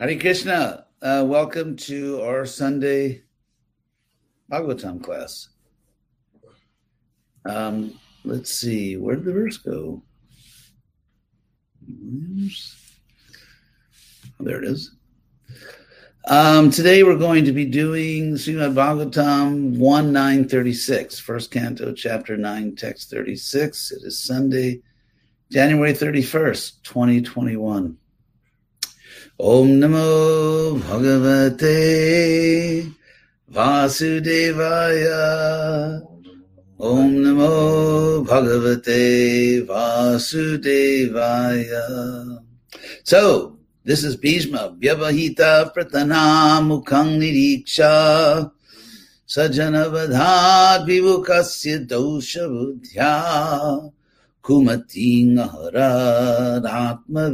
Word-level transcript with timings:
Hare 0.00 0.18
Krishna. 0.18 0.86
Uh, 1.02 1.22
welcome 1.26 1.76
to 1.76 2.22
our 2.22 2.46
Sunday 2.46 3.22
Bhagavatam 4.50 5.04
class. 5.04 5.50
Um, 7.44 8.00
let's 8.24 8.50
see, 8.50 8.96
where 8.96 9.16
did 9.16 9.26
the 9.26 9.32
verse 9.34 9.58
go? 9.58 10.02
Oh, 14.40 14.44
there 14.44 14.62
it 14.62 14.70
is. 14.70 14.94
Um, 16.26 16.70
today 16.70 17.02
we're 17.02 17.18
going 17.18 17.44
to 17.44 17.52
be 17.52 17.66
doing 17.66 18.36
Srimad 18.36 18.72
Bhagavatam 18.72 19.76
1 19.76 20.12
9 20.14 20.48
36, 20.48 21.18
first 21.18 21.50
canto, 21.50 21.92
chapter 21.92 22.38
9, 22.38 22.74
text 22.74 23.10
36. 23.10 23.92
It 23.92 24.02
is 24.04 24.18
Sunday, 24.18 24.80
January 25.50 25.92
31st, 25.92 26.84
2021. 26.84 27.98
Om 29.42 29.80
Namo 29.80 30.76
Bhagavate 30.78 31.72
Vasudevaya. 33.50 35.22
Om 36.78 37.10
Namo 37.24 38.22
Bhagavate 38.26 39.66
Vasudevaya. 39.66 41.24
So, 43.02 43.56
this 43.82 44.04
is 44.04 44.18
Bhishma, 44.18 44.76
Vyavahita 44.78 45.72
Pratana 45.74 46.60
Mukhang 46.60 47.18
Niriksha 47.18 48.52
Sajanavadhat 49.26 50.84
Vivukasya 50.86 51.86
Dosha 51.88 52.46
Buddhya 52.46 53.90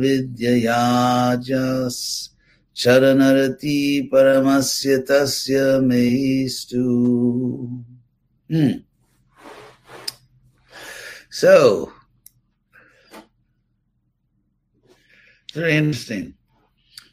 Vidyayajas 0.00 1.98
Charanarati 2.74 4.10
Paramasya 4.10 5.06
Tasya 5.06 5.80
Meistu. 5.82 7.84
Hmm. 8.50 8.78
So, 11.30 11.92
very 15.52 15.77
interesting. 15.77 16.34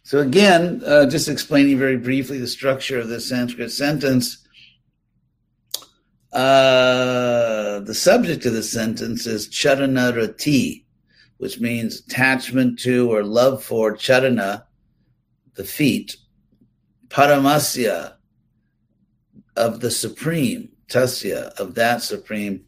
So 0.04 0.20
again, 0.20 0.84
uh, 0.86 1.08
just 1.08 1.28
explaining 1.28 1.80
very 1.80 1.98
briefly 1.98 2.38
the 2.38 2.48
structure 2.48 3.00
of 3.00 3.08
this 3.08 3.30
Sanskrit 3.30 3.72
sentence. 3.72 4.46
Uh, 6.32 7.43
the 7.80 7.94
subject 7.94 8.46
of 8.46 8.54
the 8.54 8.64
sentence 8.64 9.26
is 9.26 9.48
charanarati, 9.48 10.84
which 11.38 11.60
means 11.60 12.00
attachment 12.00 12.80
to 12.80 13.12
or 13.12 13.24
love 13.24 13.64
for 13.64 13.96
charana, 13.96 14.64
the 15.56 15.64
feet, 15.64 16.18
paramasya, 17.10 18.14
of 19.56 19.80
the 19.82 19.92
supreme, 19.92 20.70
tasya, 20.88 21.54
of 21.60 21.76
that 21.76 22.02
supreme, 22.02 22.64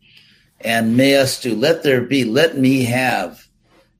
and 0.61 0.97
mayastu, 0.97 1.59
let 1.59 1.83
there 1.83 2.01
be, 2.01 2.23
let 2.23 2.57
me 2.57 2.83
have. 2.83 3.47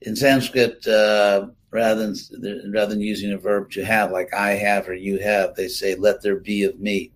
In 0.02 0.16
Sanskrit, 0.16 0.86
uh, 0.88 1.48
rather 1.72 2.14
than 2.14 2.72
rather 2.72 2.92
than 2.92 3.02
using 3.02 3.34
a 3.34 3.38
verb 3.38 3.72
to 3.72 3.84
have, 3.84 4.12
like 4.12 4.34
I 4.34 4.52
have 4.52 4.88
or 4.88 4.94
you 4.94 5.20
have, 5.20 5.56
they 5.56 5.68
say, 5.68 5.96
"Let 5.96 6.22
there 6.22 6.38
be 6.38 6.64
of 6.64 6.80
me," 6.80 7.12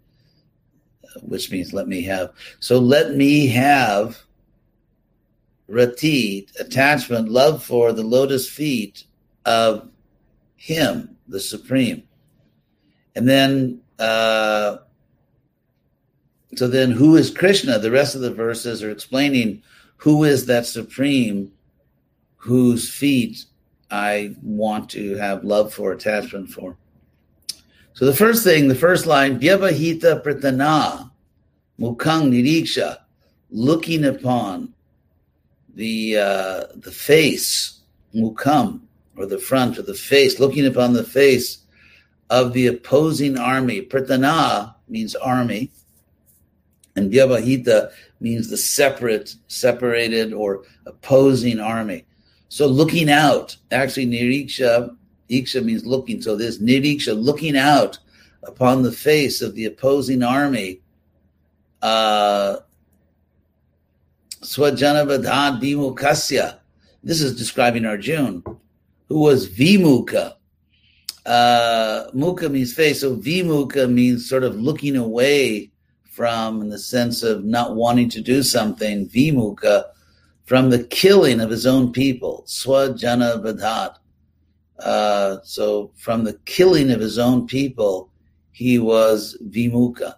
which 1.21 1.51
means 1.51 1.73
"Let 1.73 1.87
me 1.87 2.01
have." 2.03 2.31
So, 2.59 2.79
let 2.79 3.15
me 3.15 3.47
have 3.47 4.19
rati 5.67 6.47
attachment, 6.59 7.29
love 7.29 7.63
for 7.63 7.93
the 7.93 8.03
lotus 8.03 8.49
feet 8.49 9.03
of 9.45 9.89
Him, 10.55 11.17
the 11.27 11.39
Supreme, 11.39 12.03
and 13.15 13.27
then. 13.27 13.81
Uh, 13.97 14.77
so 16.55 16.67
then, 16.67 16.89
who 16.89 17.15
is 17.15 17.29
Krishna? 17.29 17.77
The 17.77 17.91
rest 17.91 18.15
of 18.15 18.21
the 18.21 18.33
verses 18.33 18.81
are 18.81 18.89
explaining 18.89 19.61
who 19.99 20.23
is 20.23 20.45
that 20.45 20.65
supreme 20.65 21.51
whose 22.37 22.89
feet 22.89 23.45
I 23.91 24.35
want 24.41 24.89
to 24.91 25.15
have 25.17 25.43
love 25.43 25.73
for, 25.73 25.91
attachment 25.91 26.49
for. 26.49 26.77
So 27.99 28.05
the 28.05 28.15
first 28.15 28.45
thing, 28.45 28.69
the 28.69 28.75
first 28.75 29.05
line, 29.07 29.41
Vyavahita 29.41 30.23
Pratana, 30.23 31.11
Mukhang 31.77 32.31
Niriksha, 32.31 32.99
looking 33.51 34.05
upon 34.05 34.73
the 35.75 36.15
uh, 36.15 36.63
the 36.77 36.93
face, 36.93 37.81
Mukham, 38.15 38.79
or 39.17 39.25
the 39.25 39.37
front 39.37 39.77
or 39.77 39.81
the 39.81 39.93
face, 39.93 40.39
looking 40.39 40.65
upon 40.65 40.93
the 40.93 41.03
face 41.03 41.57
of 42.29 42.53
the 42.53 42.67
opposing 42.67 43.37
army. 43.37 43.81
Pratana 43.81 44.75
means 44.87 45.13
army 45.15 45.69
and 46.95 47.11
Vyavahita 47.11 47.91
means 48.21 48.49
the 48.49 48.55
separate, 48.55 49.35
separated, 49.49 50.31
or 50.31 50.63
opposing 50.85 51.59
army. 51.59 52.05
So 52.47 52.65
looking 52.65 53.09
out, 53.09 53.57
actually, 53.71 54.05
Niriksha, 54.05 54.95
Iksha 55.29 55.63
means 55.63 55.85
looking. 55.85 56.21
So 56.21 56.35
this 56.35 56.59
Niriksha, 56.59 57.21
looking 57.21 57.57
out 57.57 57.99
upon 58.43 58.83
the 58.83 58.91
face 58.91 59.41
of 59.41 59.55
the 59.55 59.65
opposing 59.65 60.23
army. 60.23 60.81
Uh, 61.81 62.57
Vimukasya. 65.61 66.59
This 67.03 67.21
is 67.21 67.37
describing 67.37 67.85
Arjun, 67.85 68.43
who 69.07 69.19
was 69.19 69.47
Vimuka. 69.47 70.35
Uh, 71.25 72.05
means 72.13 72.73
face, 72.73 73.01
so 73.01 73.15
Vimuka 73.15 73.91
means 73.91 74.27
sort 74.27 74.43
of 74.43 74.55
looking 74.55 74.95
away 74.95 75.71
from 76.19 76.61
in 76.61 76.67
the 76.67 76.77
sense 76.77 77.23
of 77.23 77.45
not 77.45 77.75
wanting 77.77 78.09
to 78.09 78.19
do 78.19 78.43
something, 78.43 79.07
vimuka, 79.07 79.85
from 80.43 80.69
the 80.69 80.83
killing 80.85 81.39
of 81.39 81.49
his 81.49 81.65
own 81.65 81.93
people, 81.93 82.43
swajana 82.45 83.41
vadhat. 83.41 83.95
Uh, 84.83 85.37
so 85.43 85.91
from 85.95 86.23
the 86.23 86.33
killing 86.45 86.91
of 86.91 86.99
his 86.99 87.17
own 87.17 87.47
people, 87.47 88.09
he 88.51 88.79
was 88.79 89.37
vimuka. 89.49 90.15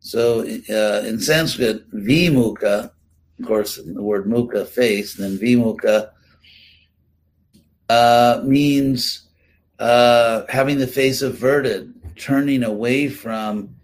So 0.00 0.40
uh, 0.40 1.06
in 1.06 1.18
Sanskrit, 1.18 1.90
vimuka, 1.92 2.90
of 3.40 3.46
course, 3.46 3.76
the 3.76 4.02
word 4.02 4.26
muka, 4.26 4.64
face, 4.64 5.14
then 5.14 5.38
vimuka 5.38 6.10
uh, 7.88 8.40
means 8.44 9.28
uh, 9.78 10.42
having 10.48 10.78
the 10.78 10.86
face 10.86 11.22
averted, 11.22 11.92
turning 12.16 12.62
away 12.62 13.08
from 13.08 13.74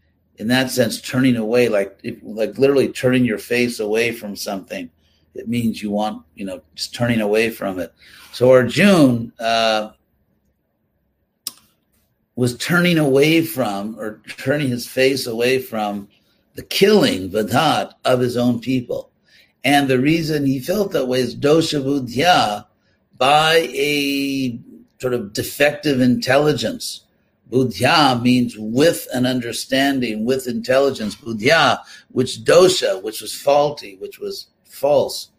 in 0.41 0.49
that 0.49 0.71
sense, 0.71 1.03
turning 1.03 1.37
away, 1.37 1.69
like 1.69 2.01
like 2.23 2.57
literally 2.57 2.89
turning 2.89 3.27
your 3.27 3.39
face 3.39 3.79
away 3.79 4.11
from 4.11 4.35
something, 4.35 4.89
it 5.35 5.49
means 5.49 5.83
you 5.83 5.91
want, 5.91 6.25
you 6.35 6.47
know, 6.47 6.63
just 6.75 6.95
turning 6.95 7.21
away 7.21 7.51
from 7.51 7.79
it. 7.79 7.93
So 8.33 8.51
Arjun 8.51 9.33
uh, 9.39 9.91
was 12.41 12.57
turning 12.57 12.97
away 12.97 13.43
from, 13.45 13.95
or 13.99 14.23
turning 14.39 14.69
his 14.69 14.89
face 14.89 15.27
away 15.27 15.59
from 15.59 16.09
the 16.55 16.63
killing, 16.63 17.29
vadhat, 17.29 17.93
of 18.07 18.21
his 18.21 18.35
own 18.35 18.59
people. 18.59 19.11
And 19.63 19.89
the 19.89 19.99
reason 19.99 20.47
he 20.47 20.59
felt 20.59 20.93
that 20.93 21.05
way 21.05 21.21
is 21.21 21.37
dosha 21.37 21.85
buddhya, 21.85 22.65
by 23.19 23.69
a 23.75 24.59
sort 24.99 25.13
of 25.13 25.35
defective 25.35 26.01
intelligence 26.01 27.05
Buddhya 27.51 28.23
means 28.23 28.57
with 28.57 29.07
an 29.13 29.27
understanding, 29.27 30.25
with 30.25 30.47
intelligence. 30.47 31.15
Buddhya, 31.17 31.81
which 32.09 32.39
dosha, 32.45 33.03
which 33.03 33.21
was 33.21 33.35
faulty, 33.35 33.97
which 33.97 34.19
was 34.19 34.47
false. 34.65 35.31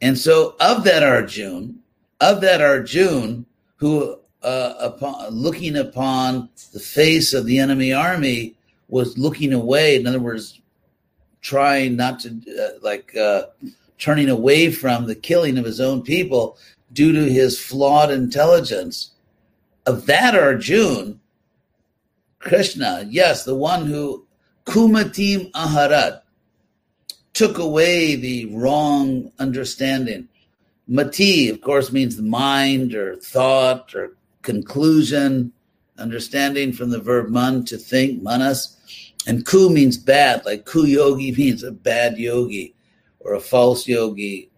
And 0.00 0.16
so, 0.16 0.54
of 0.60 0.84
that 0.84 1.02
Arjun, 1.02 1.80
of 2.20 2.40
that 2.42 2.60
Arjun, 2.60 3.46
who 3.78 4.20
uh, 4.42 4.74
upon 4.78 5.30
looking 5.30 5.76
upon 5.76 6.48
the 6.72 6.80
face 6.80 7.32
of 7.32 7.44
the 7.46 7.58
enemy 7.58 7.92
army 7.92 8.54
was 8.88 9.18
looking 9.18 9.52
away. 9.52 9.96
In 9.96 10.06
other 10.06 10.20
words, 10.20 10.60
trying 11.40 11.96
not 11.96 12.20
to 12.20 12.30
uh, 12.30 12.78
like 12.82 13.16
uh, 13.16 13.46
turning 13.98 14.28
away 14.28 14.70
from 14.70 15.06
the 15.06 15.14
killing 15.14 15.58
of 15.58 15.64
his 15.64 15.80
own 15.80 16.02
people 16.02 16.56
due 16.92 17.12
to 17.12 17.30
his 17.30 17.58
flawed 17.58 18.10
intelligence 18.10 19.12
of 19.86 20.06
that 20.06 20.34
Arjun, 20.34 21.18
Krishna, 22.38 23.06
yes, 23.08 23.44
the 23.44 23.54
one 23.54 23.86
who 23.86 24.26
kumatim 24.66 25.50
aharat 25.52 26.20
took 27.32 27.58
away 27.58 28.14
the 28.14 28.46
wrong 28.46 29.32
understanding. 29.38 30.28
Mati, 30.86 31.48
of 31.48 31.60
course, 31.60 31.90
means 31.90 32.16
the 32.16 32.22
mind 32.22 32.94
or 32.94 33.16
thought 33.16 33.94
or 33.94 34.12
conclusion, 34.48 35.52
understanding 35.98 36.72
from 36.72 36.88
the 36.88 36.98
verb 36.98 37.28
man 37.28 37.64
to 37.66 37.76
think, 37.76 38.22
manas. 38.22 38.76
And 39.26 39.44
ku 39.44 39.68
means 39.68 39.98
bad, 39.98 40.46
like 40.46 40.64
ku 40.64 40.84
yogi 40.84 41.32
means 41.38 41.62
a 41.62 41.70
bad 41.70 42.16
yogi 42.16 42.74
or 43.20 43.34
a 43.34 43.40
false 43.40 43.86
yogi. 43.86 44.50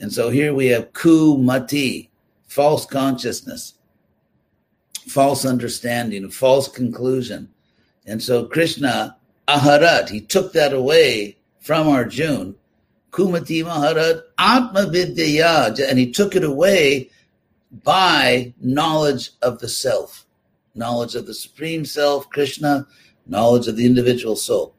And 0.00 0.12
so 0.12 0.30
here 0.30 0.54
we 0.54 0.68
have 0.68 0.92
ku 0.92 1.36
mati, 1.38 2.08
false 2.46 2.86
consciousness. 2.86 3.74
false 5.08 5.44
understanding, 5.44 6.30
false 6.30 6.68
conclusion. 6.68 7.48
And 8.06 8.22
so 8.22 8.46
Krishna, 8.46 9.16
aharat, 9.48 10.08
he 10.08 10.20
took 10.20 10.52
that 10.52 10.72
away 10.72 11.36
from 11.60 11.88
Arjun. 11.88 12.54
Kumati 13.10 13.64
maharat 13.64 14.22
atma 14.38 14.86
vidyaya, 14.86 15.78
and 15.88 15.98
he 15.98 16.10
took 16.10 16.34
it 16.34 16.44
away 16.44 17.10
by 17.84 18.52
knowledge 18.60 19.30
of 19.40 19.58
the 19.58 19.68
self, 19.68 20.26
knowledge 20.74 21.14
of 21.14 21.26
the 21.26 21.34
supreme 21.34 21.84
self, 21.84 22.28
Krishna, 22.30 22.86
knowledge 23.26 23.66
of 23.68 23.76
the 23.76 23.86
individual 23.86 24.36
soul. 24.36 24.74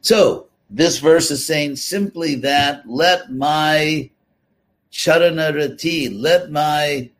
So 0.00 0.46
this 0.70 0.98
verse 0.98 1.30
is 1.30 1.44
saying 1.44 1.76
simply 1.76 2.34
that 2.36 2.88
let 2.88 3.32
my 3.32 4.10
charanarati, 4.92 6.10
let 6.18 6.50
my 6.50 7.10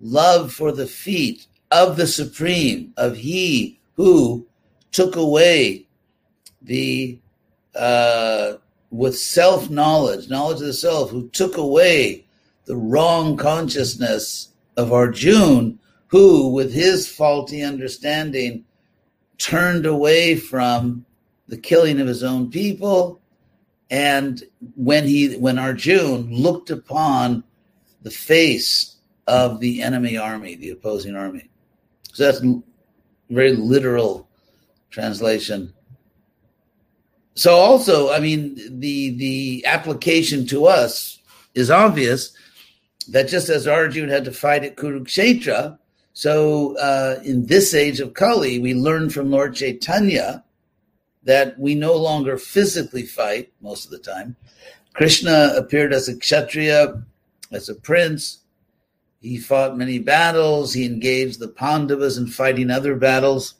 love 0.00 0.52
for 0.52 0.72
the 0.72 0.86
feet 0.86 1.46
of 1.70 1.96
the 1.96 2.06
supreme, 2.06 2.92
of 2.96 3.16
he 3.16 3.78
who 3.94 4.46
took 4.90 5.16
away 5.16 5.86
the 6.60 7.18
uh, 7.74 8.54
with 8.90 9.18
self 9.18 9.70
knowledge, 9.70 10.28
knowledge 10.28 10.60
of 10.60 10.66
the 10.66 10.72
self, 10.72 11.10
who 11.10 11.28
took 11.30 11.56
away 11.56 12.26
the 12.66 12.76
wrong 12.76 13.36
consciousness 13.36 14.51
of 14.76 14.92
Arjun, 14.92 15.78
who, 16.06 16.48
with 16.48 16.72
his 16.72 17.08
faulty 17.08 17.62
understanding, 17.62 18.64
turned 19.38 19.86
away 19.86 20.36
from 20.36 21.04
the 21.48 21.56
killing 21.56 22.00
of 22.00 22.06
his 22.06 22.22
own 22.22 22.50
people. 22.50 23.20
And 23.90 24.42
when 24.76 25.04
he, 25.04 25.34
when 25.36 25.58
Arjun 25.58 26.32
looked 26.32 26.70
upon 26.70 27.44
the 28.02 28.10
face 28.10 28.96
of 29.26 29.60
the 29.60 29.82
enemy 29.82 30.16
army, 30.16 30.54
the 30.54 30.70
opposing 30.70 31.16
army, 31.16 31.50
so 32.12 32.24
that's 32.24 32.44
very 33.30 33.52
literal 33.52 34.28
translation. 34.90 35.72
So 37.34 37.54
also, 37.54 38.12
I 38.12 38.20
mean, 38.20 38.58
the 38.80 39.16
the 39.16 39.64
application 39.66 40.46
to 40.48 40.66
us 40.66 41.20
is 41.54 41.70
obvious 41.70 42.34
that 43.04 43.28
just 43.28 43.48
as 43.48 43.66
Arjun 43.66 44.08
had 44.08 44.24
to 44.24 44.32
fight 44.32 44.64
at 44.64 44.76
Kurukshetra, 44.76 45.78
so 46.12 46.76
uh, 46.78 47.20
in 47.24 47.46
this 47.46 47.74
age 47.74 48.00
of 48.00 48.14
Kali, 48.14 48.58
we 48.58 48.74
learn 48.74 49.10
from 49.10 49.30
Lord 49.30 49.54
Chaitanya 49.54 50.44
that 51.24 51.58
we 51.58 51.74
no 51.74 51.94
longer 51.96 52.36
physically 52.36 53.04
fight 53.04 53.50
most 53.60 53.84
of 53.84 53.90
the 53.90 53.98
time. 53.98 54.36
Krishna 54.92 55.54
appeared 55.56 55.92
as 55.92 56.08
a 56.08 56.16
kshatriya, 56.16 57.02
as 57.50 57.68
a 57.68 57.74
prince. 57.74 58.40
He 59.20 59.38
fought 59.38 59.78
many 59.78 59.98
battles. 59.98 60.74
He 60.74 60.84
engaged 60.84 61.38
the 61.38 61.48
Pandavas 61.48 62.18
in 62.18 62.26
fighting 62.26 62.70
other 62.70 62.96
battles. 62.96 63.54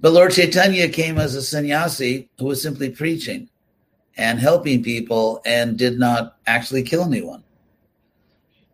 But 0.00 0.12
Lord 0.12 0.32
Chaitanya 0.32 0.88
came 0.88 1.18
as 1.18 1.34
a 1.34 1.42
sannyasi 1.42 2.28
who 2.38 2.46
was 2.46 2.62
simply 2.62 2.90
preaching 2.90 3.48
and 4.16 4.38
helping 4.38 4.82
people 4.82 5.40
and 5.44 5.78
did 5.78 5.98
not 5.98 6.36
actually 6.46 6.82
kill 6.82 7.04
anyone. 7.04 7.42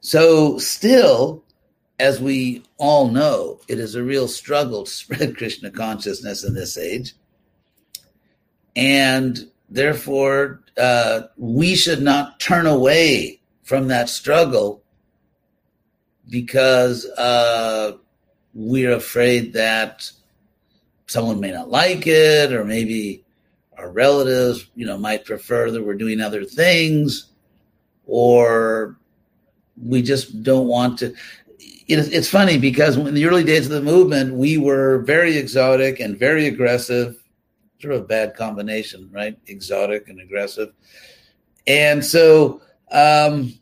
So, 0.08 0.56
still, 0.56 1.44
as 1.98 2.18
we 2.18 2.62
all 2.78 3.10
know, 3.10 3.60
it 3.68 3.78
is 3.78 3.94
a 3.94 4.02
real 4.02 4.26
struggle 4.26 4.84
to 4.84 4.90
spread 5.02 5.36
Krishna 5.36 5.70
consciousness 5.70 6.44
in 6.44 6.54
this 6.54 6.78
age. 6.78 7.12
And 8.74 9.50
therefore, 9.68 10.62
uh, 10.78 11.24
we 11.36 11.74
should 11.74 12.00
not 12.00 12.40
turn 12.40 12.64
away 12.64 13.42
from 13.64 13.88
that 13.88 14.08
struggle 14.08 14.82
because 16.26 17.04
uh, 17.04 17.98
we're 18.54 18.92
afraid 18.92 19.52
that 19.52 20.10
someone 21.06 21.38
may 21.38 21.52
not 21.52 21.68
like 21.68 22.06
it, 22.06 22.54
or 22.54 22.64
maybe 22.64 23.26
our 23.76 23.90
relatives, 23.90 24.70
you 24.74 24.86
know, 24.86 24.96
might 24.96 25.26
prefer 25.26 25.70
that 25.70 25.84
we're 25.84 25.92
doing 25.92 26.22
other 26.22 26.46
things, 26.46 27.26
or 28.06 28.97
we 29.82 30.02
just 30.02 30.42
don't 30.42 30.66
want 30.66 30.98
to. 31.00 31.14
it's 31.86 32.28
funny 32.28 32.58
because 32.58 32.96
in 32.96 33.14
the 33.14 33.26
early 33.26 33.44
days 33.44 33.66
of 33.66 33.72
the 33.72 33.82
movement, 33.82 34.34
we 34.34 34.58
were 34.58 34.98
very 34.98 35.36
exotic 35.36 36.00
and 36.00 36.18
very 36.18 36.46
aggressive 36.46 37.16
sort 37.80 37.94
of 37.94 38.02
a 38.02 38.06
bad 38.06 38.34
combination, 38.34 39.08
right? 39.12 39.38
Exotic 39.46 40.08
and 40.08 40.20
aggressive. 40.20 40.72
And 41.66 42.04
so, 42.04 42.62
um, 42.90 43.54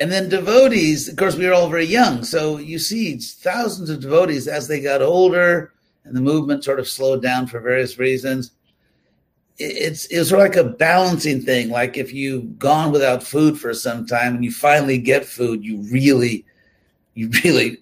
and 0.00 0.10
then 0.10 0.28
devotees, 0.28 1.08
of 1.08 1.16
course, 1.16 1.36
we 1.36 1.46
were 1.46 1.52
all 1.52 1.68
very 1.68 1.84
young. 1.84 2.24
So 2.24 2.58
you 2.58 2.78
see 2.78 3.16
thousands 3.16 3.90
of 3.90 4.00
devotees 4.00 4.48
as 4.48 4.66
they 4.66 4.80
got 4.80 5.02
older 5.02 5.72
and 6.04 6.16
the 6.16 6.20
movement 6.20 6.64
sort 6.64 6.80
of 6.80 6.88
slowed 6.88 7.22
down 7.22 7.46
for 7.46 7.60
various 7.60 7.98
reasons. 7.98 8.52
It's, 9.56 10.06
it's 10.06 10.30
sort 10.30 10.40
of 10.40 10.48
like 10.48 10.66
a 10.66 10.76
balancing 10.76 11.40
thing. 11.40 11.70
Like 11.70 11.96
if 11.96 12.12
you've 12.12 12.58
gone 12.58 12.90
without 12.90 13.22
food 13.22 13.58
for 13.58 13.72
some 13.72 14.04
time 14.04 14.34
and 14.34 14.44
you 14.44 14.50
finally 14.50 14.98
get 14.98 15.24
food, 15.24 15.64
you 15.64 15.78
really, 15.92 16.44
you 17.14 17.30
really 17.44 17.78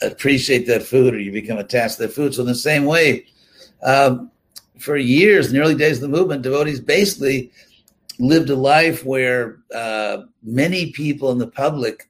appreciate 0.00 0.66
that 0.66 0.82
food 0.82 1.14
or 1.14 1.18
you 1.18 1.30
become 1.30 1.58
attached 1.58 1.96
to 1.96 2.02
that 2.02 2.14
food. 2.14 2.34
So 2.34 2.40
in 2.40 2.48
the 2.48 2.54
same 2.54 2.84
way, 2.84 3.26
um, 3.82 4.30
for 4.78 4.96
years 4.96 5.48
in 5.48 5.54
the 5.54 5.60
early 5.60 5.74
days 5.74 6.02
of 6.02 6.10
the 6.10 6.16
movement, 6.16 6.42
devotees 6.42 6.80
basically 6.80 7.52
lived 8.18 8.50
a 8.50 8.56
life 8.56 9.04
where 9.04 9.58
uh, 9.74 10.22
many 10.42 10.92
people 10.92 11.30
in 11.32 11.38
the 11.38 11.46
public, 11.46 12.08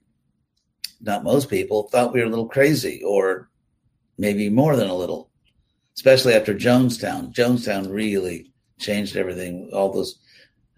not 1.00 1.25
most 1.25 1.50
people, 1.50 1.85
thought 1.85 2.12
we 2.12 2.20
were 2.20 2.26
a 2.26 2.31
little 2.31 2.49
crazy 2.49 3.02
or 3.05 3.50
maybe 4.19 4.49
more 4.49 4.76
than 4.76 4.88
a 4.88 4.94
little, 4.94 5.31
especially 5.94 6.35
after 6.35 6.55
Jonestown. 6.55 7.35
Jonestown 7.35 7.91
really 7.91 8.52
changed 8.84 9.16
everything. 9.16 9.70
All 9.72 9.92
those 9.92 10.19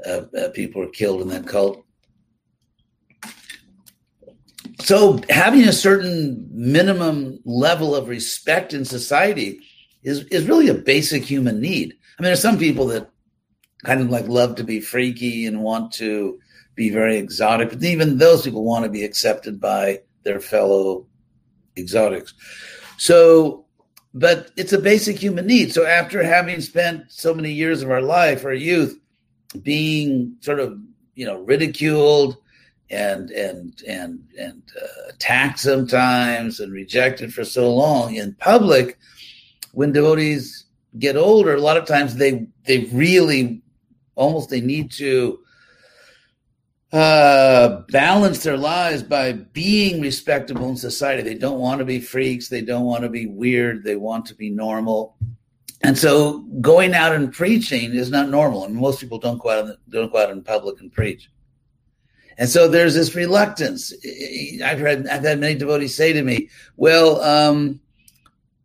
uh, 0.06 0.22
uh, 0.38 0.48
people 0.50 0.80
were 0.80 0.90
killed 0.90 1.22
in 1.22 1.28
that 1.28 1.46
cult. 1.46 1.84
So, 4.80 5.20
having 5.30 5.62
a 5.62 5.72
certain 5.72 6.48
minimum 6.52 7.40
level 7.44 7.94
of 7.94 8.08
respect 8.08 8.74
in 8.74 8.84
society 8.84 9.60
is 10.02 10.24
is 10.26 10.48
really 10.48 10.68
a 10.68 10.74
basic 10.74 11.24
human 11.24 11.60
need. 11.60 11.94
I 12.18 12.22
mean, 12.22 12.26
there's 12.26 12.42
some 12.42 12.58
people 12.58 12.86
that 12.88 13.10
kind 13.84 14.00
of 14.00 14.10
like 14.10 14.28
love 14.28 14.56
to 14.56 14.64
be 14.64 14.80
freaky 14.80 15.46
and 15.46 15.62
want 15.62 15.92
to 15.94 16.38
be 16.74 16.90
very 16.90 17.16
exotic, 17.16 17.70
but 17.70 17.82
even 17.82 18.18
those 18.18 18.42
people 18.42 18.64
want 18.64 18.84
to 18.84 18.90
be 18.90 19.04
accepted 19.04 19.60
by 19.60 20.00
their 20.24 20.40
fellow 20.40 21.06
exotics. 21.76 22.34
So, 22.98 23.65
but 24.16 24.50
it's 24.56 24.72
a 24.72 24.78
basic 24.78 25.18
human 25.18 25.46
need. 25.46 25.74
So 25.74 25.84
after 25.84 26.22
having 26.22 26.62
spent 26.62 27.04
so 27.12 27.34
many 27.34 27.52
years 27.52 27.82
of 27.82 27.90
our 27.90 28.00
life, 28.00 28.46
our 28.46 28.54
youth, 28.54 28.98
being 29.62 30.36
sort 30.40 30.58
of 30.58 30.78
you 31.14 31.26
know 31.26 31.40
ridiculed 31.42 32.38
and 32.90 33.30
and 33.30 33.82
and 33.86 34.26
and 34.38 34.62
uh, 34.82 35.10
attacked 35.10 35.58
sometimes 35.58 36.60
and 36.60 36.72
rejected 36.72 37.32
for 37.32 37.44
so 37.44 37.72
long 37.72 38.14
in 38.14 38.34
public 38.34 38.98
when 39.72 39.92
devotees 39.92 40.64
get 40.98 41.16
older, 41.16 41.54
a 41.54 41.60
lot 41.60 41.76
of 41.76 41.84
times 41.84 42.16
they 42.16 42.46
they 42.64 42.86
really 42.92 43.60
almost 44.14 44.48
they 44.48 44.62
need 44.62 44.90
to 44.92 45.38
uh, 46.96 47.82
balance 47.90 48.42
their 48.42 48.56
lives 48.56 49.02
by 49.02 49.32
being 49.32 50.00
respectable 50.00 50.70
in 50.70 50.76
society. 50.76 51.22
They 51.22 51.34
don't 51.34 51.58
want 51.58 51.80
to 51.80 51.84
be 51.84 52.00
freaks. 52.00 52.48
They 52.48 52.62
don't 52.62 52.84
want 52.84 53.02
to 53.02 53.10
be 53.10 53.26
weird. 53.26 53.84
They 53.84 53.96
want 53.96 54.24
to 54.26 54.34
be 54.34 54.48
normal. 54.48 55.16
And 55.82 55.98
so 55.98 56.38
going 56.62 56.94
out 56.94 57.14
and 57.14 57.30
preaching 57.30 57.92
is 57.92 58.10
not 58.10 58.30
normal. 58.30 58.64
I 58.64 58.68
mean, 58.68 58.80
most 58.80 58.98
people 58.98 59.18
don't 59.18 59.38
go 59.38 59.50
out 59.50 59.76
don't 59.90 60.10
go 60.10 60.22
out 60.22 60.30
in 60.30 60.42
public 60.42 60.80
and 60.80 60.90
preach. 60.90 61.30
And 62.38 62.48
so 62.48 62.66
there's 62.66 62.94
this 62.94 63.14
reluctance. 63.14 63.92
I've 64.64 64.80
heard 64.80 65.06
I've 65.06 65.22
had 65.22 65.38
many 65.38 65.54
devotees 65.54 65.94
say 65.94 66.14
to 66.14 66.22
me, 66.22 66.48
"Well, 66.78 67.20
um, 67.20 67.78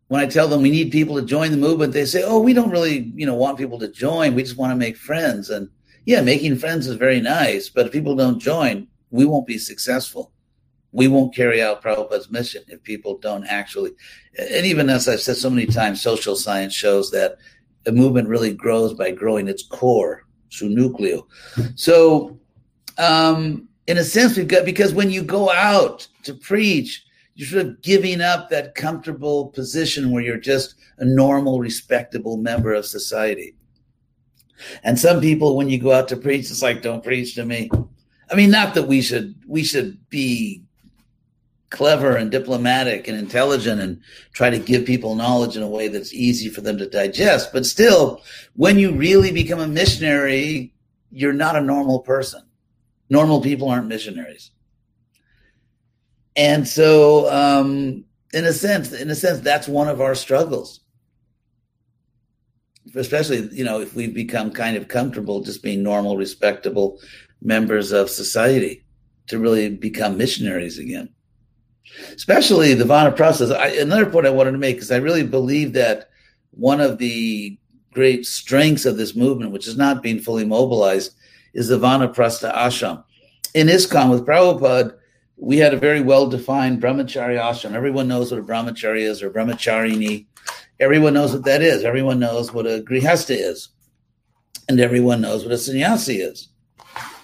when 0.07 0.21
I 0.21 0.25
tell 0.25 0.47
them 0.47 0.61
we 0.61 0.71
need 0.71 0.91
people 0.91 1.17
to 1.17 1.25
join 1.25 1.51
the 1.51 1.57
movement, 1.57 1.91
they 1.91 2.05
say, 2.05 2.23
"Oh, 2.23 2.39
we 2.39 2.53
don't 2.53 2.71
really, 2.71 3.11
you 3.13 3.25
know, 3.25 3.35
want 3.35 3.57
people 3.57 3.79
to 3.79 3.89
join. 3.89 4.35
We 4.35 4.43
just 4.43 4.57
want 4.57 4.71
to 4.71 4.77
make 4.77 4.95
friends." 4.95 5.50
And 5.50 5.69
yeah, 6.05 6.22
making 6.22 6.58
friends 6.58 6.88
is 6.88 6.96
very 6.96 7.20
nice, 7.20 7.70
but 7.70 7.88
if 7.88 7.91
people 7.91 8.15
don't 8.15 8.39
join, 8.39 8.88
we 9.10 9.25
won't 9.25 9.48
be 9.48 9.58
successful. 9.58 10.31
We 10.91 11.08
won't 11.08 11.36
carry 11.36 11.62
out 11.62 11.81
Prabhupada's 11.81 12.29
mission 12.29 12.63
if 12.67 12.84
people 12.84 13.17
don't 13.17 13.46
actually. 13.46 13.91
And 14.38 14.65
even 14.65 14.89
as 14.89 15.08
I've 15.08 15.22
said 15.22 15.38
so 15.38 15.50
many 15.50 15.65
times, 15.65 16.01
social 16.01 16.36
science 16.36 16.74
shows 16.74 17.12
that 17.12 17.38
a 17.86 17.91
movement 17.91 18.27
really 18.27 18.53
grows 18.53 18.93
by 18.93 19.12
growing 19.12 19.48
its 19.48 19.63
core, 19.63 20.25
su 20.50 20.70
nucleo. 20.70 21.25
So, 21.75 22.38
um, 22.98 23.67
in 23.88 23.98
a 23.98 24.03
sense, 24.03 24.36
we've 24.36 24.48
got 24.48 24.65
because 24.65 24.93
when 24.93 25.12
you 25.12 25.24
go 25.24 25.50
out 25.50 26.08
to 26.24 26.34
preach 26.34 27.05
you're 27.36 27.48
sort 27.48 27.65
of 27.65 27.81
giving 27.81 28.22
up 28.22 28.50
that 28.50 28.75
comfortable 28.75 29.48
position 29.48 30.12
where 30.12 30.22
you're 30.22 30.38
just 30.38 30.75
a 30.98 31.05
normal, 31.05 31.60
respectable 31.60 32.38
member 32.38 32.74
of 32.74 32.86
society. 32.86 33.55
And 34.84 35.00
some 35.00 35.22
people, 35.22 35.56
when 35.56 35.70
you 35.70 35.80
go 35.80 35.91
out 35.91 36.08
to 36.10 36.18
preach, 36.18 36.51
it's 36.51 36.62
like, 36.62 36.82
don't 36.82 37.03
preach 37.03 37.36
to 37.36 37.46
me. 37.46 37.70
I 38.30 38.36
mean, 38.36 38.51
not 38.51 38.75
that 38.75 38.88
we 38.88 39.01
should 39.01 39.36
we 39.48 39.63
should 39.63 39.98
be 40.10 40.63
clever 41.72 42.18
and 42.18 42.30
diplomatic 42.30 43.08
and 43.08 43.18
intelligent 43.18 43.82
and 43.82 44.01
try 44.34 44.50
to 44.50 44.60
give 44.60 44.86
people 44.86 45.15
knowledge 45.15 45.56
in 45.58 45.63
a 45.63 45.68
way 45.68 45.88
that's 45.88 46.13
easy 46.13 46.50
for 46.50 46.62
them 46.62 46.77
to 46.77 46.88
digest. 46.88 47.51
But 47.51 47.65
still, 47.65 48.22
when 48.56 48.77
you 48.77 48.91
really 48.91 49.32
become 49.32 49.60
a 49.60 49.68
missionary, 49.68 50.74
you're 51.12 51.34
not 51.34 51.56
a 51.56 51.62
normal 51.62 52.00
person. 52.00 52.44
Normal 53.10 53.41
people 53.41 53.70
aren't 53.70 53.88
missionaries. 53.88 54.51
And 56.36 56.68
so, 56.68 57.32
um, 57.32 58.06
in 58.34 58.46
a 58.46 58.53
sense, 58.53 58.94
in 58.94 59.10
a 59.10 59.15
sense, 59.15 59.39
that's 59.39 59.68
one 59.68 59.89
of 59.89 60.00
our 60.00 60.15
struggles. 60.15 60.80
Especially, 62.95 63.48
you 63.51 63.63
know, 63.63 63.79
if 63.79 63.95
we've 63.95 64.13
become 64.13 64.51
kind 64.51 64.75
of 64.75 64.88
comfortable 64.88 65.41
just 65.41 65.63
being 65.63 65.81
normal, 65.83 66.17
respectable 66.17 67.00
members 67.41 67.91
of 67.91 68.10
society 68.10 68.83
to 69.27 69.39
really 69.39 69.69
become 69.69 70.17
missionaries 70.17 70.77
again. 70.77 71.10
Especially 72.13 72.74
the 72.74 72.83
Vanaprastha. 72.83 73.55
I, 73.55 73.69
another 73.69 74.05
point 74.05 74.25
I 74.25 74.31
wanted 74.31 74.51
to 74.51 74.57
make 74.57 74.77
is 74.77 74.91
I 74.91 74.98
really 74.98 75.24
believe 75.24 75.74
that 75.74 76.10
one 76.51 76.81
of 76.81 76.98
the 76.98 77.57
great 77.93 78.25
strengths 78.25 78.86
of 78.86 78.98
this 78.98 79.15
movement, 79.15 79.51
which 79.51 79.67
is 79.67 79.77
not 79.77 80.03
being 80.03 80.19
fully 80.19 80.45
mobilized, 80.45 81.13
is 81.53 81.67
the 81.67 81.79
Vanaprastha 81.79 82.53
ashram. 82.53 83.03
In 83.53 83.67
ISKCON 83.67 84.10
with 84.10 84.25
Prabhupada, 84.25 84.95
we 85.38 85.57
had 85.57 85.74
a 85.74 85.77
very 85.77 86.01
well 86.01 86.27
defined 86.27 86.81
brahmachari 86.81 87.38
ashram. 87.38 87.74
Everyone 87.74 88.07
knows 88.07 88.31
what 88.31 88.39
a 88.39 88.43
brahmachari 88.43 89.01
is 89.01 89.24
or 89.24 89.29
brahmacharini. 89.29 90.27
Everyone 90.81 91.13
knows 91.13 91.31
what 91.31 91.45
that 91.45 91.61
is. 91.61 91.83
Everyone 91.83 92.19
knows 92.19 92.51
what 92.51 92.65
a 92.65 92.81
grihasta 92.81 93.35
is. 93.38 93.69
And 94.67 94.79
everyone 94.79 95.21
knows 95.21 95.43
what 95.43 95.53
a 95.53 95.57
sannyasi 95.57 96.21
is. 96.21 96.47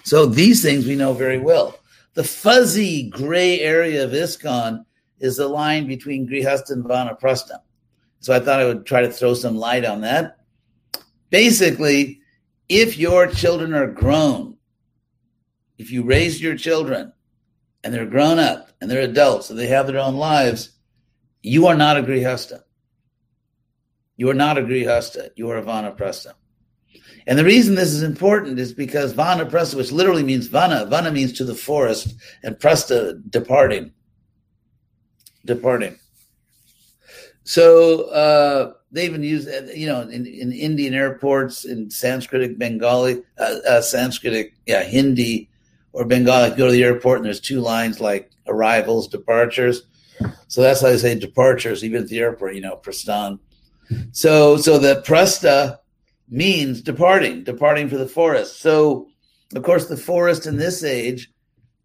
So 0.04 0.26
these 0.26 0.62
things 0.62 0.86
we 0.86 0.94
know 0.94 1.12
very 1.12 1.38
well. 1.38 1.76
The 2.14 2.22
fuzzy 2.22 3.10
gray 3.10 3.58
area 3.60 4.04
of 4.04 4.12
ISKCON 4.12 4.84
is 5.18 5.36
the 5.36 5.48
line 5.48 5.88
between 5.88 6.28
grihasta 6.28 6.70
and 6.70 6.84
vanaprastha. 6.84 7.58
So 8.20 8.32
I 8.32 8.38
thought 8.38 8.60
I 8.60 8.64
would 8.64 8.86
try 8.86 9.00
to 9.00 9.10
throw 9.10 9.34
some 9.34 9.56
light 9.56 9.84
on 9.84 10.02
that. 10.02 10.38
Basically, 11.30 12.20
if 12.68 12.96
your 12.96 13.26
children 13.26 13.74
are 13.74 13.88
grown, 13.88 14.56
if 15.78 15.90
you 15.90 16.04
raise 16.04 16.40
your 16.40 16.56
children 16.56 17.12
and 17.82 17.92
they're 17.92 18.06
grown 18.06 18.38
up 18.38 18.70
and 18.80 18.88
they're 18.88 19.02
adults 19.02 19.50
and 19.50 19.58
they 19.58 19.66
have 19.66 19.88
their 19.88 19.98
own 19.98 20.16
lives, 20.16 20.70
you 21.42 21.66
are 21.66 21.76
not 21.76 21.96
a 21.96 22.02
grihasta. 22.02 22.62
You 24.18 24.28
are 24.28 24.34
not 24.34 24.58
a 24.58 24.62
grihasta. 24.62 25.30
You 25.36 25.48
are 25.50 25.58
a 25.58 25.62
vanaprastha. 25.62 26.34
And 27.26 27.38
the 27.38 27.44
reason 27.44 27.76
this 27.76 27.92
is 27.92 28.02
important 28.02 28.58
is 28.58 28.72
because 28.72 29.14
vanaprastha, 29.14 29.76
which 29.76 29.92
literally 29.92 30.24
means 30.24 30.48
vana, 30.48 30.86
vana 30.86 31.12
means 31.12 31.32
to 31.34 31.44
the 31.44 31.54
forest, 31.54 32.14
and 32.42 32.56
prastha, 32.56 33.22
departing. 33.30 33.92
Departing. 35.44 35.98
So 37.44 38.10
uh, 38.10 38.72
they 38.90 39.06
even 39.06 39.22
use, 39.22 39.46
you 39.74 39.86
know, 39.86 40.00
in, 40.02 40.26
in 40.26 40.52
Indian 40.52 40.94
airports, 40.94 41.64
in 41.64 41.88
Sanskritic 41.88 42.58
Bengali, 42.58 43.22
uh, 43.38 43.56
uh, 43.68 43.80
Sanskritic, 43.80 44.52
yeah, 44.66 44.82
Hindi 44.82 45.48
or 45.92 46.04
Bengali. 46.04 46.56
Go 46.56 46.66
to 46.66 46.72
the 46.72 46.84
airport 46.84 47.18
and 47.18 47.26
there's 47.26 47.40
two 47.40 47.60
lines 47.60 48.00
like 48.00 48.30
arrivals, 48.48 49.06
departures. 49.06 49.82
So 50.48 50.60
that's 50.60 50.80
how 50.80 50.88
they 50.88 50.98
say 50.98 51.18
departures, 51.18 51.84
even 51.84 52.02
at 52.02 52.08
the 52.08 52.18
airport, 52.18 52.54
you 52.56 52.60
know, 52.60 52.80
prastan. 52.82 53.38
So, 54.12 54.56
so 54.56 54.78
the 54.78 55.02
prasta 55.06 55.78
means 56.28 56.82
departing, 56.82 57.44
departing 57.44 57.88
for 57.88 57.96
the 57.96 58.08
forest. 58.08 58.60
So, 58.60 59.08
of 59.54 59.62
course, 59.62 59.86
the 59.86 59.96
forest 59.96 60.46
in 60.46 60.56
this 60.56 60.84
age 60.84 61.30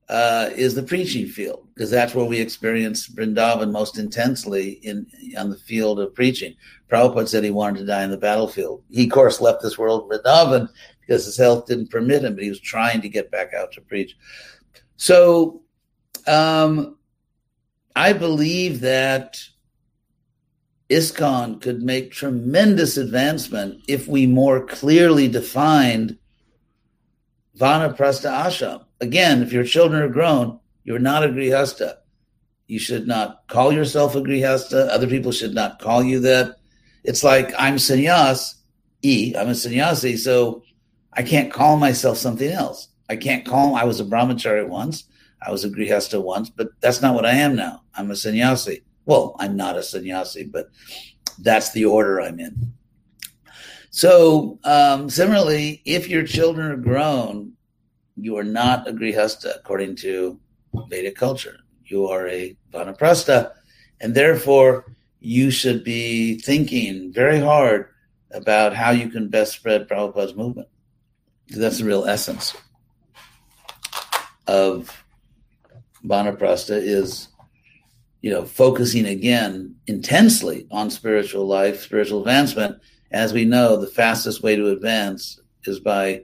uh, 0.09 0.49
is 0.53 0.75
the 0.75 0.83
preaching 0.83 1.27
field 1.27 1.67
because 1.73 1.89
that's 1.89 2.13
where 2.13 2.25
we 2.25 2.39
experience 2.39 3.07
Vrindavan 3.07 3.71
most 3.71 3.97
intensely 3.97 4.71
in 4.83 5.07
on 5.37 5.49
the 5.49 5.57
field 5.57 5.99
of 5.99 6.13
preaching. 6.13 6.55
Prabhupada 6.89 7.27
said 7.27 7.43
he 7.43 7.51
wanted 7.51 7.79
to 7.79 7.85
die 7.85 8.03
in 8.03 8.11
the 8.11 8.17
battlefield. 8.17 8.83
He, 8.91 9.05
of 9.05 9.11
course, 9.11 9.41
left 9.41 9.61
this 9.61 9.77
world 9.77 10.09
Vrindavan 10.09 10.67
because 11.01 11.25
his 11.25 11.37
health 11.37 11.67
didn't 11.67 11.89
permit 11.89 12.23
him, 12.23 12.35
but 12.35 12.43
he 12.43 12.49
was 12.49 12.59
trying 12.59 13.01
to 13.01 13.09
get 13.09 13.31
back 13.31 13.53
out 13.53 13.71
to 13.73 13.81
preach. 13.81 14.15
So, 14.97 15.61
um, 16.27 16.97
I 17.95 18.13
believe 18.13 18.81
that 18.81 19.39
ISKCON 20.89 21.61
could 21.61 21.81
make 21.81 22.11
tremendous 22.11 22.97
advancement 22.97 23.81
if 23.87 24.07
we 24.07 24.27
more 24.27 24.65
clearly 24.65 25.27
defined 25.27 26.17
Vanaprastha 27.57 28.29
Ashram. 28.29 28.85
Again, 29.01 29.41
if 29.41 29.53
your 29.53 29.63
children 29.63 30.01
are 30.01 30.09
grown, 30.09 30.59
you're 30.83 30.99
not 30.99 31.23
a 31.23 31.29
Grihasta. 31.29 31.95
You 32.67 32.79
should 32.79 33.07
not 33.07 33.47
call 33.47 33.71
yourself 33.71 34.15
a 34.15 34.21
Grihasta. 34.21 34.89
Other 34.89 35.07
people 35.07 35.31
should 35.31 35.53
not 35.53 35.79
call 35.79 36.03
you 36.03 36.19
that. 36.21 36.57
It's 37.03 37.23
like 37.23 37.53
I'm 37.57 37.75
sannyas, 37.75 38.55
E, 39.01 39.35
I'm 39.37 39.49
a 39.49 39.55
sannyasi, 39.55 40.17
so 40.17 40.63
I 41.11 41.23
can't 41.23 41.51
call 41.51 41.77
myself 41.77 42.17
something 42.17 42.49
else. 42.49 42.89
I 43.09 43.17
can't 43.17 43.45
call, 43.45 43.75
I 43.75 43.83
was 43.83 43.99
a 43.99 44.05
brahmachari 44.05 44.67
once, 44.67 45.03
I 45.45 45.51
was 45.51 45.65
a 45.65 45.69
Grihasta 45.69 46.21
once, 46.23 46.49
but 46.49 46.69
that's 46.79 47.01
not 47.01 47.13
what 47.13 47.25
I 47.25 47.33
am 47.33 47.55
now. 47.55 47.81
I'm 47.93 48.09
a 48.11 48.15
sannyasi. 48.15 48.83
Well, 49.05 49.35
I'm 49.39 49.55
not 49.57 49.77
a 49.77 49.83
sannyasi, 49.83 50.45
but 50.45 50.69
that's 51.39 51.71
the 51.71 51.85
order 51.85 52.21
I'm 52.21 52.39
in. 52.39 52.73
So, 53.89 54.59
um, 54.63 55.09
similarly, 55.09 55.81
if 55.85 56.09
your 56.09 56.23
children 56.23 56.71
are 56.71 56.77
grown, 56.77 57.53
you 58.15 58.37
are 58.37 58.43
not 58.43 58.87
a 58.87 58.93
grihasta 58.93 59.55
according 59.55 59.97
to 59.97 60.39
Vedic 60.89 61.15
culture. 61.15 61.57
You 61.85 62.07
are 62.07 62.27
a 62.27 62.57
vanaprastha, 62.71 63.51
and 64.01 64.15
therefore 64.15 64.95
you 65.19 65.51
should 65.51 65.83
be 65.83 66.39
thinking 66.39 67.13
very 67.13 67.39
hard 67.39 67.89
about 68.31 68.73
how 68.73 68.91
you 68.91 69.09
can 69.09 69.29
best 69.29 69.53
spread 69.53 69.87
Prabhupada's 69.87 70.35
movement. 70.35 70.67
That's 71.49 71.77
the 71.77 71.85
real 71.85 72.05
essence 72.05 72.55
of 74.47 75.03
vanaprastha 76.03 76.77
is 76.77 77.29
you 78.23 78.31
know, 78.31 78.45
focusing 78.45 79.05
again 79.05 79.75
intensely 79.85 80.65
on 80.71 80.89
spiritual 80.89 81.45
life, 81.45 81.81
spiritual 81.81 82.21
advancement. 82.21 82.77
As 83.11 83.33
we 83.33 83.43
know, 83.43 83.75
the 83.75 83.85
fastest 83.85 84.41
way 84.41 84.55
to 84.55 84.69
advance 84.69 85.41
is 85.65 85.81
by 85.81 86.23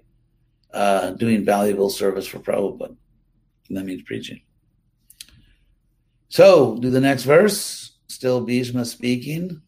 uh, 0.73 1.11
doing 1.11 1.43
valuable 1.43 1.89
service 1.89 2.25
for 2.25 2.39
Prabhupada. 2.39 2.95
And 3.67 3.77
that 3.77 3.85
means 3.85 4.01
preaching. 4.03 4.39
So, 6.29 6.77
do 6.77 6.89
the 6.89 7.01
next 7.01 7.23
verse. 7.23 7.97
Still 8.07 8.45
Bhishma 8.45 8.85
speaking. 8.85 9.61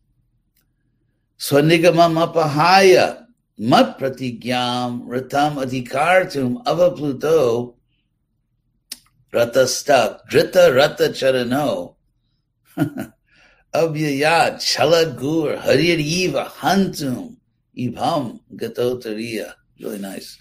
Swanigamam 1.38 2.16
apahaya 2.16 3.26
mat 3.58 4.00
pratigyam 4.00 5.06
ratam 5.06 5.58
adhikartum 5.58 6.64
avapluto 6.64 7.76
ratasta 9.34 10.22
drita 10.30 10.74
rata 10.74 11.10
charano 11.10 11.96
Avyayat 13.74 14.58
Chalagur 14.58 15.62
Harir 15.62 16.00
Eva 16.00 16.52
Hantum 16.60 17.38
Ibham 17.78 18.40
Gatotariya. 18.56 19.54
Really 19.80 20.00
nice. 20.00 20.38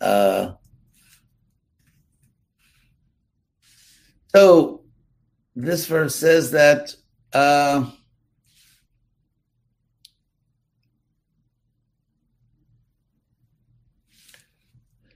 Uh, 0.00 0.52
so 4.28 4.82
this 5.56 5.86
verse 5.86 6.14
says 6.14 6.52
that 6.52 6.94
uh, 7.32 7.84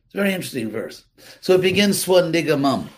it's 0.06 0.14
a 0.14 0.16
very 0.16 0.32
interesting 0.32 0.70
verse. 0.70 1.04
So 1.40 1.54
it 1.54 1.60
begins 1.62 2.02
swan 2.02 2.32
Swandigamam 2.32 2.88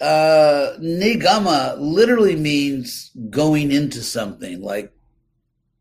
uh, 0.00 0.76
nigama 0.80 1.76
literally 1.78 2.36
means 2.36 3.10
going 3.28 3.70
into 3.70 4.02
something, 4.02 4.62
like 4.62 4.92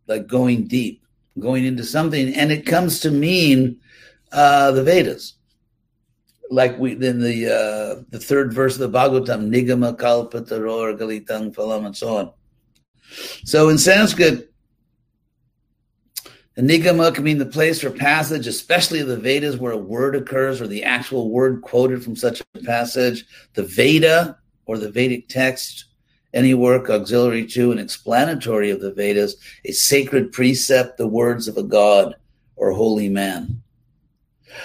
like 0.07 0.27
going 0.27 0.67
deep, 0.67 1.05
going 1.39 1.65
into 1.65 1.83
something, 1.83 2.33
and 2.35 2.51
it 2.51 2.65
comes 2.65 2.99
to 3.01 3.11
mean 3.11 3.79
uh, 4.31 4.71
the 4.71 4.83
Vedas. 4.83 5.35
Like 6.51 6.77
we 6.79 6.93
in 6.93 7.21
the 7.21 7.45
uh, 7.47 8.03
the 8.09 8.19
third 8.19 8.53
verse 8.53 8.77
of 8.77 8.91
the 8.91 8.97
Bhagavatam, 8.97 9.49
nigama 9.49 9.95
kalpataror 9.95 10.97
galitang 10.97 11.53
phalam, 11.53 11.85
and 11.85 11.95
so 11.95 12.17
on. 12.17 12.31
So 13.45 13.69
in 13.69 13.77
Sanskrit, 13.77 14.49
Nigama 16.61 17.13
can 17.13 17.23
mean 17.23 17.37
the 17.37 17.45
place 17.45 17.83
or 17.83 17.91
passage, 17.91 18.47
especially 18.47 19.01
the 19.01 19.17
Vedas 19.17 19.57
where 19.57 19.71
a 19.71 19.77
word 19.77 20.15
occurs 20.15 20.59
or 20.59 20.67
the 20.67 20.83
actual 20.83 21.29
word 21.29 21.61
quoted 21.61 22.03
from 22.03 22.15
such 22.15 22.41
a 22.55 22.59
passage. 22.59 23.25
The 23.53 23.63
Veda 23.63 24.37
or 24.65 24.77
the 24.77 24.91
Vedic 24.91 25.29
text, 25.29 25.85
any 26.33 26.53
work 26.53 26.89
auxiliary 26.89 27.45
to 27.47 27.71
and 27.71 27.79
explanatory 27.79 28.71
of 28.71 28.81
the 28.81 28.93
Vedas, 28.93 29.35
a 29.65 29.71
sacred 29.71 30.31
precept, 30.31 30.97
the 30.97 31.07
words 31.07 31.47
of 31.47 31.57
a 31.57 31.63
god 31.63 32.15
or 32.55 32.71
holy 32.71 33.09
man. 33.09 33.61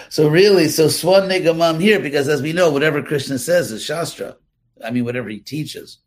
So 0.08 0.28
really, 0.28 0.68
so 0.68 0.88
Swan 0.88 1.28
Nigamam 1.28 1.80
here, 1.80 2.00
because 2.00 2.28
as 2.28 2.42
we 2.42 2.52
know, 2.52 2.70
whatever 2.70 3.02
Krishna 3.02 3.38
says 3.38 3.70
is 3.70 3.84
Shastra. 3.84 4.36
I 4.84 4.90
mean, 4.90 5.04
whatever 5.04 5.28
he 5.28 5.38
teaches. 5.38 5.98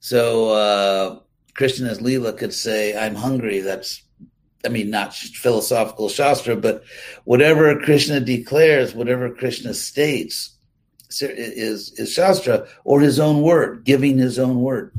So 0.00 0.50
uh, 0.50 1.20
Krishna 1.54 1.88
as 1.88 2.00
Leela 2.00 2.36
could 2.36 2.52
say, 2.52 2.96
I'm 2.96 3.14
hungry. 3.14 3.60
That's, 3.60 4.02
I 4.64 4.68
mean, 4.68 4.90
not 4.90 5.14
philosophical 5.14 6.08
Shastra, 6.08 6.56
but 6.56 6.82
whatever 7.24 7.78
Krishna 7.80 8.20
declares, 8.20 8.94
whatever 8.94 9.30
Krishna 9.30 9.72
states 9.72 10.56
is, 11.10 11.92
is 11.92 12.12
Shastra 12.12 12.66
or 12.84 13.00
his 13.00 13.20
own 13.20 13.42
word, 13.42 13.84
giving 13.84 14.18
his 14.18 14.38
own 14.38 14.60
word. 14.60 14.92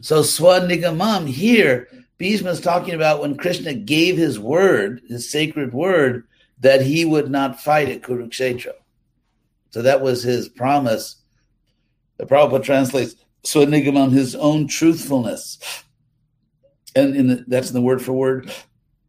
So 0.00 0.22
Swanigamam 0.22 1.26
here, 1.28 1.88
Bhishma 2.18 2.50
is 2.50 2.60
talking 2.60 2.94
about 2.94 3.20
when 3.20 3.36
Krishna 3.36 3.74
gave 3.74 4.16
his 4.16 4.38
word, 4.38 5.02
his 5.08 5.30
sacred 5.30 5.72
word, 5.72 6.24
that 6.60 6.82
he 6.82 7.04
would 7.04 7.30
not 7.30 7.60
fight 7.60 7.88
at 7.88 8.02
Kurukshetra. 8.02 8.72
So 9.70 9.82
that 9.82 10.00
was 10.00 10.22
his 10.22 10.48
promise. 10.48 11.16
The 12.16 12.26
Prabhupada 12.26 12.62
translates 12.62 13.16
Swanigamam, 13.44 14.12
his 14.12 14.34
own 14.34 14.66
truthfulness. 14.66 15.58
And 16.94 17.14
in 17.14 17.26
the, 17.28 17.44
that's 17.46 17.68
in 17.68 17.74
the 17.74 17.80
word 17.80 18.02
for 18.02 18.12
word. 18.12 18.52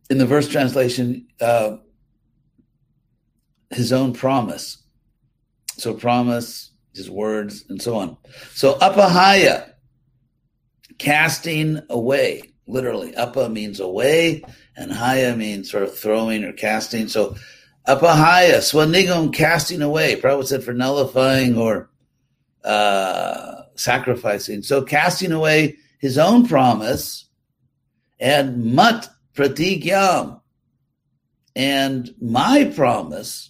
In 0.10 0.18
the 0.18 0.26
verse 0.26 0.48
translation, 0.48 1.28
uh, 1.40 1.78
his 3.72 3.92
own 3.94 4.14
promise. 4.14 4.78
So 5.78 5.94
promise, 5.94 6.72
his 6.94 7.10
words, 7.10 7.66
and 7.70 7.82
so 7.82 7.96
on. 7.96 8.18
So 8.54 8.76
apahaya, 8.76 9.72
casting 10.98 11.82
away. 11.90 12.44
Literally, 12.68 13.16
apa 13.16 13.50
means 13.50 13.80
away, 13.80 14.44
and 14.78 14.92
haya 14.94 15.36
means 15.36 15.72
sort 15.72 15.84
of 15.84 15.98
throwing 15.98 16.44
or 16.44 16.54
casting. 16.54 17.08
So 17.08 17.36
apahaya, 17.88 18.58
swanigam, 18.58 19.34
casting 19.34 19.82
away. 19.82 20.16
Prabhupada 20.16 20.46
said 20.46 20.64
for 20.64 20.74
nullifying 20.74 21.58
or 21.58 21.90
uh, 22.64 23.64
sacrificing. 23.76 24.62
So 24.62 24.84
casting 24.84 25.32
away 25.32 25.78
his 26.00 26.18
own 26.18 26.48
promise 26.48 27.28
and 28.22 28.74
mat 28.74 29.10
pratigyam. 29.36 30.40
And 31.56 32.16
my 32.22 32.72
promise, 32.74 33.50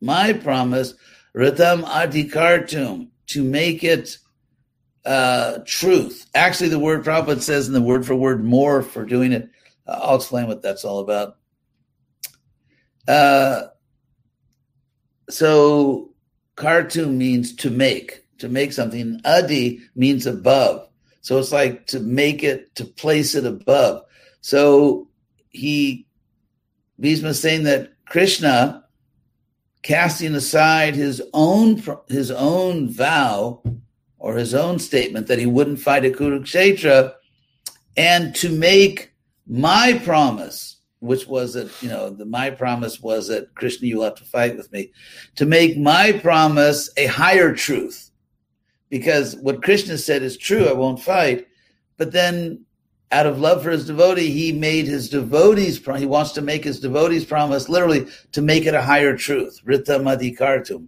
my 0.00 0.34
promise, 0.34 0.94
ritam 1.34 1.82
adhikartum, 1.82 3.08
to 3.28 3.42
make 3.42 3.82
it 3.82 4.18
uh, 5.04 5.58
truth. 5.64 6.26
Actually, 6.34 6.68
the 6.68 6.78
word 6.78 7.04
Prabhupada 7.04 7.40
says 7.40 7.66
in 7.66 7.74
the 7.74 7.80
word 7.80 8.06
for 8.06 8.14
word 8.14 8.44
more 8.44 8.82
for 8.82 9.04
doing 9.04 9.32
it. 9.32 9.48
Uh, 9.86 9.98
I'll 10.02 10.16
explain 10.16 10.46
what 10.46 10.62
that's 10.62 10.84
all 10.84 11.00
about. 11.00 11.36
Uh, 13.08 13.62
so, 15.28 16.12
kartum 16.56 17.16
means 17.16 17.56
to 17.56 17.70
make, 17.70 18.24
to 18.38 18.48
make 18.48 18.72
something. 18.72 19.20
Adi 19.24 19.80
means 19.96 20.26
above. 20.26 20.88
So 21.22 21.38
it's 21.38 21.52
like 21.52 21.86
to 21.88 22.00
make 22.00 22.42
it, 22.42 22.74
to 22.76 22.84
place 22.84 23.34
it 23.34 23.46
above. 23.46 24.04
So 24.40 25.08
he, 25.50 26.06
Bhishma 26.98 27.34
saying 27.34 27.64
that 27.64 27.92
Krishna, 28.06 28.84
casting 29.82 30.34
aside 30.34 30.94
his 30.94 31.22
own 31.32 31.82
his 32.08 32.30
own 32.30 32.90
vow 32.90 33.62
or 34.18 34.36
his 34.36 34.54
own 34.54 34.78
statement 34.78 35.26
that 35.26 35.38
he 35.38 35.46
wouldn't 35.46 35.80
fight 35.80 36.04
at 36.04 36.12
Kurukshetra, 36.12 37.14
and 37.96 38.34
to 38.36 38.50
make 38.50 39.14
my 39.46 39.98
promise, 40.04 40.76
which 41.00 41.26
was 41.26 41.54
that, 41.54 41.70
you 41.82 41.88
know, 41.88 42.10
the, 42.10 42.26
my 42.26 42.50
promise 42.50 43.00
was 43.00 43.28
that 43.28 43.54
Krishna, 43.54 43.88
you'll 43.88 44.04
have 44.04 44.16
to 44.16 44.24
fight 44.24 44.56
with 44.56 44.70
me, 44.72 44.92
to 45.36 45.46
make 45.46 45.78
my 45.78 46.12
promise 46.12 46.90
a 46.96 47.06
higher 47.06 47.54
truth. 47.54 48.10
Because 48.90 49.36
what 49.36 49.62
Krishna 49.62 49.96
said 49.96 50.22
is 50.22 50.36
true, 50.36 50.66
I 50.66 50.72
won't 50.72 51.00
fight. 51.00 51.46
But 51.96 52.12
then 52.12 52.64
out 53.12 53.26
of 53.26 53.40
love 53.40 53.62
for 53.62 53.70
his 53.70 53.86
devotee, 53.86 54.30
he 54.30 54.52
made 54.52 54.86
his 54.86 55.08
devotees, 55.08 55.78
he 55.98 56.06
wants 56.06 56.32
to 56.32 56.42
make 56.42 56.64
his 56.64 56.78
devotees 56.78 57.24
promise 57.24 57.68
literally 57.68 58.06
to 58.32 58.40
make 58.40 58.66
it 58.66 58.74
a 58.74 58.82
higher 58.82 59.16
truth. 59.16 59.60
Rita 59.64 59.98
Madhikartum. 59.98 60.86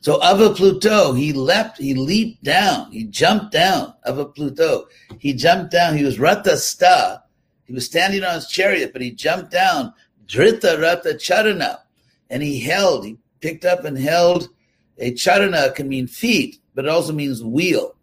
So 0.00 0.22
Ava 0.22 0.54
Pluto, 0.54 1.12
he 1.12 1.32
leapt, 1.32 1.78
he 1.78 1.94
leaped 1.94 2.42
down, 2.42 2.92
he 2.92 3.04
jumped 3.04 3.52
down. 3.52 3.94
Ava 4.06 4.26
Pluto, 4.26 4.86
he 5.18 5.32
jumped 5.32 5.70
down. 5.70 5.96
He 5.96 6.04
was 6.04 6.18
Rata 6.18 6.56
Sta. 6.56 7.20
He 7.64 7.72
was 7.72 7.86
standing 7.86 8.22
on 8.22 8.34
his 8.34 8.48
chariot, 8.48 8.92
but 8.92 9.00
he 9.00 9.10
jumped 9.10 9.50
down. 9.50 9.94
Drita 10.26 10.80
Rata 10.80 11.14
Charana, 11.14 11.78
and 12.28 12.42
he 12.42 12.60
held. 12.60 13.06
He 13.06 13.16
picked 13.40 13.64
up 13.64 13.84
and 13.84 13.96
held. 13.96 14.48
A 14.98 15.12
charana 15.12 15.74
can 15.74 15.88
mean 15.88 16.06
feet, 16.06 16.58
but 16.74 16.84
it 16.84 16.90
also 16.90 17.12
means 17.12 17.42
wheel. 17.42 17.96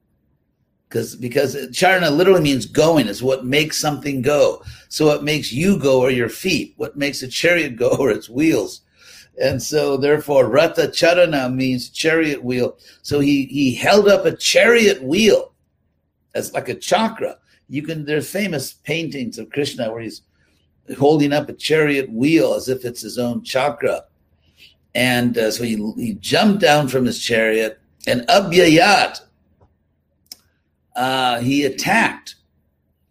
Because 0.91 1.15
because 1.15 1.55
charana 1.71 2.11
literally 2.11 2.41
means 2.41 2.65
going. 2.65 3.07
Is 3.07 3.23
what 3.23 3.45
makes 3.45 3.77
something 3.77 4.21
go. 4.21 4.61
So 4.89 5.05
what 5.05 5.23
makes 5.23 5.53
you 5.53 5.79
go 5.79 6.03
are 6.03 6.09
your 6.09 6.27
feet. 6.27 6.73
What 6.75 6.97
makes 6.97 7.23
a 7.23 7.29
chariot 7.29 7.77
go 7.77 7.91
are 7.91 8.11
its 8.11 8.29
wheels. 8.29 8.81
And 9.41 9.63
so 9.63 9.95
therefore 9.95 10.47
Rata 10.47 10.89
Charana 10.89 11.53
means 11.53 11.89
chariot 11.89 12.43
wheel. 12.43 12.77
So 13.03 13.21
he, 13.21 13.45
he 13.45 13.73
held 13.73 14.09
up 14.09 14.25
a 14.25 14.35
chariot 14.35 15.01
wheel 15.01 15.53
as 16.35 16.53
like 16.53 16.67
a 16.67 16.75
chakra. 16.75 17.37
You 17.69 17.83
can, 17.83 18.03
there's 18.03 18.29
famous 18.29 18.73
paintings 18.73 19.39
of 19.39 19.49
Krishna 19.49 19.89
where 19.89 20.01
he's 20.01 20.23
holding 20.99 21.31
up 21.31 21.47
a 21.47 21.53
chariot 21.53 22.11
wheel 22.11 22.53
as 22.53 22.67
if 22.67 22.83
it's 22.83 23.01
his 23.01 23.17
own 23.17 23.43
chakra. 23.43 24.03
And 24.93 25.37
uh, 25.37 25.51
so 25.51 25.63
he, 25.63 25.77
he 25.95 26.15
jumped 26.15 26.59
down 26.59 26.89
from 26.89 27.05
his 27.05 27.17
chariot 27.17 27.79
and 28.07 28.27
Abhyayat, 28.27 29.21
uh, 30.95 31.39
he 31.39 31.65
attacked. 31.65 32.35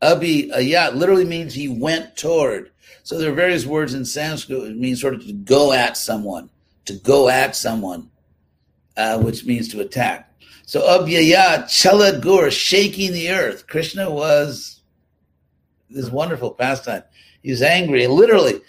Abhyayat 0.02 0.94
literally 0.94 1.24
means 1.24 1.54
he 1.54 1.68
went 1.68 2.16
toward. 2.16 2.70
So 3.02 3.18
there 3.18 3.30
are 3.30 3.34
various 3.34 3.66
words 3.66 3.94
in 3.94 4.04
Sanskrit 4.04 4.62
which 4.62 4.76
means 4.76 5.00
sort 5.00 5.14
of 5.14 5.26
to 5.26 5.32
go 5.32 5.72
at 5.72 5.96
someone, 5.96 6.50
to 6.86 6.94
go 6.94 7.28
at 7.28 7.56
someone, 7.56 8.10
uh, 8.96 9.18
which 9.20 9.44
means 9.44 9.68
to 9.68 9.80
attack. 9.80 10.32
So 10.64 10.82
Abhyaya 10.82 11.64
Chalad 11.64 12.22
Gur, 12.22 12.50
shaking 12.50 13.12
the 13.12 13.30
earth. 13.30 13.66
Krishna 13.66 14.10
was 14.10 14.80
this 15.90 16.08
wonderful 16.10 16.52
pastime. 16.52 17.02
He 17.42 17.50
was 17.50 17.62
angry, 17.62 18.06
literally. 18.06 18.60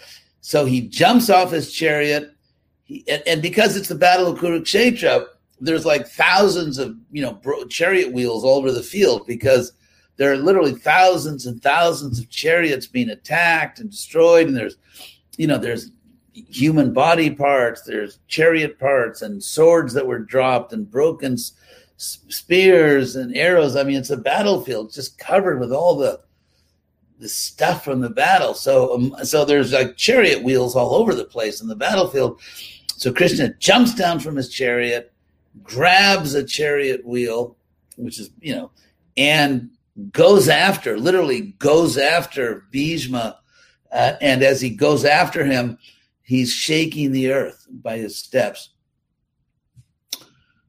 So 0.41 0.65
he 0.65 0.81
jumps 0.81 1.29
off 1.29 1.51
his 1.51 1.71
chariot, 1.71 2.33
he, 2.83 3.03
and, 3.07 3.21
and, 3.27 3.41
because 3.41 3.77
it's 3.77 3.89
the 3.89 3.95
Battle 3.95 4.27
of 4.27 4.39
Kurukshetra, 4.39 5.27
there's 5.61 5.85
like 5.85 6.07
thousands 6.07 6.77
of 6.77 6.97
you 7.11 7.21
know 7.21 7.39
chariot 7.69 8.11
wheels 8.11 8.43
all 8.43 8.57
over 8.57 8.71
the 8.71 8.83
field 8.83 9.25
because 9.27 9.73
there 10.17 10.31
are 10.31 10.37
literally 10.37 10.73
thousands 10.73 11.45
and 11.45 11.61
thousands 11.61 12.19
of 12.19 12.29
chariots 12.29 12.87
being 12.87 13.09
attacked 13.09 13.79
and 13.79 13.91
destroyed 13.91 14.47
and 14.47 14.57
there's 14.57 14.77
you 15.37 15.47
know 15.47 15.57
there's 15.57 15.91
human 16.33 16.93
body 16.93 17.29
parts 17.29 17.83
there's 17.83 18.19
chariot 18.27 18.79
parts 18.79 19.21
and 19.21 19.43
swords 19.43 19.93
that 19.93 20.05
were 20.05 20.19
dropped 20.19 20.73
and 20.73 20.89
broken 20.89 21.33
s- 21.33 21.53
spears 21.97 23.15
and 23.15 23.35
arrows. 23.37 23.75
I 23.75 23.83
mean 23.83 23.97
it's 23.97 24.09
a 24.09 24.17
battlefield 24.17 24.91
just 24.91 25.17
covered 25.19 25.59
with 25.59 25.71
all 25.71 25.95
the 25.95 26.19
the 27.19 27.29
stuff 27.29 27.83
from 27.83 28.01
the 28.01 28.09
battle. 28.09 28.55
So 28.55 28.95
um, 28.95 29.15
so 29.23 29.45
there's 29.45 29.73
like 29.73 29.95
chariot 29.95 30.41
wheels 30.41 30.75
all 30.75 30.95
over 30.95 31.13
the 31.13 31.25
place 31.25 31.61
in 31.61 31.67
the 31.67 31.75
battlefield. 31.75 32.41
So 32.95 33.13
krishna 33.13 33.53
jumps 33.55 33.93
down 33.93 34.19
from 34.19 34.35
his 34.35 34.49
chariot 34.49 35.10
grabs 35.63 36.33
a 36.33 36.43
chariot 36.43 37.05
wheel 37.05 37.57
which 37.97 38.19
is 38.19 38.29
you 38.39 38.55
know 38.55 38.71
and 39.17 39.69
goes 40.11 40.47
after, 40.47 40.97
literally 40.97 41.53
goes 41.59 41.97
after 41.97 42.65
Bhishma. 42.71 43.39
Uh, 43.91 44.13
and 44.21 44.41
as 44.41 44.61
he 44.61 44.69
goes 44.69 45.03
after 45.03 45.45
him, 45.45 45.77
he's 46.21 46.51
shaking 46.51 47.11
the 47.11 47.31
earth 47.31 47.67
by 47.69 47.97
his 47.97 48.15
steps. 48.15 48.69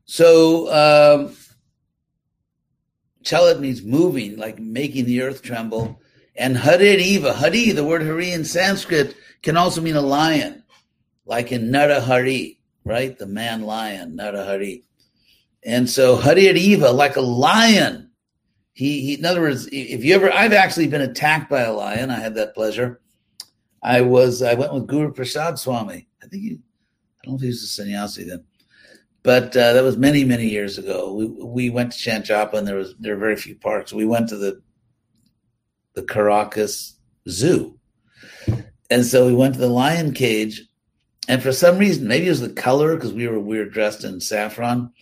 So, 0.04 0.66
um, 0.72 1.36
Chalat 3.22 3.60
means 3.60 3.82
moving, 3.82 4.36
like 4.36 4.58
making 4.58 5.04
the 5.04 5.22
earth 5.22 5.42
tremble. 5.42 6.00
And 6.34 6.56
Haririva, 6.56 7.34
Hari, 7.34 7.70
the 7.70 7.84
word 7.84 8.02
Hari 8.02 8.32
in 8.32 8.44
Sanskrit, 8.44 9.14
can 9.42 9.56
also 9.56 9.80
mean 9.80 9.96
a 9.96 10.02
lion, 10.02 10.64
like 11.24 11.52
in 11.52 11.70
Narahari, 11.70 12.58
right? 12.84 13.18
The 13.18 13.26
man 13.26 13.62
lion, 13.62 14.16
not 14.16 14.34
a 14.34 14.38
Narahari. 14.38 14.84
And 15.64 15.88
so 15.88 16.16
Haririva, 16.16 16.92
like 16.94 17.16
a 17.16 17.20
lion, 17.20 18.10
he, 18.72 19.00
he, 19.02 19.14
in 19.14 19.24
other 19.24 19.40
words, 19.40 19.68
if 19.70 20.04
you 20.04 20.14
ever, 20.14 20.32
I've 20.32 20.52
actually 20.52 20.88
been 20.88 21.02
attacked 21.02 21.50
by 21.50 21.60
a 21.60 21.72
lion. 21.72 22.10
I 22.10 22.18
had 22.18 22.34
that 22.36 22.54
pleasure. 22.54 23.00
I 23.82 24.00
was, 24.00 24.42
I 24.42 24.54
went 24.54 24.72
with 24.72 24.86
Guru 24.86 25.12
Prasad 25.12 25.58
Swami. 25.58 26.08
I 26.22 26.26
think 26.26 26.42
he, 26.42 26.58
I 27.22 27.26
don't 27.26 27.32
know 27.32 27.36
if 27.36 27.42
he 27.42 27.48
was 27.48 27.62
a 27.62 27.66
sannyasi 27.66 28.24
then, 28.24 28.44
but 29.22 29.56
uh, 29.56 29.72
that 29.74 29.84
was 29.84 29.96
many, 29.96 30.24
many 30.24 30.48
years 30.48 30.78
ago. 30.78 31.14
We 31.14 31.26
we 31.26 31.70
went 31.70 31.92
to 31.92 31.98
Chanchapa 31.98 32.54
and 32.54 32.66
there 32.66 32.76
was 32.76 32.94
there 32.98 33.14
were 33.14 33.20
very 33.20 33.36
few 33.36 33.54
parks. 33.54 33.92
We 33.92 34.06
went 34.06 34.28
to 34.30 34.36
the 34.36 34.60
the 35.94 36.02
Caracas 36.02 36.96
Zoo, 37.28 37.78
and 38.90 39.04
so 39.04 39.26
we 39.26 39.34
went 39.34 39.54
to 39.54 39.60
the 39.60 39.68
lion 39.68 40.14
cage, 40.14 40.62
and 41.28 41.42
for 41.42 41.52
some 41.52 41.78
reason, 41.78 42.08
maybe 42.08 42.26
it 42.26 42.30
was 42.30 42.40
the 42.40 42.50
color 42.50 42.96
because 42.96 43.12
we 43.12 43.28
were 43.28 43.38
we 43.38 43.58
were 43.58 43.64
dressed 43.64 44.04
in 44.04 44.20
saffron. 44.20 44.92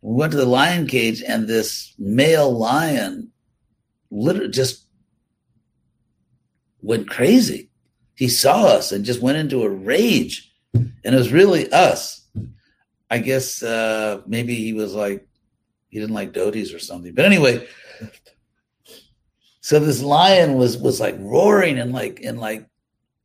We 0.00 0.14
went 0.14 0.32
to 0.32 0.38
the 0.38 0.46
lion 0.46 0.86
cage, 0.86 1.22
and 1.22 1.46
this 1.46 1.94
male 1.98 2.50
lion, 2.50 3.30
literally 4.10 4.50
just 4.50 4.86
went 6.80 7.08
crazy. 7.08 7.70
He 8.16 8.28
saw 8.28 8.64
us 8.64 8.90
and 8.92 9.04
just 9.04 9.22
went 9.22 9.38
into 9.38 9.62
a 9.62 9.68
rage, 9.68 10.52
and 10.74 10.92
it 11.04 11.14
was 11.14 11.32
really 11.32 11.70
us. 11.72 12.26
I 13.08 13.18
guess 13.18 13.62
uh, 13.62 14.22
maybe 14.26 14.54
he 14.54 14.72
was 14.72 14.94
like 14.94 15.26
he 15.90 16.00
didn't 16.00 16.14
like 16.14 16.32
dhotis 16.32 16.74
or 16.74 16.78
something. 16.78 17.14
But 17.14 17.26
anyway, 17.26 17.68
so 19.60 19.78
this 19.78 20.02
lion 20.02 20.54
was 20.54 20.76
was 20.76 20.98
like 20.98 21.14
roaring 21.18 21.78
and 21.78 21.92
like 21.92 22.20
and 22.24 22.40
like 22.40 22.66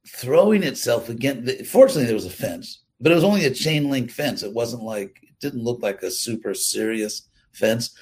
throwing 0.08 0.64
itself 0.64 1.10
against. 1.10 1.66
Fortunately, 1.66 2.06
there 2.06 2.14
was 2.14 2.26
a 2.26 2.32
fence, 2.32 2.84
but 3.00 3.12
it 3.12 3.16
was 3.16 3.24
only 3.24 3.46
a 3.46 3.54
chain 3.54 3.90
link 3.90 4.12
fence. 4.12 4.44
It 4.44 4.54
wasn't 4.54 4.84
like 4.84 5.20
it 5.24 5.40
didn't 5.40 5.64
look 5.64 5.82
like 5.82 6.02
a 6.04 6.12
super 6.12 6.54
serious 6.54 7.28
fence. 7.54 7.96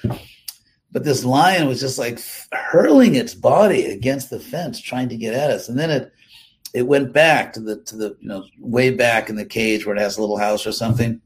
But 0.92 1.04
this 1.04 1.24
lion 1.24 1.68
was 1.68 1.80
just 1.80 1.98
like 1.98 2.20
hurling 2.52 3.16
its 3.16 3.34
body 3.34 3.86
against 3.86 4.30
the 4.30 4.40
fence, 4.40 4.80
trying 4.80 5.08
to 5.10 5.16
get 5.16 5.34
at 5.34 5.50
us. 5.50 5.68
And 5.68 5.78
then 5.78 5.90
it 5.90 6.12
it 6.74 6.86
went 6.86 7.12
back 7.12 7.52
to 7.54 7.60
the 7.60 7.82
to 7.82 7.96
the 7.96 8.16
you 8.20 8.28
know 8.28 8.44
way 8.58 8.90
back 8.90 9.28
in 9.28 9.36
the 9.36 9.44
cage 9.44 9.84
where 9.84 9.96
it 9.96 10.00
has 10.00 10.16
a 10.16 10.20
little 10.20 10.38
house 10.38 10.66
or 10.66 10.72
something 10.72 11.20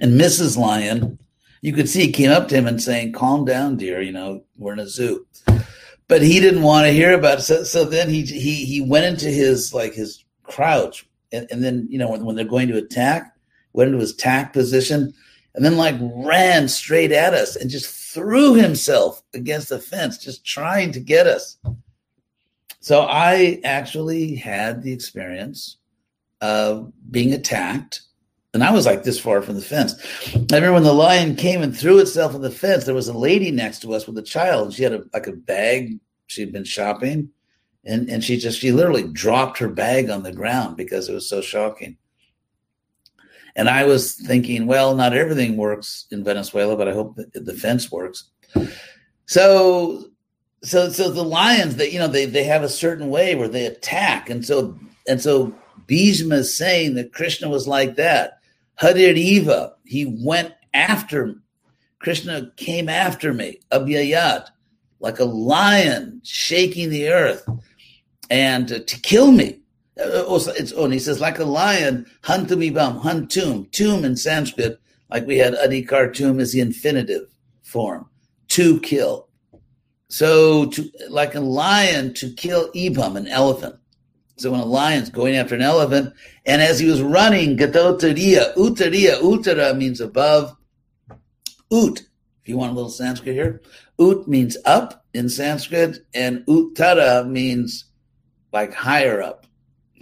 and 0.00 0.20
Mrs. 0.20 0.56
Lion, 0.56 1.18
you 1.62 1.72
could 1.72 1.88
see, 1.88 2.12
came 2.12 2.30
up 2.30 2.48
to 2.48 2.54
him 2.54 2.66
and 2.66 2.82
saying, 2.82 3.12
"Calm 3.12 3.44
down, 3.44 3.76
dear. 3.76 4.00
You 4.00 4.12
know 4.12 4.44
we're 4.56 4.74
in 4.74 4.78
a 4.78 4.88
zoo." 4.88 5.26
But 6.08 6.22
he 6.22 6.38
didn't 6.38 6.62
want 6.62 6.86
to 6.86 6.92
hear 6.92 7.14
about 7.14 7.38
it. 7.38 7.42
So, 7.42 7.64
so 7.64 7.84
then 7.84 8.08
he 8.08 8.22
he 8.22 8.64
he 8.64 8.80
went 8.80 9.06
into 9.06 9.26
his 9.26 9.74
like 9.74 9.92
his 9.92 10.24
crouch, 10.44 11.08
and, 11.32 11.48
and 11.50 11.62
then 11.62 11.86
you 11.90 11.98
know 11.98 12.10
when, 12.10 12.24
when 12.24 12.36
they're 12.36 12.44
going 12.44 12.68
to 12.68 12.76
attack, 12.76 13.34
went 13.72 13.88
into 13.88 14.00
his 14.00 14.14
tack 14.14 14.52
position, 14.52 15.12
and 15.54 15.64
then 15.64 15.76
like 15.76 15.96
ran 16.00 16.68
straight 16.68 17.12
at 17.12 17.34
us 17.34 17.56
and 17.56 17.70
just 17.70 17.86
threw 18.14 18.54
himself 18.54 19.22
against 19.34 19.68
the 19.68 19.78
fence, 19.78 20.18
just 20.18 20.44
trying 20.44 20.92
to 20.92 21.00
get 21.00 21.26
us. 21.26 21.58
So 22.80 23.02
I 23.02 23.60
actually 23.64 24.36
had 24.36 24.82
the 24.82 24.92
experience 24.92 25.78
of 26.40 26.92
being 27.10 27.32
attacked 27.32 28.02
and 28.56 28.64
I 28.64 28.72
was 28.72 28.86
like 28.86 29.04
this 29.04 29.20
far 29.20 29.42
from 29.42 29.54
the 29.54 29.60
fence. 29.60 29.94
I 30.34 30.56
remember 30.56 30.72
when 30.72 30.82
the 30.82 30.92
lion 30.92 31.36
came 31.36 31.62
and 31.62 31.76
threw 31.76 31.98
itself 31.98 32.34
on 32.34 32.40
the 32.40 32.50
fence, 32.50 32.84
there 32.84 32.94
was 32.94 33.08
a 33.08 33.16
lady 33.16 33.50
next 33.50 33.80
to 33.82 33.92
us 33.92 34.06
with 34.06 34.16
a 34.16 34.22
child. 34.22 34.72
She 34.72 34.82
had 34.82 34.94
a, 34.94 35.04
like 35.12 35.26
a 35.26 35.32
bag. 35.32 36.00
She'd 36.26 36.52
been 36.52 36.64
shopping. 36.64 37.28
And, 37.84 38.08
and 38.08 38.24
she 38.24 38.38
just, 38.38 38.58
she 38.58 38.72
literally 38.72 39.04
dropped 39.04 39.58
her 39.58 39.68
bag 39.68 40.08
on 40.08 40.22
the 40.22 40.32
ground 40.32 40.76
because 40.76 41.08
it 41.08 41.12
was 41.12 41.28
so 41.28 41.42
shocking. 41.42 41.98
And 43.54 43.68
I 43.68 43.84
was 43.84 44.14
thinking, 44.14 44.66
well, 44.66 44.94
not 44.94 45.12
everything 45.12 45.56
works 45.56 46.06
in 46.10 46.24
Venezuela, 46.24 46.76
but 46.76 46.88
I 46.88 46.92
hope 46.92 47.18
the 47.34 47.54
fence 47.54 47.92
works. 47.92 48.30
So, 49.26 50.06
so, 50.62 50.88
so 50.88 51.10
the 51.10 51.22
lions, 51.22 51.76
that 51.76 51.92
you 51.92 51.98
know, 51.98 52.08
they 52.08 52.24
they 52.24 52.44
have 52.44 52.62
a 52.62 52.68
certain 52.68 53.08
way 53.08 53.34
where 53.34 53.48
they 53.48 53.66
attack, 53.66 54.28
and 54.28 54.44
so 54.44 54.78
and 55.08 55.22
so 55.22 55.54
Bhishma 55.86 56.36
is 56.36 56.56
saying 56.56 56.94
that 56.94 57.12
Krishna 57.12 57.48
was 57.48 57.68
like 57.68 57.96
that. 57.96 58.40
Haririva, 58.80 59.72
he 59.84 60.04
went 60.06 60.52
after 60.74 61.36
Krishna 61.98 62.52
came 62.56 62.88
after 62.88 63.32
me, 63.32 63.60
Abhyayat, 63.72 64.48
like 65.00 65.18
a 65.18 65.24
lion 65.24 66.20
shaking 66.22 66.90
the 66.90 67.08
earth 67.08 67.48
and 68.30 68.70
uh, 68.70 68.78
to 68.80 69.00
kill 69.00 69.32
me. 69.32 69.60
Uh, 69.98 70.22
also, 70.22 70.52
it's 70.52 70.72
on. 70.72 70.92
He 70.92 70.98
says, 70.98 71.20
like 71.20 71.38
a 71.38 71.44
lion, 71.44 72.06
huntumibam, 72.22 73.00
huntum, 73.00 73.70
tomb 73.72 74.04
in 74.04 74.16
Sanskrit, 74.16 74.78
like 75.10 75.26
we 75.26 75.38
had 75.38 75.54
adhikar 75.54 76.14
tomb 76.14 76.38
is 76.38 76.52
the 76.52 76.60
infinitive 76.60 77.28
form, 77.62 78.08
to 78.48 78.78
kill. 78.80 79.28
So, 80.08 80.66
to, 80.66 80.90
like 81.08 81.34
a 81.34 81.40
lion, 81.40 82.14
to 82.14 82.30
kill 82.30 82.70
ibam, 82.72 83.16
an 83.16 83.26
elephant. 83.26 83.76
So 84.36 84.50
when 84.50 84.60
a 84.60 84.66
lion's 84.66 85.08
going 85.08 85.36
after 85.36 85.54
an 85.54 85.62
elephant, 85.62 86.12
and 86.44 86.60
as 86.60 86.78
he 86.78 86.86
was 86.86 87.00
running, 87.00 87.56
Gatotaria, 87.56 88.54
Uttaria, 88.54 89.18
Uttara 89.20 89.76
means 89.76 90.00
above. 90.00 90.54
Ut, 91.72 92.00
if 92.00 92.48
you 92.48 92.58
want 92.58 92.72
a 92.72 92.74
little 92.74 92.90
Sanskrit 92.90 93.34
here, 93.34 93.62
Ut 93.98 94.28
means 94.28 94.56
up 94.66 95.04
in 95.14 95.28
Sanskrit, 95.28 95.98
and 96.14 96.44
Uttara 96.46 97.26
means 97.26 97.86
like 98.52 98.74
higher 98.74 99.22
up, 99.22 99.46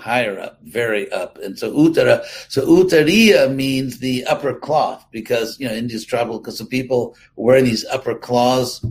higher 0.01 0.39
up, 0.41 0.59
very 0.65 1.11
up. 1.13 1.39
And 1.39 1.57
so 1.57 1.73
Uttara, 1.73 2.25
so 2.49 2.67
Uttariya 2.67 3.55
means 3.55 4.01
the 4.01 4.25
upper 4.25 4.55
cloth, 4.55 5.07
because, 5.13 5.59
you 5.61 5.69
know, 5.69 5.75
India's 5.75 6.05
trouble 6.05 6.41
because 6.41 6.59
the 6.59 6.67
people 6.67 7.17
wearing 7.37 7.65
these 7.65 7.85
upper 7.85 8.17
cloths, 8.17 8.85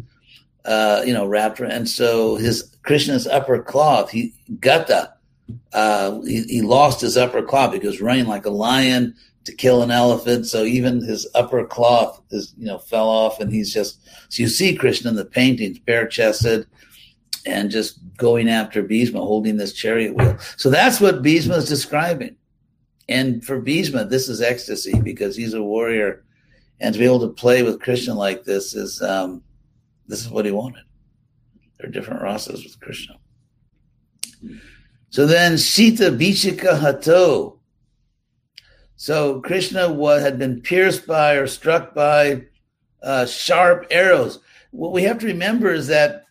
uh, 0.63 1.03
you 1.05 1.13
know, 1.13 1.25
wrapped, 1.25 1.59
around. 1.59 1.71
and 1.71 1.89
so 1.89 2.37
his 2.37 2.77
Krishna's 2.83 3.27
upper 3.27 3.61
cloth, 3.61 4.09
he, 4.09 4.33
Gata, 4.61 5.13
uh, 5.73 6.21
he, 6.21 6.43
he, 6.43 6.61
lost 6.61 7.01
his 7.01 7.17
upper 7.17 7.41
cloth 7.41 7.71
because 7.71 8.01
running 8.01 8.25
like 8.25 8.45
a 8.45 8.49
lion 8.49 9.15
to 9.45 9.53
kill 9.53 9.81
an 9.81 9.91
elephant. 9.91 10.45
So 10.45 10.63
even 10.63 11.03
his 11.03 11.27
upper 11.35 11.65
cloth 11.65 12.21
is, 12.31 12.53
you 12.57 12.65
know, 12.65 12.77
fell 12.77 13.09
off 13.09 13.39
and 13.39 13.51
he's 13.51 13.73
just, 13.73 13.99
so 14.29 14.43
you 14.43 14.47
see 14.47 14.75
Krishna 14.75 15.09
in 15.09 15.15
the 15.15 15.25
paintings, 15.25 15.79
bare 15.79 16.07
chested 16.07 16.67
and 17.45 17.69
just 17.69 17.99
going 18.17 18.47
after 18.49 18.81
Bhishma, 18.81 19.19
holding 19.19 19.57
this 19.57 19.73
chariot 19.73 20.15
wheel. 20.15 20.37
So 20.57 20.69
that's 20.69 21.01
what 21.01 21.21
Bhishma 21.21 21.55
is 21.55 21.67
describing. 21.67 22.35
And 23.09 23.43
for 23.43 23.59
Bhishma, 23.59 24.05
this 24.05 24.29
is 24.29 24.41
ecstasy 24.41 25.01
because 25.01 25.35
he's 25.35 25.53
a 25.53 25.61
warrior 25.61 26.23
and 26.79 26.93
to 26.93 26.99
be 26.99 27.05
able 27.05 27.19
to 27.21 27.33
play 27.33 27.63
with 27.63 27.81
Krishna 27.81 28.13
like 28.13 28.43
this 28.43 28.73
is, 28.73 29.01
um, 29.01 29.43
this 30.07 30.21
is 30.21 30.29
what 30.29 30.45
he 30.45 30.51
wanted. 30.51 30.83
There 31.79 31.89
are 31.89 31.91
different 31.91 32.21
rasas 32.21 32.63
with 32.63 32.79
Krishna. 32.79 33.15
So 35.13 35.27
then 35.27 35.57
Shita 35.57 36.17
Vishika 36.17 36.79
Hato. 36.79 37.59
So 38.95 39.41
Krishna 39.41 39.93
was, 39.93 40.23
had 40.23 40.39
been 40.39 40.59
pierced 40.59 41.05
by 41.05 41.35
or 41.35 41.45
struck 41.45 41.93
by 41.93 42.45
uh, 43.03 43.27
sharp 43.27 43.85
arrows. 43.91 44.39
What 44.71 44.91
we 44.91 45.03
have 45.03 45.19
to 45.19 45.27
remember 45.27 45.71
is 45.71 45.85
that, 45.85 46.23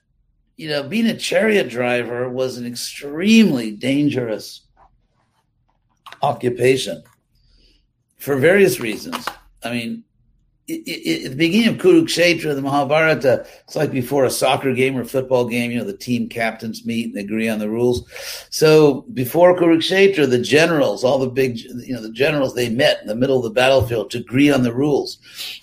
you 0.56 0.68
know, 0.68 0.82
being 0.82 1.06
a 1.06 1.16
chariot 1.16 1.68
driver 1.68 2.28
was 2.28 2.56
an 2.56 2.66
extremely 2.66 3.70
dangerous 3.70 4.62
occupation 6.20 7.04
for 8.18 8.34
various 8.34 8.80
reasons. 8.80 9.24
I 9.62 9.70
mean, 9.70 10.02
it, 10.68 10.86
it, 10.86 11.24
at 11.24 11.30
the 11.32 11.36
beginning 11.36 11.68
of 11.68 11.80
Kurukshetra, 11.80 12.54
the 12.54 12.62
Mahabharata, 12.62 13.44
it's 13.64 13.74
like 13.74 13.90
before 13.90 14.24
a 14.24 14.30
soccer 14.30 14.72
game 14.72 14.96
or 14.96 15.04
football 15.04 15.44
game, 15.44 15.72
you 15.72 15.78
know, 15.78 15.84
the 15.84 15.96
team 15.96 16.28
captains 16.28 16.86
meet 16.86 17.06
and 17.06 17.18
agree 17.18 17.48
on 17.48 17.58
the 17.58 17.68
rules. 17.68 18.08
So 18.50 19.02
before 19.12 19.58
Kurukshetra, 19.58 20.30
the 20.30 20.40
generals, 20.40 21.02
all 21.02 21.18
the 21.18 21.28
big, 21.28 21.58
you 21.58 21.94
know, 21.94 22.00
the 22.00 22.12
generals, 22.12 22.54
they 22.54 22.68
met 22.68 23.00
in 23.02 23.08
the 23.08 23.16
middle 23.16 23.38
of 23.38 23.44
the 23.44 23.50
battlefield 23.50 24.10
to 24.12 24.18
agree 24.18 24.50
on 24.50 24.62
the 24.62 24.72
rules. 24.72 25.18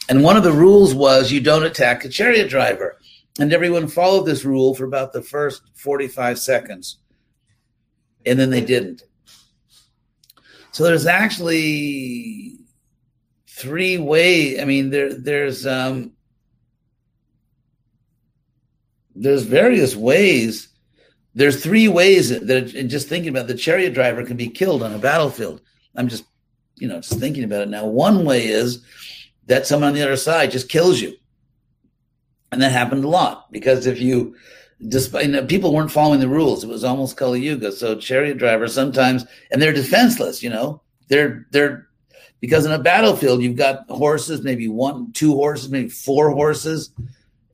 And 0.09 0.23
one 0.23 0.35
of 0.35 0.43
the 0.43 0.51
rules 0.51 0.93
was 0.93 1.31
you 1.31 1.39
don't 1.39 1.63
attack 1.63 2.03
a 2.03 2.09
chariot 2.09 2.49
driver. 2.49 2.97
And 3.39 3.53
everyone 3.53 3.87
followed 3.87 4.25
this 4.25 4.43
rule 4.43 4.75
for 4.75 4.83
about 4.83 5.13
the 5.13 5.21
first 5.21 5.61
45 5.75 6.37
seconds. 6.39 6.97
And 8.25 8.37
then 8.37 8.49
they 8.49 8.61
didn't. 8.61 9.03
So 10.71 10.83
there's 10.83 11.05
actually 11.05 12.59
three 13.59 13.97
ways. 13.97 14.59
I 14.59 14.65
mean, 14.65 14.89
there 14.89 15.13
there's 15.13 15.67
um, 15.67 16.13
there's 19.15 19.43
various 19.43 19.95
ways. 19.95 20.69
There's 21.35 21.61
three 21.61 21.87
ways 21.87 22.29
that, 22.29 22.73
and 22.73 22.89
just 22.89 23.07
thinking 23.07 23.29
about 23.29 23.47
the 23.47 23.55
chariot 23.55 23.93
driver 23.93 24.25
can 24.25 24.37
be 24.37 24.49
killed 24.49 24.81
on 24.81 24.93
a 24.93 24.99
battlefield. 24.99 25.61
I'm 25.95 26.07
just, 26.07 26.23
you 26.75 26.87
know, 26.87 27.01
just 27.01 27.19
thinking 27.19 27.43
about 27.43 27.61
it 27.61 27.69
now. 27.69 27.85
One 27.85 28.25
way 28.25 28.47
is 28.47 28.83
that 29.45 29.67
someone 29.67 29.89
on 29.89 29.95
the 29.95 30.01
other 30.01 30.17
side 30.17 30.51
just 30.51 30.69
kills 30.69 30.99
you, 30.99 31.13
and 32.51 32.61
that 32.61 32.71
happened 32.71 33.03
a 33.03 33.09
lot 33.09 33.51
because 33.51 33.85
if 33.85 33.99
you 33.99 34.35
despite 34.87 35.25
you 35.25 35.31
know, 35.33 35.45
people 35.45 35.73
weren't 35.73 35.91
following 35.91 36.21
the 36.21 36.29
rules. 36.29 36.63
It 36.63 36.69
was 36.69 36.83
almost 36.83 37.17
Kali 37.17 37.41
Yuga. 37.41 37.71
So 37.73 37.95
chariot 37.95 38.37
drivers 38.37 38.73
sometimes, 38.73 39.25
and 39.51 39.61
they're 39.61 39.73
defenseless. 39.73 40.41
You 40.41 40.49
know, 40.49 40.81
they're 41.09 41.45
they're 41.51 41.88
because 42.41 42.65
in 42.65 42.71
a 42.71 42.79
battlefield 42.79 43.41
you've 43.41 43.57
got 43.57 43.89
horses 43.89 44.41
maybe 44.41 44.67
one 44.67 45.11
two 45.13 45.33
horses 45.33 45.69
maybe 45.69 45.89
four 45.89 46.31
horses. 46.31 46.91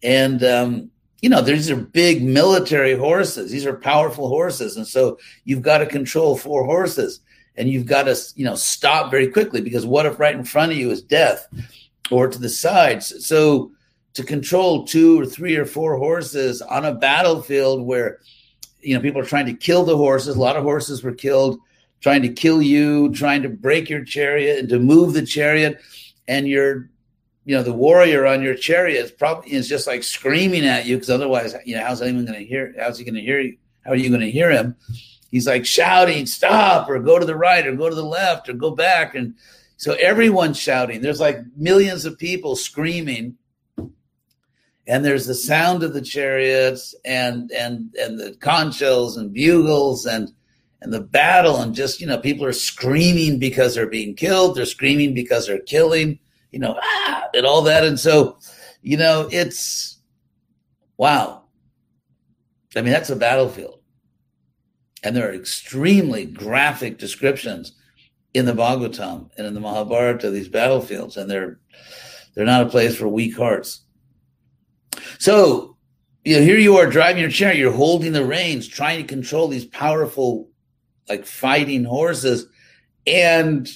And 0.04 0.44
um, 0.44 0.92
you 1.22 1.30
know 1.30 1.42
these 1.42 1.70
are 1.70 1.76
big 1.76 2.24
military 2.24 2.96
horses. 2.96 3.52
These 3.52 3.66
are 3.66 3.76
powerful 3.76 4.30
horses. 4.30 4.78
And 4.78 4.88
so 4.88 5.20
you've 5.44 5.62
got 5.62 5.80
to 5.80 5.86
control 5.86 6.38
four 6.38 6.64
horses. 6.64 7.22
And 7.58 7.70
you've 7.70 7.86
got 7.86 8.04
to 8.04 8.16
you 8.36 8.46
know 8.46 8.56
stop 8.56 9.10
very 9.10 9.28
quickly 9.28 9.62
because 9.62 9.86
what 9.86 10.06
if 10.06 10.20
right 10.20 10.36
in 10.36 10.44
front 10.44 10.72
of 10.72 10.78
you 10.78 10.92
is 10.92 11.02
death 11.02 11.48
or 12.12 12.28
to 12.28 12.38
the 12.38 12.50
sides? 12.50 13.26
So 13.26 13.72
to 14.14 14.24
control 14.24 14.86
two 14.86 15.20
or 15.20 15.26
three 15.26 15.56
or 15.56 15.66
four 15.66 15.98
horses 15.98 16.62
on 16.62 16.86
a 16.86 16.94
battlefield 16.94 17.86
where 17.86 18.20
you 18.86 18.94
know, 18.94 19.02
people 19.02 19.20
are 19.20 19.26
trying 19.26 19.48
to 19.48 19.54
kill 19.54 19.84
the 19.84 19.98
horses. 19.98 20.36
A 20.36 20.40
lot 20.40 20.56
of 20.56 20.64
horses 20.64 21.04
were 21.04 21.14
killed 21.14 21.60
trying 22.06 22.22
to 22.22 22.30
kill 22.30 22.62
you, 22.62 23.12
trying 23.14 23.42
to 23.42 23.50
break 23.50 23.90
your 23.90 24.06
chariot 24.06 24.60
and 24.60 24.70
to 24.70 24.78
move 24.78 25.14
the 25.14 25.26
chariot. 25.26 25.82
And 26.28 26.48
you're, 26.48 26.88
you 27.46 27.58
know, 27.58 27.64
the 27.64 27.74
warrior 27.74 28.28
on 28.28 28.44
your 28.44 28.54
chariot 28.54 29.06
is 29.06 29.10
probably 29.10 29.52
is 29.52 29.68
just 29.68 29.88
like 29.88 30.04
screaming 30.04 30.68
at 30.68 30.86
you 30.86 30.98
because 30.98 31.10
otherwise, 31.10 31.56
you 31.66 31.76
know, 31.76 31.84
how's 31.84 32.04
anyone 32.04 32.26
going 32.26 32.38
to 32.38 32.46
hear? 32.46 32.76
How's 32.80 33.00
he 33.00 33.06
going 33.06 33.16
to 33.16 33.22
hear 33.22 33.40
you? 33.40 33.58
How 33.84 33.94
are 33.94 33.96
you 33.96 34.10
going 34.10 34.22
to 34.22 34.30
hear 34.30 34.52
him? 34.52 34.76
He's 35.32 35.48
like 35.48 35.66
shouting, 35.66 36.28
stop, 36.28 36.88
or 36.92 37.00
go 37.00 37.18
to 37.18 37.26
the 37.26 37.36
right, 37.36 37.66
or 37.66 37.76
go 37.76 37.90
to 37.90 37.96
the 37.96 38.06
left, 38.06 38.50
or 38.50 38.54
go 38.54 38.70
back. 38.70 39.16
And 39.16 39.34
so 39.78 39.94
everyone's 39.94 40.60
shouting. 40.60 41.02
There's 41.02 41.20
like 41.20 41.40
millions 41.58 42.06
of 42.06 42.20
people 42.20 42.56
screaming 42.56 43.36
and 44.86 45.04
there's 45.04 45.26
the 45.26 45.34
sound 45.34 45.82
of 45.82 45.96
the 45.96 46.02
chariots 46.04 46.94
and 47.04 47.52
and 47.52 47.96
and 48.00 48.20
the 48.20 48.38
conch 48.40 48.76
shells 48.76 49.18
and 49.18 49.34
bugles 49.34 50.06
and 50.06 50.32
and 50.86 50.94
the 50.94 51.02
battle 51.02 51.58
and 51.58 51.74
just 51.74 52.00
you 52.00 52.08
know 52.08 52.18
people 52.18 52.46
are 52.46 52.54
screaming 52.54 53.40
because 53.40 53.76
they're 53.76 53.88
being 53.88 54.16
killed. 54.16 54.56
They're 54.56 54.66
screaming 54.66 55.14
because 55.14 55.48
they're 55.48 55.60
killing 55.60 56.20
you 56.52 56.60
know 56.60 56.80
ah, 56.82 57.24
and 57.34 57.46
all 57.46 57.64
that. 57.64 57.84
And 57.84 58.00
so 58.00 58.38
you 58.82 58.96
know 58.96 59.28
it's 59.32 59.98
wow. 60.98 61.44
I 62.76 62.82
mean 62.82 62.94
that's 62.94 63.10
a 63.10 63.16
battlefield. 63.16 63.82
And 65.04 65.16
there 65.16 65.30
are 65.30 65.34
extremely 65.34 66.26
graphic 66.26 66.98
descriptions 66.98 67.74
in 68.34 68.46
the 68.46 68.54
bhagavatam 68.54 69.30
and 69.38 69.48
in 69.48 69.54
the 69.54 69.60
mahabharata 69.60 70.30
these 70.30 70.50
battlefields 70.50 71.18
and 71.18 71.30
they're 71.30 71.60
they're 72.36 72.46
not 72.46 72.68
a 72.68 72.70
place 72.70 72.96
for 72.96 73.08
weak 73.08 73.36
hearts. 73.36 73.82
So, 75.20 75.78
you 76.24 76.38
know, 76.38 76.44
here 76.44 76.60
you 76.60 76.78
are 76.78 76.86
driving 76.86 77.22
your 77.22 77.32
chariot, 77.32 77.60
you're 77.60 77.72
holding 77.72 78.12
the 78.12 78.26
reins, 78.26 78.68
trying 78.68 79.02
to 79.02 79.08
control 79.08 79.48
these 79.48 79.66
powerful, 79.66 80.50
like 81.08 81.26
fighting 81.26 81.84
horses. 81.84 82.48
And, 83.08 83.70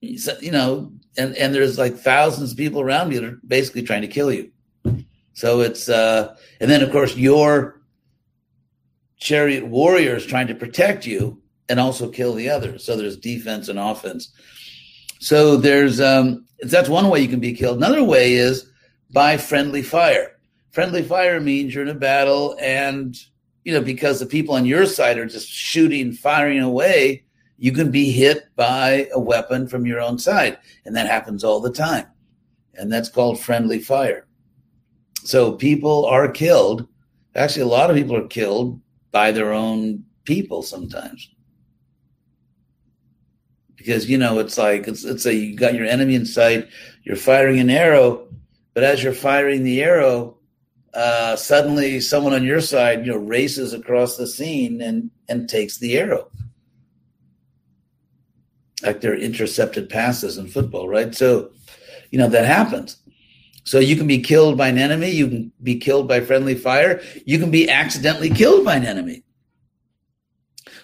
you 0.00 0.50
know, 0.50 0.92
and, 1.18 1.36
and 1.36 1.54
there's 1.54 1.78
like 1.78 1.96
thousands 1.96 2.52
of 2.52 2.56
people 2.56 2.80
around 2.80 3.12
you 3.12 3.20
that 3.20 3.28
are 3.28 3.40
basically 3.46 3.82
trying 3.82 4.02
to 4.02 4.08
kill 4.08 4.32
you. 4.32 4.50
So 5.34 5.60
it's, 5.60 5.88
uh, 5.88 6.34
and 6.60 6.70
then 6.70 6.82
of 6.82 6.90
course 6.90 7.16
your 7.16 7.82
chariot 9.18 9.66
warrior 9.66 10.16
is 10.16 10.26
trying 10.26 10.46
to 10.46 10.54
protect 10.54 11.06
you 11.06 11.42
and 11.68 11.80
also 11.80 12.10
kill 12.10 12.34
the 12.34 12.48
others. 12.48 12.84
So 12.84 12.96
there's 12.96 13.16
defense 13.16 13.68
and 13.68 13.78
offense. 13.78 14.32
So 15.20 15.56
there's, 15.56 16.00
um, 16.00 16.46
that's 16.60 16.88
one 16.88 17.08
way 17.08 17.20
you 17.20 17.28
can 17.28 17.40
be 17.40 17.52
killed. 17.52 17.76
Another 17.76 18.04
way 18.04 18.34
is 18.34 18.70
by 19.12 19.36
friendly 19.36 19.82
fire. 19.82 20.32
Friendly 20.70 21.02
fire 21.02 21.40
means 21.40 21.74
you're 21.74 21.82
in 21.82 21.90
a 21.90 21.94
battle 21.94 22.56
and, 22.60 23.16
you 23.66 23.72
know, 23.72 23.80
because 23.80 24.20
the 24.20 24.26
people 24.26 24.54
on 24.54 24.64
your 24.64 24.86
side 24.86 25.18
are 25.18 25.26
just 25.26 25.48
shooting, 25.48 26.12
firing 26.12 26.60
away, 26.60 27.24
you 27.58 27.72
can 27.72 27.90
be 27.90 28.12
hit 28.12 28.44
by 28.54 29.08
a 29.12 29.18
weapon 29.18 29.66
from 29.66 29.84
your 29.84 30.00
own 30.00 30.20
side. 30.20 30.56
And 30.84 30.94
that 30.94 31.08
happens 31.08 31.42
all 31.42 31.58
the 31.60 31.72
time. 31.72 32.06
And 32.74 32.92
that's 32.92 33.08
called 33.08 33.40
friendly 33.40 33.80
fire. 33.80 34.28
So 35.24 35.50
people 35.50 36.06
are 36.06 36.30
killed. 36.30 36.86
Actually, 37.34 37.62
a 37.62 37.66
lot 37.66 37.90
of 37.90 37.96
people 37.96 38.14
are 38.14 38.28
killed 38.28 38.80
by 39.10 39.32
their 39.32 39.52
own 39.52 40.04
people 40.22 40.62
sometimes. 40.62 41.28
Because, 43.74 44.08
you 44.08 44.16
know, 44.16 44.38
it's 44.38 44.56
like, 44.56 44.86
it's, 44.86 45.02
it's 45.02 45.26
a, 45.26 45.34
you 45.34 45.56
got 45.56 45.74
your 45.74 45.86
enemy 45.86 46.14
in 46.14 46.24
sight, 46.24 46.68
you're 47.02 47.16
firing 47.16 47.58
an 47.58 47.70
arrow, 47.70 48.28
but 48.74 48.84
as 48.84 49.02
you're 49.02 49.12
firing 49.12 49.64
the 49.64 49.82
arrow, 49.82 50.35
uh, 50.96 51.36
suddenly 51.36 52.00
someone 52.00 52.32
on 52.32 52.42
your 52.42 52.62
side, 52.62 53.04
you 53.04 53.12
know, 53.12 53.18
races 53.18 53.74
across 53.74 54.16
the 54.16 54.26
scene 54.26 54.80
and 54.80 55.10
and 55.28 55.46
takes 55.46 55.76
the 55.76 55.98
arrow. 55.98 56.30
Like 58.82 59.02
they're 59.02 59.18
intercepted 59.18 59.90
passes 59.90 60.38
in 60.38 60.48
football, 60.48 60.88
right? 60.88 61.14
So, 61.14 61.50
you 62.10 62.18
know, 62.18 62.28
that 62.28 62.46
happens. 62.46 62.96
So 63.64 63.78
you 63.78 63.96
can 63.96 64.06
be 64.06 64.22
killed 64.22 64.56
by 64.56 64.68
an 64.68 64.78
enemy, 64.78 65.10
you 65.10 65.28
can 65.28 65.52
be 65.62 65.76
killed 65.76 66.08
by 66.08 66.20
friendly 66.20 66.54
fire, 66.54 67.02
you 67.26 67.38
can 67.38 67.50
be 67.50 67.68
accidentally 67.68 68.30
killed 68.30 68.64
by 68.64 68.76
an 68.76 68.86
enemy. 68.86 69.22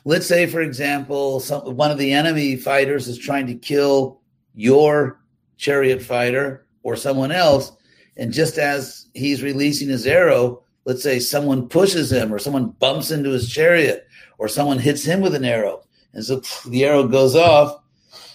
Let's 0.05 0.27
say, 0.27 0.47
for 0.47 0.61
example, 0.61 1.41
some, 1.41 1.77
one 1.77 1.91
of 1.91 1.99
the 1.99 2.13
enemy 2.13 2.57
fighters 2.57 3.09
is 3.09 3.17
trying 3.17 3.47
to 3.47 3.55
kill 3.55 4.21
your 4.55 5.21
chariot 5.57 6.03
fighter 6.03 6.67
or 6.83 6.97
someone 6.97 7.31
else, 7.31 7.73
and 8.17 8.33
just 8.33 8.59
as 8.59 9.07
he's 9.15 9.43
releasing 9.43 9.89
his 9.89 10.07
arrow, 10.07 10.63
let's 10.85 11.03
say 11.03 11.19
someone 11.19 11.69
pushes 11.69 12.13
him 12.13 12.33
or 12.33 12.39
someone 12.39 12.71
bumps 12.71 13.11
into 13.11 13.31
his 13.31 13.51
chariot 13.51 14.07
or 14.39 14.49
someone 14.49 14.79
hits 14.79 15.05
him 15.05 15.21
with 15.21 15.35
an 15.35 15.45
arrow. 15.45 15.83
And 16.13 16.25
so 16.25 16.43
the 16.69 16.85
arrow 16.85 17.07
goes 17.07 17.35
off. 17.35 17.79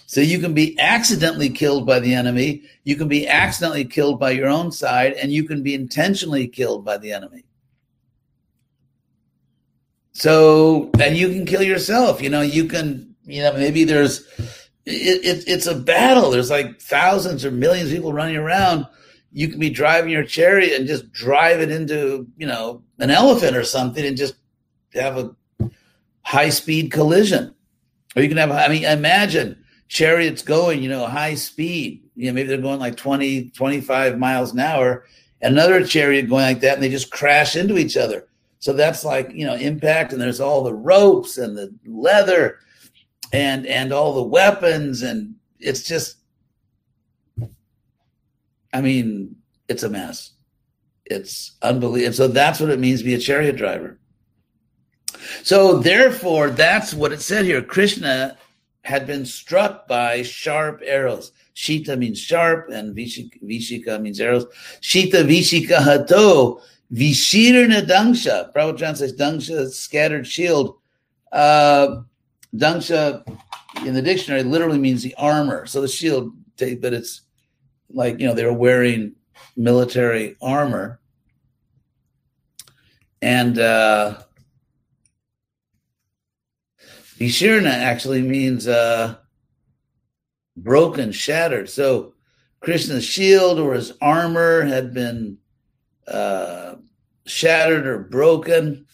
So 0.06 0.20
you 0.20 0.38
can 0.38 0.54
be 0.54 0.78
accidentally 0.80 1.50
killed 1.50 1.86
by 1.86 2.00
the 2.00 2.14
enemy. 2.14 2.62
You 2.84 2.96
can 2.96 3.08
be 3.08 3.28
accidentally 3.28 3.84
killed 3.84 4.18
by 4.18 4.30
your 4.30 4.48
own 4.48 4.72
side 4.72 5.12
and 5.12 5.30
you 5.30 5.44
can 5.44 5.62
be 5.62 5.74
intentionally 5.74 6.48
killed 6.48 6.84
by 6.84 6.96
the 6.96 7.12
enemy. 7.12 7.44
So, 10.12 10.90
and 10.98 11.16
you 11.16 11.28
can 11.28 11.44
kill 11.44 11.62
yourself. 11.62 12.20
You 12.22 12.30
know, 12.30 12.40
you 12.40 12.64
can, 12.64 13.14
you 13.24 13.42
know, 13.42 13.52
maybe 13.52 13.84
there's, 13.84 14.26
it, 14.86 15.24
it, 15.24 15.44
it's 15.46 15.66
a 15.66 15.74
battle. 15.76 16.30
There's 16.30 16.50
like 16.50 16.80
thousands 16.80 17.44
or 17.44 17.50
millions 17.50 17.90
of 17.90 17.96
people 17.96 18.12
running 18.12 18.36
around 18.36 18.86
you 19.32 19.48
can 19.48 19.58
be 19.58 19.70
driving 19.70 20.10
your 20.10 20.24
chariot 20.24 20.78
and 20.78 20.86
just 20.86 21.12
drive 21.12 21.60
it 21.60 21.70
into, 21.70 22.26
you 22.36 22.46
know, 22.46 22.82
an 22.98 23.10
elephant 23.10 23.56
or 23.56 23.64
something 23.64 24.04
and 24.04 24.16
just 24.16 24.34
have 24.94 25.18
a 25.18 25.34
high 26.22 26.48
speed 26.48 26.90
collision. 26.90 27.54
Or 28.16 28.22
you 28.22 28.28
can 28.28 28.38
have, 28.38 28.50
I 28.50 28.68
mean, 28.68 28.84
imagine 28.84 29.62
chariots 29.88 30.42
going, 30.42 30.82
you 30.82 30.88
know, 30.88 31.06
high 31.06 31.34
speed. 31.34 32.02
You 32.16 32.26
know, 32.26 32.32
maybe 32.32 32.48
they're 32.48 32.58
going 32.58 32.80
like 32.80 32.96
20, 32.96 33.50
25 33.50 34.18
miles 34.18 34.52
an 34.52 34.60
hour. 34.60 35.04
Another 35.40 35.86
chariot 35.86 36.28
going 36.28 36.44
like 36.44 36.60
that, 36.60 36.74
and 36.74 36.82
they 36.82 36.88
just 36.88 37.12
crash 37.12 37.54
into 37.54 37.78
each 37.78 37.96
other. 37.96 38.26
So 38.58 38.72
that's 38.72 39.04
like, 39.04 39.30
you 39.32 39.46
know, 39.46 39.54
impact, 39.54 40.12
and 40.12 40.20
there's 40.20 40.40
all 40.40 40.64
the 40.64 40.74
ropes 40.74 41.38
and 41.38 41.56
the 41.56 41.72
leather 41.86 42.58
and 43.32 43.66
and 43.66 43.92
all 43.92 44.14
the 44.14 44.22
weapons, 44.22 45.02
and 45.02 45.34
it's 45.60 45.84
just 45.84 46.16
I 48.72 48.80
mean, 48.80 49.36
it's 49.68 49.82
a 49.82 49.88
mess. 49.88 50.32
It's 51.06 51.56
unbelievable. 51.62 52.14
So 52.14 52.28
that's 52.28 52.60
what 52.60 52.70
it 52.70 52.78
means 52.78 53.00
to 53.00 53.06
be 53.06 53.14
a 53.14 53.18
chariot 53.18 53.56
driver. 53.56 53.98
So 55.42 55.78
therefore, 55.78 56.50
that's 56.50 56.92
what 56.94 57.12
it 57.12 57.20
said 57.20 57.44
here. 57.44 57.62
Krishna 57.62 58.36
had 58.82 59.06
been 59.06 59.24
struck 59.24 59.88
by 59.88 60.22
sharp 60.22 60.82
arrows. 60.84 61.32
Shita 61.54 61.98
means 61.98 62.20
sharp, 62.20 62.68
and 62.70 62.96
Vishika, 62.96 63.42
Vishika 63.42 64.00
means 64.00 64.20
arrows. 64.20 64.46
Shita 64.80 65.24
Vishika 65.24 65.78
Hato, 65.78 66.60
Vishirna 66.92 67.82
Dangsha. 67.82 68.52
Prabhupada 68.54 68.96
says 68.96 69.14
Dangsha, 69.14 69.68
scattered 69.70 70.26
shield. 70.26 70.78
Uh, 71.32 72.02
Dangsha 72.54 73.26
in 73.84 73.94
the 73.94 74.02
dictionary 74.02 74.42
literally 74.42 74.78
means 74.78 75.02
the 75.02 75.14
armor. 75.16 75.66
So 75.66 75.80
the 75.80 75.88
shield, 75.88 76.32
but 76.56 76.92
it's 76.92 77.22
like 77.90 78.20
you 78.20 78.26
know 78.26 78.34
they 78.34 78.44
were 78.44 78.52
wearing 78.52 79.14
military 79.56 80.36
armor 80.40 81.00
and 83.20 83.58
uh 83.58 84.18
Vishirna 87.18 87.70
actually 87.70 88.22
means 88.22 88.68
uh 88.68 89.16
broken, 90.56 91.10
shattered. 91.10 91.68
So 91.68 92.14
Krishna's 92.60 93.04
shield 93.04 93.58
or 93.58 93.74
his 93.74 93.92
armor 94.00 94.62
had 94.62 94.94
been 94.94 95.38
uh 96.06 96.76
shattered 97.26 97.86
or 97.86 97.98
broken. 97.98 98.86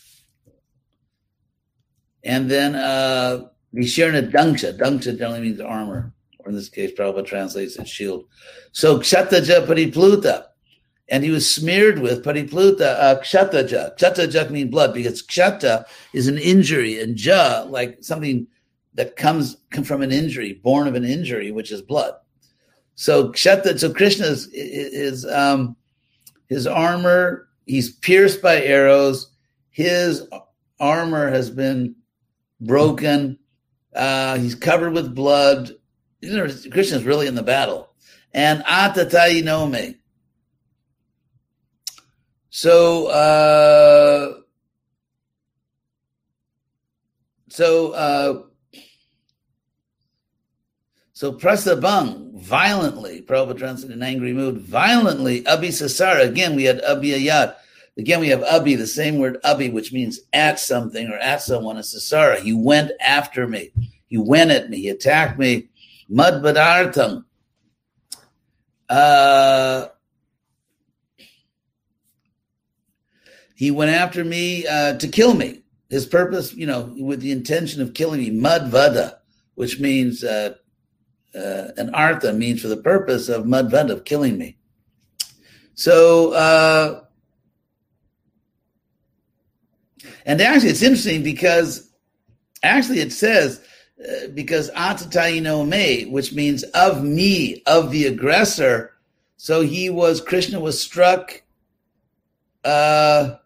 And 2.22 2.50
then 2.50 2.74
uh 2.74 3.48
Vishirna 3.74 4.22
Dangsha. 4.22 4.78
Dangsha 4.78 5.18
generally 5.18 5.42
means 5.42 5.60
armor 5.60 6.13
or 6.44 6.50
in 6.50 6.56
this 6.56 6.68
case, 6.68 6.92
Prabhupada 6.92 7.26
translates 7.26 7.76
it 7.76 7.88
shield. 7.88 8.26
So 8.72 8.98
Kshataja 8.98 9.66
Paripluta, 9.66 10.44
and 11.08 11.24
he 11.24 11.30
was 11.30 11.52
smeared 11.52 11.98
with 11.98 12.24
Paripluta 12.24 12.94
uh, 12.98 13.20
Kshataja. 13.20 13.96
Kshataja 13.96 14.50
means 14.50 14.70
blood 14.70 14.92
because 14.94 15.22
Kshata 15.22 15.84
is 16.12 16.28
an 16.28 16.38
injury, 16.38 17.00
and 17.00 17.18
Ja, 17.18 17.64
like 17.68 17.98
something 18.02 18.46
that 18.94 19.16
comes 19.16 19.56
from 19.84 20.02
an 20.02 20.12
injury, 20.12 20.54
born 20.62 20.86
of 20.86 20.94
an 20.94 21.04
injury, 21.04 21.50
which 21.50 21.72
is 21.72 21.82
blood. 21.82 22.14
So 22.94 23.32
Kshata, 23.32 23.78
so 23.78 23.92
Krishna 23.92 24.26
is, 24.26 24.48
is 24.52 25.26
um, 25.26 25.76
his 26.48 26.66
armor, 26.66 27.48
he's 27.66 27.90
pierced 27.90 28.40
by 28.40 28.62
arrows, 28.62 29.30
his 29.70 30.26
armor 30.78 31.30
has 31.30 31.50
been 31.50 31.96
broken, 32.60 33.38
uh, 33.96 34.38
he's 34.38 34.54
covered 34.54 34.92
with 34.92 35.14
blood, 35.14 35.72
Krishna 36.70 36.96
is 36.98 37.04
really 37.04 37.26
in 37.26 37.34
the 37.34 37.42
battle. 37.42 37.90
And 38.32 38.64
atatai 38.64 39.44
nome. 39.44 39.96
So, 42.50 43.06
uh, 43.08 44.40
so 47.48 47.92
uh, 47.92 48.42
so 51.14 51.32
Prasabang 51.32 52.32
violently, 52.40 53.22
Prabhupada 53.22 53.58
translated 53.58 53.96
in 53.96 54.02
an 54.02 54.08
angry 54.08 54.32
mood, 54.32 54.58
violently, 54.58 55.46
Abi 55.46 55.68
Sasara. 55.68 56.28
Again, 56.28 56.56
we 56.56 56.64
had 56.64 56.84
Abi 56.84 57.10
Ayat. 57.10 57.54
Again, 57.96 58.20
we 58.20 58.28
have 58.28 58.42
Abi, 58.42 58.74
the 58.74 58.86
same 58.86 59.18
word 59.18 59.38
Abi, 59.44 59.70
which 59.70 59.92
means 59.92 60.20
at 60.32 60.58
something 60.58 61.08
or 61.08 61.16
at 61.16 61.40
someone, 61.40 61.76
a 61.76 61.80
Sasara. 61.80 62.40
He 62.40 62.52
went 62.52 62.90
after 63.00 63.46
me. 63.46 63.72
He 64.06 64.18
went 64.18 64.50
at 64.50 64.68
me. 64.68 64.78
He 64.80 64.88
attacked 64.88 65.38
me. 65.38 65.70
Madbadartam. 66.10 67.24
Uh, 68.88 69.86
he 73.54 73.70
went 73.70 73.90
after 73.90 74.24
me 74.24 74.66
uh, 74.66 74.96
to 74.98 75.08
kill 75.08 75.34
me. 75.34 75.62
His 75.90 76.06
purpose, 76.06 76.52
you 76.54 76.66
know, 76.66 76.94
with 76.98 77.20
the 77.20 77.30
intention 77.30 77.80
of 77.80 77.94
killing 77.94 78.20
me, 78.20 78.30
Madvada, 78.30 79.18
which 79.54 79.78
means 79.78 80.24
uh, 80.24 80.54
uh, 81.34 81.68
an 81.76 81.94
artha 81.94 82.32
means 82.32 82.62
for 82.62 82.68
the 82.68 82.76
purpose 82.76 83.28
of 83.28 83.44
madvad 83.44 83.90
of 83.90 84.04
killing 84.04 84.38
me. 84.38 84.56
So, 85.74 86.32
uh, 86.32 87.00
and 90.26 90.40
actually, 90.40 90.70
it's 90.70 90.82
interesting 90.82 91.22
because 91.22 91.90
actually 92.62 93.00
it 93.00 93.12
says 93.12 93.60
because 94.34 94.70
atataino 94.72 95.66
me, 95.66 96.06
which 96.06 96.32
means 96.32 96.62
of 96.64 97.02
me, 97.04 97.62
of 97.66 97.90
the 97.90 98.06
aggressor. 98.06 98.92
So 99.36 99.60
he 99.60 99.90
was 99.90 100.20
Krishna 100.20 100.60
was 100.60 100.80
struck 100.80 101.42
uh, 102.64 103.36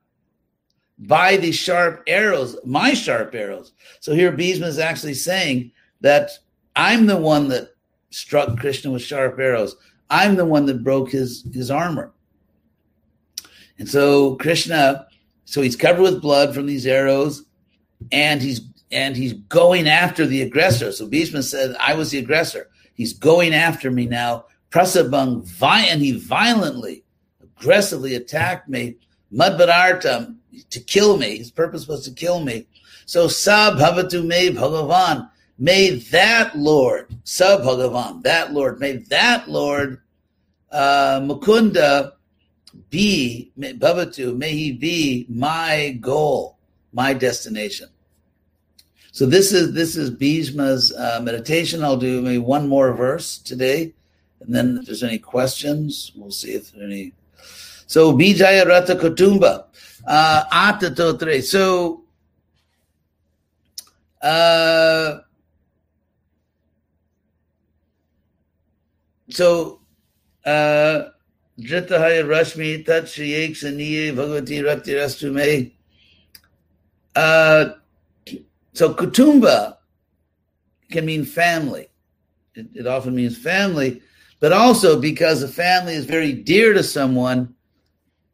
by 0.98 1.36
the 1.36 1.52
sharp 1.52 2.02
arrows, 2.06 2.56
my 2.64 2.94
sharp 2.94 3.34
arrows. 3.34 3.72
So 4.00 4.14
here 4.14 4.32
Bhishma 4.32 4.66
is 4.66 4.78
actually 4.78 5.14
saying 5.14 5.72
that 6.00 6.30
I'm 6.76 7.06
the 7.06 7.16
one 7.16 7.48
that 7.48 7.74
struck 8.10 8.58
Krishna 8.58 8.90
with 8.90 9.02
sharp 9.02 9.38
arrows. 9.38 9.76
I'm 10.10 10.36
the 10.36 10.46
one 10.46 10.66
that 10.66 10.84
broke 10.84 11.10
his, 11.10 11.44
his 11.52 11.70
armor. 11.70 12.12
And 13.78 13.88
so 13.88 14.36
Krishna, 14.36 15.06
so 15.44 15.62
he's 15.62 15.76
covered 15.76 16.02
with 16.02 16.22
blood 16.22 16.54
from 16.54 16.66
these 16.66 16.86
arrows, 16.86 17.44
and 18.10 18.40
he's 18.40 18.60
and 18.90 19.16
he's 19.16 19.34
going 19.34 19.88
after 19.88 20.26
the 20.26 20.42
aggressor. 20.42 20.92
So 20.92 21.06
Bhishma 21.06 21.42
said, 21.42 21.76
I 21.78 21.94
was 21.94 22.10
the 22.10 22.18
aggressor. 22.18 22.70
He's 22.94 23.12
going 23.12 23.54
after 23.54 23.90
me 23.90 24.06
now. 24.06 24.46
Prasabang, 24.70 25.46
and 25.62 26.02
he 26.02 26.12
violently, 26.12 27.04
aggressively 27.42 28.14
attacked 28.14 28.68
me, 28.68 28.96
Madbarartam, 29.32 30.36
to 30.70 30.80
kill 30.80 31.16
me. 31.16 31.38
His 31.38 31.50
purpose 31.50 31.86
was 31.86 32.04
to 32.04 32.10
kill 32.10 32.40
me. 32.40 32.66
So 33.06 33.28
Sa 33.28 33.74
Bhavatu 33.76 34.26
Me 34.26 34.50
Bhagavan, 34.50 35.30
May 35.58 35.96
that 35.96 36.56
Lord, 36.56 37.12
Sub 37.24 37.62
Bhagavan, 37.62 38.22
that 38.22 38.52
Lord, 38.52 38.78
may 38.78 38.98
that 39.08 39.48
Lord, 39.48 40.00
uh, 40.70 41.20
Mukunda, 41.20 42.12
be, 42.90 43.50
Bhavatu, 43.58 44.36
may 44.36 44.52
he 44.52 44.70
be 44.72 45.26
my 45.28 45.98
goal, 46.00 46.58
my 46.92 47.12
destination. 47.12 47.88
So 49.18 49.26
this 49.26 49.52
is 49.52 49.72
this 49.72 49.96
is 49.96 50.12
Bhishma's 50.12 50.94
uh, 50.94 51.18
meditation. 51.20 51.82
I'll 51.82 51.96
do 51.96 52.22
maybe 52.22 52.38
one 52.38 52.68
more 52.68 52.92
verse 52.92 53.38
today, 53.38 53.92
and 54.38 54.54
then 54.54 54.78
if 54.78 54.86
there's 54.86 55.02
any 55.02 55.18
questions, 55.18 56.12
we'll 56.14 56.30
see 56.30 56.52
if 56.52 56.70
there 56.70 56.84
any. 56.84 57.12
So 57.88 58.12
Bijaya 58.12 58.64
Rata 58.64 58.94
Kutumba, 58.94 59.64
uh, 60.06 60.44
Atatotre. 60.52 61.42
So 61.42 62.04
uh, 64.22 65.18
so 69.30 69.80
uh 70.46 71.08
Jritahaya 71.58 72.22
Rashmi 72.22 72.86
Tat 72.86 73.06
Shriyek 73.06 73.50
Saniye 73.50 74.14
Bhagavati 74.14 74.62
Rakti 74.62 74.94
Rastume. 74.94 75.72
Uh 77.16 77.74
so 78.78 78.94
Kutumba 78.94 79.76
can 80.88 81.04
mean 81.04 81.24
family. 81.24 81.88
It, 82.54 82.68
it, 82.76 82.86
often 82.86 83.12
means 83.12 83.36
family, 83.36 84.02
but 84.38 84.52
also 84.52 85.00
because 85.00 85.42
a 85.42 85.48
family 85.48 85.94
is 85.94 86.04
very 86.04 86.32
dear 86.32 86.74
to 86.74 86.84
someone, 86.84 87.56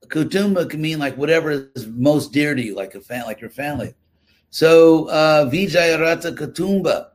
Kutumba 0.08 0.68
can 0.68 0.82
mean 0.82 0.98
like 0.98 1.16
whatever 1.16 1.70
is 1.74 1.86
most 1.86 2.34
dear 2.34 2.54
to 2.54 2.62
you, 2.62 2.74
like 2.74 2.94
a 2.94 3.00
fan, 3.00 3.24
like 3.24 3.40
your 3.40 3.48
family. 3.48 3.94
So 4.50 5.08
uh, 5.08 5.48
Vijayarata 5.50 6.36
Kutumba. 6.36 7.06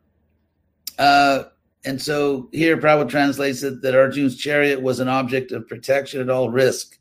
Uh, 0.97 1.43
and 1.85 2.01
so 2.01 2.49
here 2.51 2.77
Prabhupada 2.77 3.09
translates 3.09 3.61
it 3.61 3.83
that 3.83 3.93
Arjun's 3.93 4.37
chariot 4.37 4.81
was 4.81 4.99
an 4.99 5.07
object 5.07 5.51
of 5.51 5.67
protection 5.67 6.19
at 6.19 6.31
all 6.31 6.49
risk. 6.49 6.97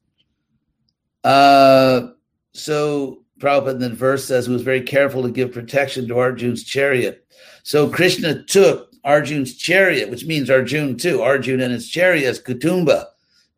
Uh, 1.25 2.09
so 2.53 3.25
Prabhupada 3.39 3.75
in 3.75 3.79
the 3.81 3.91
verse 3.91 4.25
says 4.25 4.47
he 4.47 4.53
was 4.53 4.63
very 4.63 4.83
careful 4.83 5.23
to 5.23 5.31
give 5.31 5.53
protection 5.53 6.09
to 6.09 6.19
Arjun's 6.19 6.65
chariot. 6.65 7.25
So 7.63 7.89
Krishna 7.89 8.43
took 8.45 8.91
Arjun's 9.05 9.57
chariot, 9.57 10.11
which 10.11 10.27
means 10.27 10.51
Arjun 10.51 10.97
too, 10.97 11.23
Arjun 11.23 11.61
and 11.61 11.73
his 11.73 11.89
chariot 11.89 12.27
as 12.27 12.41
Kutumba, 12.41 13.07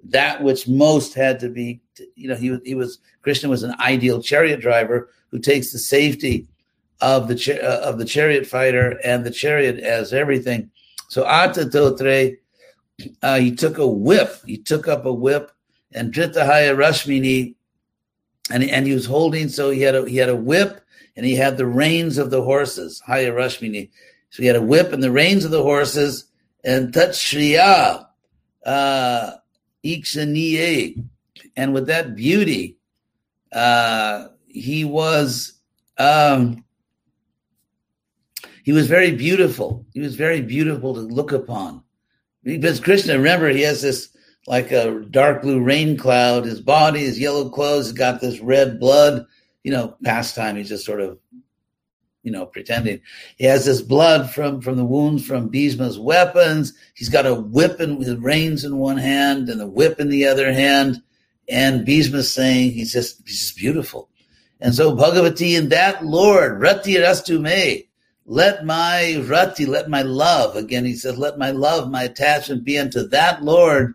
that 0.05 0.43
which 0.43 0.69
most 0.69 1.15
had 1.15 1.41
to 1.41 1.49
be, 1.49 1.81
you 2.15 2.29
know, 2.29 2.37
he, 2.37 2.59
he 2.65 2.75
was, 2.75 2.99
Krishna 3.23 3.49
was 3.49 3.63
an 3.63 3.75
ideal 3.81 4.23
chariot 4.23 4.61
driver 4.61 5.11
who 5.31 5.39
takes 5.39 5.73
the 5.73 5.79
safety 5.79 6.47
of 7.01 7.29
the, 7.29 7.61
uh, 7.63 7.89
of 7.89 7.99
the 7.99 8.05
chariot 8.05 8.47
fighter 8.47 9.01
and 9.05 9.25
the 9.25 9.31
chariot 9.31 9.79
as 9.79 10.13
everything 10.13 10.71
so 11.11 11.25
Atatotre, 11.25 12.37
uh, 13.21 13.39
he 13.39 13.55
took 13.55 13.79
a 13.79 13.87
whip. 13.87 14.41
He 14.47 14.57
took 14.57 14.87
up 14.87 15.05
a 15.05 15.13
whip, 15.13 15.51
and 15.93 16.15
Dritahaya 16.15 16.77
Rashmini, 16.77 17.57
and 18.51 18.65
and 18.65 18.87
he 18.87 18.95
was 18.95 19.07
holding. 19.07 19.49
So 19.49 19.71
he 19.71 19.83
had 19.83 19.95
a 19.95 20.09
he 20.09 20.17
had 20.17 20.29
a 20.29 20.37
whip, 20.37 20.81
and 21.17 21.25
he 21.25 21.37
had 21.37 21.57
the 21.57 21.67
reins 21.67 22.19
of 22.19 22.31
the 22.31 22.43
horses. 22.43 23.01
Haya 23.07 23.33
Rashmini. 23.33 23.91
So 24.31 24.43
he 24.43 24.47
had 24.47 24.57
a 24.57 24.63
whip 24.63 24.93
and 24.93 25.03
the 25.03 25.11
reins 25.11 25.45
of 25.45 25.51
the 25.51 25.63
horses, 25.63 26.27
and 26.65 26.93
Tatshriya, 26.93 28.07
uh, 28.65 29.31
Ikshaniye, 29.85 31.05
and 31.57 31.75
with 31.75 31.87
that 31.87 32.15
beauty, 32.15 32.79
uh, 33.53 34.29
he 34.47 34.85
was. 34.85 35.55
Um, 35.99 36.65
he 38.63 38.73
was 38.73 38.87
very 38.87 39.13
beautiful. 39.13 39.85
He 39.95 40.01
was 40.01 40.15
very 40.15 40.41
beautiful 40.43 40.95
to 40.95 41.01
look 41.01 41.33
upon. 41.33 41.83
Because 42.45 42.79
Krishna, 42.79 43.15
remember, 43.15 43.49
he 43.49 43.63
has 43.63 43.83
this 43.83 44.11
like 44.47 44.71
a 44.71 45.01
dark 45.11 45.43
blue 45.43 45.61
rain 45.63 45.97
cloud. 45.97 46.45
His 46.45 46.61
body, 46.61 47.01
his 47.01 47.19
yellow 47.19 47.49
clothes, 47.49 47.87
he's 47.87 47.99
got 47.99 48.21
this 48.21 48.41
red 48.41 48.81
blood. 48.81 49.27
You 49.63 49.73
know, 49.73 49.97
pastime. 50.05 50.57
He's 50.57 50.71
just 50.71 50.87
sort 50.87 51.03
of, 51.03 51.19
you 52.23 52.33
know, 52.33 52.47
pretending. 52.47 53.01
He 53.37 53.45
has 53.45 53.67
this 53.67 53.83
blood 53.83 54.31
from 54.31 54.61
from 54.61 54.77
the 54.77 54.85
wounds 54.85 55.27
from 55.27 55.51
Bhishma's 55.51 55.99
weapons. 55.99 56.73
He's 56.95 57.11
got 57.11 57.27
a 57.27 57.35
whip 57.35 57.79
and 57.79 57.99
with 57.99 58.23
reins 58.23 58.65
in 58.65 58.79
one 58.79 58.97
hand 58.97 59.49
and 59.49 59.61
a 59.61 59.67
whip 59.67 60.01
in 60.01 60.09
the 60.09 60.27
other 60.27 60.53
hand. 60.53 61.03
And 61.49 61.85
Bhishma's 61.85 62.33
saying 62.33 62.73
he's 62.73 62.93
just 62.93 63.21
he's 63.27 63.41
just 63.41 63.57
beautiful. 63.57 64.09
And 64.61 64.75
so 64.75 64.97
Bhagavati 64.97 65.59
and 65.59 65.71
that 65.71 66.05
Lord, 66.05 66.61
Rati 66.61 66.95
Rastu 66.95 67.41
Me, 67.41 67.89
let 68.27 68.65
my 68.65 69.17
rati, 69.27 69.67
let 69.67 69.89
my 69.89 70.03
love, 70.03 70.55
again, 70.55 70.85
he 70.85 70.95
says, 70.95 71.19
let 71.19 71.39
my 71.39 71.51
love, 71.51 71.91
my 71.91 72.05
attachment 72.05 72.65
be 72.65 72.79
unto 72.79 73.09
that 73.09 73.43
Lord, 73.43 73.95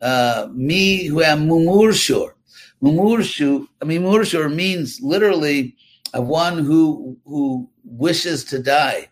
uh, 0.00 0.48
me 0.52 1.06
who 1.06 1.22
am 1.22 1.48
mumurshur. 1.48 2.32
Mumurshu, 2.82 3.66
I 3.82 3.84
mean, 3.84 4.02
mumurshur 4.02 4.54
means 4.54 5.00
literally 5.00 5.76
of 6.14 6.26
one 6.26 6.58
who, 6.58 7.18
who 7.24 7.68
wishes 7.84 8.44
to 8.44 8.58
die. 8.58 9.08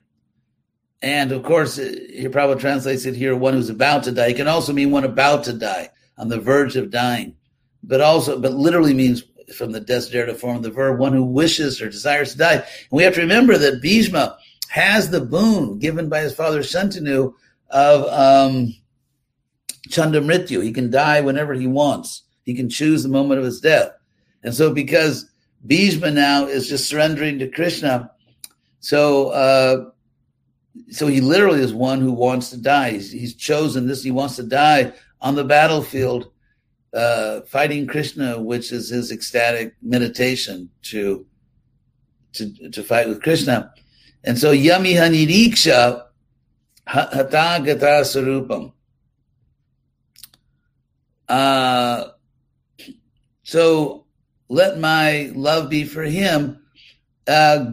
And 1.03 1.33
of 1.33 1.43
course, 1.43 1.77
he 1.77 2.29
probably 2.29 2.61
translates 2.61 3.05
it 3.05 3.15
here, 3.15 3.37
one 3.37 3.55
who's 3.55 3.69
about 3.69 4.05
to 4.05 4.13
die. 4.13 4.29
It 4.29 4.37
can 4.37 4.49
also 4.49 4.73
mean 4.73 4.91
one 4.91 5.05
about 5.05 5.45
to 5.45 5.53
die, 5.53 5.91
on 6.17 6.29
the 6.29 6.41
verge 6.41 6.77
of 6.77 6.91
dying. 6.91 7.37
But 7.83 8.01
also, 8.01 8.41
but 8.41 8.53
literally 8.55 8.95
means 8.95 9.23
from 9.55 9.73
the 9.73 9.81
desiderative 9.81 10.41
form 10.41 10.57
of 10.57 10.63
the 10.63 10.71
verb, 10.71 10.99
one 10.99 11.13
who 11.13 11.25
wishes 11.25 11.81
or 11.81 11.89
desires 11.89 12.33
to 12.33 12.39
die. 12.39 12.55
And 12.55 12.65
we 12.91 13.03
have 13.03 13.15
to 13.15 13.21
remember 13.21 13.59
that 13.59 13.83
Bhishma 13.83 14.39
has 14.69 15.11
the 15.11 15.21
boon 15.21 15.79
given 15.79 16.09
by 16.09 16.21
his 16.21 16.35
father 16.35 16.61
Shantanu 16.61 17.35
of 17.71 18.05
um, 18.07 18.75
Chandamrityu. 19.89 20.63
He 20.63 20.73
can 20.73 20.91
die 20.91 21.21
whenever 21.21 21.55
he 21.55 21.67
wants. 21.67 22.23
He 22.45 22.55
can 22.55 22.69
choose 22.69 23.03
the 23.03 23.09
moment 23.09 23.41
of 23.41 23.45
his 23.45 23.61
death. 23.61 23.91
And 24.43 24.55
so 24.55 24.73
because 24.73 25.29
Bhishma 25.67 26.11
now 26.11 26.47
is 26.47 26.69
just 26.69 26.89
surrendering 26.89 27.39
to 27.41 27.49
Krishna, 27.49 28.11
so 28.81 29.31
uh, 29.31 29.91
so 30.91 31.07
he 31.07 31.21
literally 31.21 31.61
is 31.61 31.75
one 31.75 32.01
who 32.01 32.13
wants 32.13 32.51
to 32.51 32.57
die. 32.57 32.93
He's, 32.93 33.11
he's 33.11 33.35
chosen 33.35 33.87
this. 33.87 34.03
He 34.03 34.11
wants 34.11 34.37
to 34.37 34.43
die 34.43 34.93
on 35.21 35.35
the 35.35 35.45
battlefield 35.45 36.31
uh, 36.95 37.41
fighting 37.43 37.87
Krishna, 37.87 38.41
which 38.41 38.73
is 38.73 38.89
his 38.89 39.11
ecstatic 39.11 39.75
meditation 39.83 40.71
to 40.83 41.27
to 42.35 42.71
to 42.71 42.83
fight 42.83 43.09
with 43.09 43.23
Krishna. 43.23 43.73
And 44.25 44.39
so 44.39 44.53
yami 44.53 44.95
haniriksha 44.95 46.05
hata 46.87 47.63
gata 47.65 48.03
sarupam. 48.05 48.73
Uh, 51.29 52.09
so 53.43 54.07
let 54.49 54.79
my 54.79 55.33
love 55.35 55.71
be 55.71 55.85
for 55.85 56.03
him. 56.03 56.63
Uh, 57.27 57.73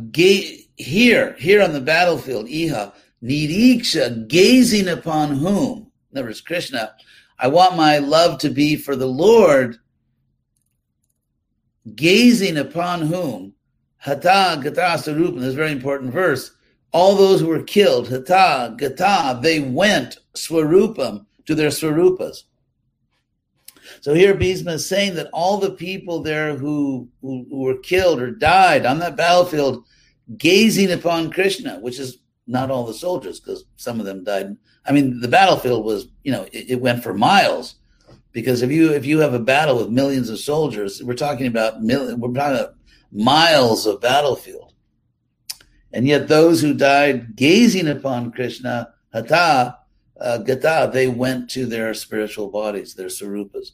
here, 0.78 1.36
here 1.38 1.62
on 1.62 1.74
the 1.74 1.82
battlefield, 1.82 2.48
Iha, 2.48 2.94
Niriksha, 3.24 4.28
gazing 4.28 4.88
upon 4.88 5.38
whom? 5.38 5.92
In 6.12 6.18
other 6.18 6.28
words, 6.28 6.42
Krishna, 6.42 6.94
I 7.40 7.48
want 7.48 7.78
my 7.78 8.00
love 8.00 8.40
to 8.40 8.50
be 8.50 8.76
for 8.76 8.96
the 8.96 9.08
Lord, 9.08 9.78
gazing 11.96 12.58
upon 12.58 13.02
whom? 13.02 13.54
Hata 13.98 14.60
Gata 14.62 14.98
Sarupam, 14.98 15.40
this 15.40 15.54
very 15.54 15.72
important 15.72 16.12
verse. 16.12 16.52
All 16.92 17.16
those 17.16 17.40
who 17.40 17.48
were 17.48 17.64
killed, 17.64 18.10
Hata 18.10 18.76
Gata, 18.78 19.40
they 19.42 19.60
went 19.60 20.18
Swarupam 20.36 21.26
to 21.46 21.56
their 21.56 21.70
Swarupas. 21.70 22.44
So 24.04 24.14
here 24.14 24.34
Bhishma 24.34 24.74
is 24.74 24.86
saying 24.86 25.16
that 25.16 25.30
all 25.32 25.60
the 25.60 25.72
people 25.72 26.22
there 26.22 26.58
who, 26.58 27.08
who, 27.22 27.46
who 27.50 27.60
were 27.62 27.78
killed 27.78 28.22
or 28.22 28.32
died 28.32 28.86
on 28.86 29.00
that 29.00 29.16
battlefield, 29.16 29.86
gazing 30.38 30.92
upon 30.92 31.32
Krishna, 31.32 31.80
which 31.80 32.00
is 32.00 32.18
not 32.46 32.70
all 32.70 32.86
the 32.86 32.94
soldiers, 32.94 33.40
because 33.40 33.64
some 33.78 34.02
of 34.02 34.06
them 34.06 34.26
died. 34.26 34.58
I 34.86 34.92
mean, 34.92 35.22
the 35.22 35.30
battlefield 35.30 35.86
was, 35.86 36.10
you 36.26 36.34
know, 36.34 36.44
it, 36.52 36.72
it, 36.72 36.82
went 36.82 37.02
for 37.02 37.14
miles. 37.14 37.76
Because 38.34 38.62
if 38.62 38.70
you 38.72 38.92
if 38.92 39.06
you 39.06 39.20
have 39.20 39.34
a 39.34 39.40
battle 39.40 39.78
with 39.78 39.88
millions 39.88 40.30
of 40.30 40.38
soldiers, 40.38 41.02
we're 41.02 41.14
talking 41.14 41.48
about 41.48 41.82
million, 41.82 42.20
we're 42.20 42.34
talking 42.34 42.58
about 42.58 42.76
miles 43.14 43.86
of 43.86 44.02
battlefield. 44.02 44.74
And 45.94 46.06
yet, 46.06 46.28
those 46.28 46.60
who 46.60 46.74
died 46.74 47.38
gazing 47.38 47.88
upon 47.88 48.34
Krishna, 48.34 48.90
Hata, 49.14 49.78
uh, 50.20 50.40
Gata, 50.40 50.92
they 50.92 51.08
went 51.08 51.50
to 51.52 51.66
their 51.66 51.94
spiritual 51.94 52.50
bodies, 52.50 52.96
their 52.96 53.08
sarupas. 53.08 53.72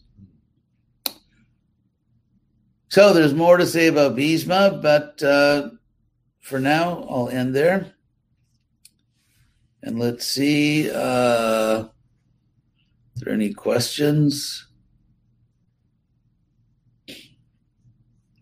So 2.90 3.14
there's 3.14 3.36
more 3.36 3.58
to 3.58 3.68
say 3.68 3.88
about 3.88 4.16
Bhishma, 4.16 4.80
but 4.82 5.22
uh, 5.22 5.70
for 6.42 6.60
now, 6.60 7.06
I'll 7.10 7.30
end 7.30 7.56
there. 7.56 7.94
And 9.84 10.00
let's 10.00 10.26
see, 10.26 10.90
uh, 10.92 11.86
there 13.20 13.34
any 13.34 13.54
questions? 13.54 14.68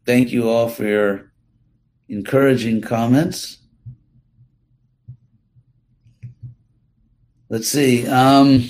Thank 0.05 0.31
you 0.31 0.49
all 0.49 0.69
for 0.69 0.85
your 0.85 1.31
encouraging 2.07 2.81
comments. 2.81 3.57
Let's 7.49 7.67
see. 7.67 8.07
Um, 8.07 8.69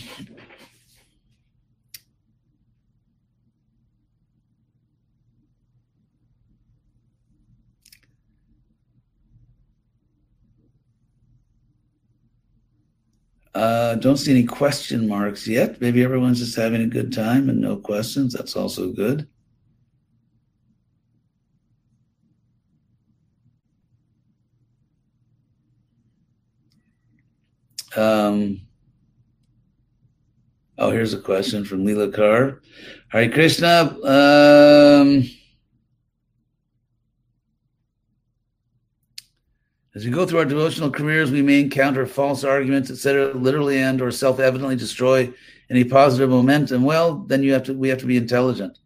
Uh, 13.58 13.95
don't 13.95 14.18
see 14.18 14.30
any 14.30 14.43
question 14.43 15.08
marks 15.08 15.47
yet. 15.47 15.82
Maybe 15.82 16.03
everyone's 16.03 16.38
just 16.38 16.55
having 16.55 16.84
a 16.84 16.86
good 16.86 17.12
time 17.12 17.49
and 17.49 17.60
no 17.60 17.76
questions. 17.76 18.34
That's 18.34 18.55
also 18.55 18.91
good. 18.91 19.28
Um, 27.95 28.62
oh, 30.78 30.91
here's 30.91 31.16
a 31.16 31.20
question 31.20 31.66
from 31.66 31.84
Leela 31.84 32.14
Carr. 32.14 32.62
Hare 33.08 33.32
Krishna. 33.32 33.97
Um, 34.03 35.28
As 39.98 40.06
we 40.06 40.12
go 40.12 40.28
through 40.28 40.38
our 40.38 40.45
devotional 40.45 40.91
careers, 40.91 41.32
we 41.32 41.41
may 41.41 41.60
encounter 41.60 42.06
false 42.06 42.43
arguments, 42.43 42.91
etc., 42.91 43.34
literally 43.34 43.80
and 43.80 44.00
or 44.00 44.12
self-evidently 44.12 44.76
destroy 44.76 45.34
any 45.72 45.84
positive 45.84 46.30
momentum. 46.30 46.84
Well, 46.84 47.16
then 47.26 47.41
you 47.41 47.52
have 47.54 47.64
to 47.64 47.74
we 47.74 47.89
have 47.89 47.98
to 48.02 48.06
be 48.06 48.16
intelligent 48.16 48.78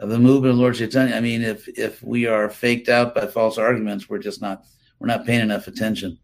of 0.00 0.08
the 0.08 0.18
movement 0.18 0.54
of 0.54 0.58
Lord 0.58 0.74
Chaitanya. 0.74 1.14
I 1.14 1.20
mean, 1.20 1.42
if 1.42 1.68
if 1.78 2.02
we 2.02 2.26
are 2.26 2.48
faked 2.48 2.88
out 2.88 3.14
by 3.14 3.28
false 3.28 3.56
arguments, 3.56 4.08
we're 4.08 4.18
just 4.18 4.42
not 4.42 4.64
we're 4.98 5.06
not 5.06 5.26
paying 5.26 5.42
enough 5.42 5.68
attention. 5.68 6.18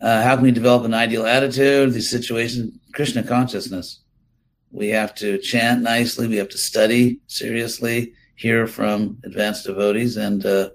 Uh, 0.00 0.22
how 0.22 0.34
can 0.34 0.44
we 0.44 0.50
develop 0.50 0.86
an 0.86 0.94
ideal 0.94 1.26
attitude? 1.26 1.92
These 1.92 2.08
situations, 2.08 2.72
Krishna 2.94 3.22
consciousness. 3.22 4.00
We 4.70 4.88
have 4.88 5.14
to 5.16 5.36
chant 5.36 5.82
nicely. 5.82 6.26
We 6.26 6.36
have 6.36 6.48
to 6.48 6.58
study 6.58 7.20
seriously, 7.26 8.14
hear 8.34 8.66
from 8.66 9.18
advanced 9.24 9.66
devotees, 9.66 10.16
and 10.16 10.46
uh, 10.46 10.70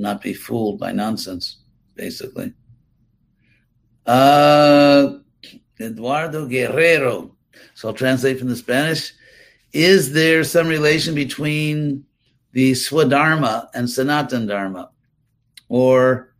not 0.00 0.22
be 0.22 0.34
fooled 0.34 0.78
by 0.78 0.92
nonsense, 0.92 1.58
basically. 1.94 2.52
Uh, 4.06 5.18
Eduardo 5.80 6.46
Guerrero. 6.46 7.36
So 7.74 7.88
I'll 7.88 7.94
translate 7.94 8.38
from 8.38 8.48
the 8.48 8.56
Spanish. 8.56 9.12
Is 9.72 10.12
there 10.12 10.42
some 10.44 10.66
relation 10.66 11.14
between 11.14 12.04
the 12.52 12.72
Swadharma 12.72 13.68
and 13.74 13.88
Sanatan 13.88 14.46
Dharma? 14.46 14.90
Or 15.68 16.34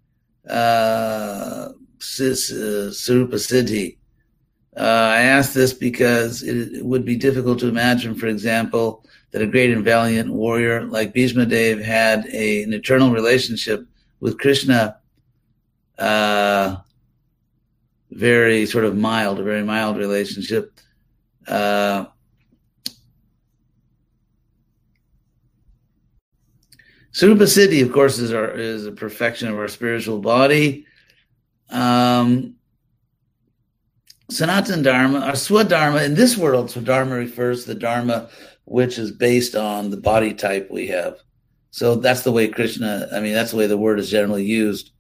uh, 0.49 1.69
Sarupa 2.01 3.35
Siddhi? 3.35 3.97
Uh, 4.77 4.81
I 4.83 5.23
ask 5.23 5.53
this 5.53 5.73
because 5.73 6.43
it, 6.43 6.57
it, 6.75 6.85
would 6.85 7.05
be 7.05 7.17
difficult 7.17 7.59
to 7.61 7.69
imagine, 7.69 8.15
for 8.15 8.29
example, 8.29 9.05
that 9.31 9.43
a 9.43 9.47
great 9.47 9.71
and 9.71 9.85
valiant 9.85 10.33
warrior 10.33 10.85
like 10.85 11.13
Bhishma 11.13 11.47
Dev 11.47 11.81
had 11.81 12.27
a, 12.33 12.63
an 12.63 12.73
eternal 12.73 13.13
relationship 13.13 13.87
with 14.19 14.39
Krishna, 14.39 14.99
uh, 15.99 16.77
very 18.11 18.67
sort 18.67 18.85
of 18.85 18.97
mild, 18.97 19.39
a 19.39 19.43
very 19.43 19.63
mild 19.63 19.97
relationship. 19.97 20.81
Uh, 21.47 22.07
Sarupa 27.13 27.43
Siddhi, 27.43 27.83
of 27.83 27.93
course, 27.93 28.19
is 28.19 28.33
our 28.33 28.51
is 28.51 28.87
a 28.87 28.93
perfection 28.93 29.49
of 29.49 29.59
our 29.59 29.69
spiritual 29.69 30.21
body. 30.21 30.87
Um, 31.69 32.57
Sanatan 34.31 34.83
Dharma, 34.83 35.21
our 35.21 35.33
Swadharma, 35.33 36.05
in 36.05 36.15
this 36.15 36.37
world, 36.37 36.69
Swadharma 36.69 37.17
refers 37.19 37.65
to 37.65 37.75
the 37.75 37.81
Dharma 37.81 38.29
which 38.71 38.99
is 38.99 39.11
based 39.11 39.57
on 39.57 39.91
the 39.91 39.97
body 39.97 40.33
type 40.33 40.71
we 40.71 40.87
have. 40.87 41.17
So 41.73 41.97
that's 41.97 42.23
the 42.23 42.31
way 42.31 42.47
Krishna, 42.47 43.09
I 43.13 43.19
mean, 43.19 43.35
that's 43.35 43.51
the 43.51 43.57
way 43.57 43.67
the 43.67 43.77
word 43.77 43.99
is 43.99 44.09
generally 44.09 44.45
used 44.45 44.93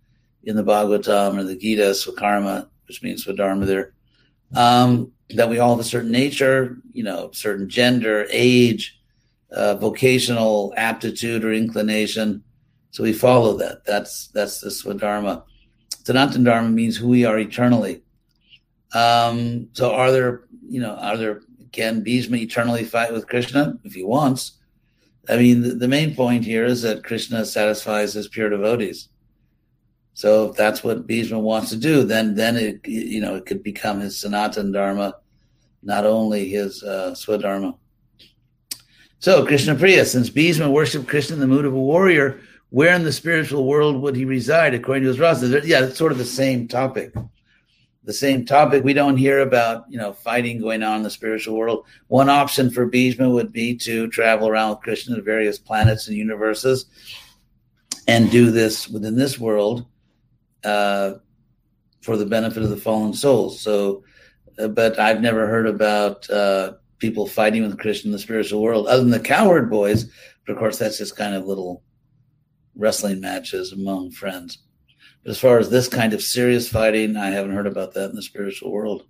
in 0.43 0.57
the 0.57 0.65
Bhagavatam 0.65 1.39
or 1.39 1.45
the 1.45 1.55
Gita, 1.55 1.93
Swakarma, 1.93 2.69
which 2.89 3.01
means 3.01 3.25
Swadharma 3.25 3.67
there. 3.67 3.93
Um, 4.57 5.13
that 5.37 5.49
we 5.49 5.61
all 5.61 5.71
have 5.71 5.79
a 5.79 5.89
certain 5.89 6.11
nature, 6.11 6.79
you 6.93 7.05
know, 7.05 7.31
certain 7.33 7.69
gender, 7.69 8.27
age, 8.31 9.01
uh, 9.53 9.77
vocational 9.77 10.75
aptitude 10.77 11.45
or 11.45 11.53
inclination. 11.53 12.43
So 12.91 13.05
we 13.05 13.13
follow 13.13 13.57
that. 13.59 13.85
That's 13.85 14.33
that's 14.35 14.61
the 14.61 14.71
Swadharma. 14.71 15.45
Sanatan 16.03 16.43
Dharma 16.43 16.71
means 16.71 16.97
who 16.97 17.07
we 17.07 17.25
are 17.25 17.39
eternally. 17.39 18.03
Um, 18.93 19.69
so 19.75 19.95
are 19.95 20.11
there, 20.11 20.43
you 20.69 20.81
know, 20.81 20.97
are 20.97 21.17
there 21.17 21.43
can 21.73 22.03
Bhishma 22.03 22.37
eternally 22.39 22.85
fight 22.85 23.13
with 23.13 23.29
Krishna 23.29 23.79
if 23.85 23.95
he 23.95 24.03
wants? 24.05 24.53
I 25.29 25.37
mean, 25.37 25.63
the, 25.63 25.71
the 25.71 25.89
main 25.89 26.15
point 26.15 26.45
here 26.45 26.65
is 26.65 26.83
that 26.83 27.05
Krishna 27.05 27.45
satisfies 27.45 28.15
his 28.15 28.29
pure 28.29 28.51
devotees. 28.51 29.09
So 30.15 30.51
if 30.51 30.57
that's 30.57 30.83
what 30.83 31.07
Bhishma 31.07 31.39
wants 31.39 31.71
to 31.71 31.77
do, 31.77 32.05
then 32.05 32.35
then 32.35 32.57
it 32.57 32.87
you 32.87 33.21
know 33.21 33.37
it 33.37 33.47
could 33.47 33.63
become 33.63 34.01
his 34.01 34.19
Sanatan 34.19 34.73
Dharma, 34.73 35.17
not 35.83 36.05
only 36.05 36.49
his 36.49 36.83
uh, 36.83 37.13
Swadharma. 37.13 37.77
So 39.19 39.47
Krishna 39.47 39.75
Priya, 39.75 40.05
since 40.05 40.31
Bhishma 40.31 40.71
worshipped 40.71 41.09
Krishna 41.09 41.35
in 41.35 41.41
the 41.41 41.47
mood 41.47 41.65
of 41.65 41.75
a 41.75 41.79
warrior, 41.79 42.41
where 42.71 42.95
in 42.95 43.05
the 43.05 43.13
spiritual 43.13 43.67
world 43.67 44.03
would 44.03 44.17
he 44.17 44.25
reside 44.25 44.75
according 44.75 45.05
to 45.05 45.09
his 45.09 45.21
rasa? 45.21 45.61
Yeah, 45.65 45.85
it's 45.85 45.99
sort 45.99 46.13
of 46.13 46.19
the 46.19 46.25
same 46.25 46.69
topic 46.69 47.15
the 48.11 48.15
same 48.15 48.45
topic. 48.45 48.83
We 48.83 48.93
don't 48.93 49.17
hear 49.17 49.39
about, 49.39 49.85
you 49.89 49.97
know, 49.97 50.13
fighting 50.13 50.61
going 50.61 50.83
on 50.83 50.97
in 50.97 51.03
the 51.05 51.11
spiritual 51.11 51.57
world. 51.57 51.87
One 52.09 52.29
option 52.29 52.69
for 52.69 52.85
Bhishma 52.87 53.31
would 53.31 53.53
be 53.53 53.77
to 53.77 54.09
travel 54.09 54.49
around 54.49 54.71
with 54.71 54.81
Krishna 54.81 55.15
to 55.15 55.23
various 55.23 55.61
planets 55.61 56.09
and 56.09 56.17
universes 56.17 56.87
and 58.09 58.29
do 58.29 58.51
this 58.51 58.89
within 58.89 59.17
this 59.17 59.39
world 59.39 59.87
uh, 60.65 61.13
for 62.01 62.17
the 62.17 62.27
benefit 62.27 62.65
of 62.65 62.71
the 62.71 62.77
fallen 62.77 63.15
souls. 63.15 63.61
So, 63.61 64.03
uh, 64.59 64.67
but 64.67 64.99
I've 64.99 65.21
never 65.21 65.47
heard 65.47 65.69
about 65.69 66.29
uh, 66.29 66.73
people 66.99 67.29
fighting 67.29 67.63
with 67.63 67.79
Krishna 67.79 68.09
in 68.09 68.13
the 68.13 68.19
spiritual 68.19 68.61
world, 68.61 68.89
other 68.89 69.03
than 69.03 69.11
the 69.11 69.21
cowherd 69.21 69.71
boys. 69.71 70.07
But 70.45 70.55
of 70.55 70.59
course, 70.59 70.79
that's 70.79 70.99
just 70.99 71.15
kind 71.15 71.37
of 71.37 71.47
little 71.47 71.85
wrestling 72.75 73.21
matches 73.21 73.71
among 73.71 74.11
friends. 74.11 74.59
But 75.23 75.31
as 75.31 75.39
far 75.39 75.59
as 75.59 75.71
this 75.71 75.89
kind 75.89 76.13
of 76.13 76.23
serious 76.23 76.69
fighting, 76.69 77.17
I 77.17 77.31
haven't 77.31 77.55
heard 77.55 77.67
about 77.67 77.95
that 77.95 78.11
in 78.11 78.17
the 78.17 78.23
spiritual 78.23 78.73
world. 78.73 79.05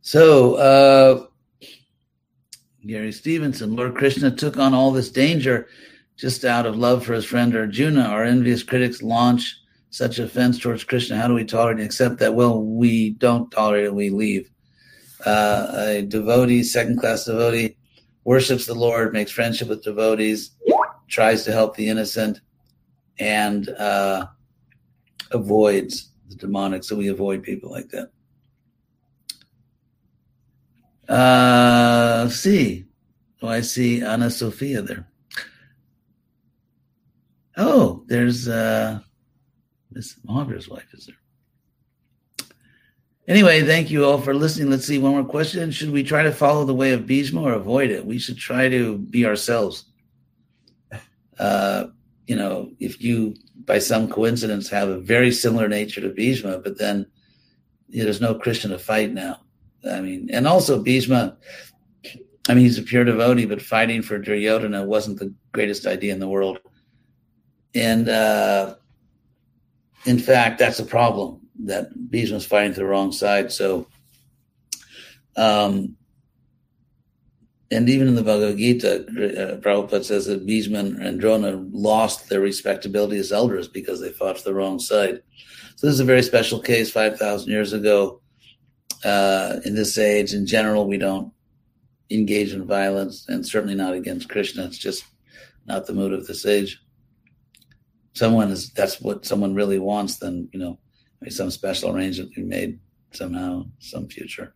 So, 0.00 0.54
uh, 0.54 1.26
Gary 2.86 3.12
Stevenson, 3.12 3.74
Lord 3.74 3.96
Krishna 3.96 4.30
took 4.30 4.58
on 4.58 4.74
all 4.74 4.92
this 4.92 5.10
danger 5.10 5.68
just 6.16 6.44
out 6.44 6.66
of 6.66 6.76
love 6.76 7.04
for 7.04 7.14
his 7.14 7.24
friend 7.24 7.56
Arjuna. 7.56 8.02
Our 8.02 8.24
envious 8.24 8.62
critics 8.62 9.02
launch 9.02 9.56
such 9.90 10.18
offense 10.18 10.58
towards 10.58 10.84
Krishna. 10.84 11.16
How 11.16 11.28
do 11.28 11.34
we 11.34 11.44
tolerate 11.44 11.78
and 11.78 11.86
accept 11.86 12.18
that? 12.18 12.34
Well, 12.34 12.62
we 12.62 13.10
don't 13.10 13.50
tolerate 13.50 13.84
it, 13.84 13.94
we 13.94 14.10
leave. 14.10 14.50
Uh, 15.24 15.72
a 15.74 16.02
devotee, 16.02 16.62
second 16.62 16.98
class 16.98 17.24
devotee, 17.24 17.76
worships 18.24 18.66
the 18.66 18.74
Lord, 18.74 19.12
makes 19.12 19.30
friendship 19.30 19.68
with 19.68 19.82
devotees, 19.82 20.50
tries 21.08 21.44
to 21.44 21.52
help 21.52 21.76
the 21.76 21.88
innocent, 21.88 22.40
and 23.18 23.68
uh, 23.70 24.26
avoids 25.30 26.10
the 26.28 26.36
demonic. 26.36 26.84
So 26.84 26.96
we 26.96 27.08
avoid 27.08 27.42
people 27.42 27.70
like 27.70 27.88
that. 27.90 28.10
Uh, 31.08 32.28
see. 32.28 32.86
Oh, 33.42 33.48
I 33.48 33.60
see 33.60 34.02
Anna 34.02 34.30
Sophia 34.30 34.82
there. 34.82 35.06
Oh, 37.56 38.04
there's 38.06 38.48
uh, 38.48 39.00
Miss 39.92 40.16
Mahavir's 40.26 40.68
wife 40.68 40.92
is 40.92 41.06
there. 41.06 41.16
Anyway, 43.26 43.62
thank 43.62 43.90
you 43.90 44.04
all 44.04 44.20
for 44.20 44.34
listening. 44.34 44.70
Let's 44.70 44.86
see 44.86 44.98
one 44.98 45.12
more 45.12 45.24
question. 45.24 45.70
Should 45.70 45.90
we 45.90 46.02
try 46.02 46.22
to 46.22 46.32
follow 46.32 46.64
the 46.64 46.74
way 46.74 46.92
of 46.92 47.06
Bhishma 47.06 47.40
or 47.40 47.52
avoid 47.52 47.90
it? 47.90 48.04
We 48.04 48.18
should 48.18 48.36
try 48.36 48.68
to 48.68 48.98
be 48.98 49.24
ourselves. 49.24 49.86
Uh, 51.38 51.86
you 52.26 52.36
know, 52.36 52.70
if 52.80 53.00
you 53.02 53.34
by 53.66 53.78
some 53.78 54.08
coincidence 54.08 54.68
have 54.68 54.88
a 54.88 55.00
very 55.00 55.30
similar 55.32 55.68
nature 55.68 56.00
to 56.00 56.10
Bhishma, 56.10 56.58
but 56.58 56.78
then 56.78 57.06
you 57.88 57.98
know, 57.98 58.04
there's 58.04 58.20
no 58.20 58.34
Krishna 58.34 58.70
to 58.70 58.78
fight 58.78 59.12
now. 59.12 59.40
I 59.90 60.00
mean, 60.00 60.28
and 60.32 60.46
also 60.46 60.82
Bhishma, 60.82 61.36
I 62.48 62.54
mean, 62.54 62.64
he's 62.64 62.78
a 62.78 62.82
pure 62.82 63.04
devotee, 63.04 63.46
but 63.46 63.62
fighting 63.62 64.02
for 64.02 64.18
Duryodhana 64.18 64.84
wasn't 64.84 65.18
the 65.18 65.32
greatest 65.52 65.86
idea 65.86 66.12
in 66.12 66.20
the 66.20 66.28
world. 66.28 66.58
And 67.74 68.08
uh, 68.08 68.76
in 70.04 70.18
fact, 70.18 70.58
that's 70.58 70.78
a 70.78 70.84
problem 70.84 71.40
that 71.64 72.10
Bhishma's 72.10 72.46
fighting 72.46 72.74
to 72.74 72.80
the 72.80 72.86
wrong 72.86 73.12
side. 73.12 73.52
So, 73.52 73.86
um, 75.36 75.96
and 77.74 77.88
even 77.88 78.06
in 78.06 78.14
the 78.14 78.22
Bhagavad 78.22 78.56
Gita, 78.56 79.00
uh, 79.00 79.56
Prabhupada 79.58 80.04
says 80.04 80.26
that 80.26 80.46
Bhishma 80.46 80.78
and 80.78 81.20
Drona 81.20 81.64
lost 81.72 82.28
their 82.28 82.40
respectability 82.40 83.16
as 83.16 83.32
elders 83.32 83.66
because 83.66 84.00
they 84.00 84.12
fought 84.12 84.36
to 84.36 84.44
the 84.44 84.54
wrong 84.54 84.78
side. 84.78 85.22
So 85.74 85.86
this 85.86 85.94
is 85.94 86.00
a 86.00 86.04
very 86.04 86.22
special 86.22 86.60
case 86.60 86.92
5,000 86.92 87.50
years 87.50 87.72
ago. 87.72 88.20
Uh, 89.04 89.56
in 89.64 89.74
this 89.74 89.98
age, 89.98 90.34
in 90.34 90.46
general, 90.46 90.86
we 90.86 90.98
don't 90.98 91.32
engage 92.10 92.52
in 92.52 92.64
violence 92.64 93.26
and 93.28 93.44
certainly 93.44 93.74
not 93.74 93.92
against 93.92 94.28
Krishna. 94.28 94.64
It's 94.66 94.78
just 94.78 95.04
not 95.66 95.86
the 95.86 95.94
mood 95.94 96.12
of 96.12 96.28
this 96.28 96.46
age. 96.46 96.80
Someone 98.12 98.52
is, 98.52 98.72
that's 98.72 99.00
what 99.00 99.26
someone 99.26 99.54
really 99.54 99.80
wants, 99.80 100.18
then, 100.18 100.48
you 100.52 100.60
know, 100.60 100.78
maybe 101.20 101.32
some 101.32 101.50
special 101.50 101.90
arrangement 101.90 102.34
be 102.34 102.42
made 102.42 102.78
somehow, 103.10 103.64
some 103.80 104.08
future. 104.08 104.54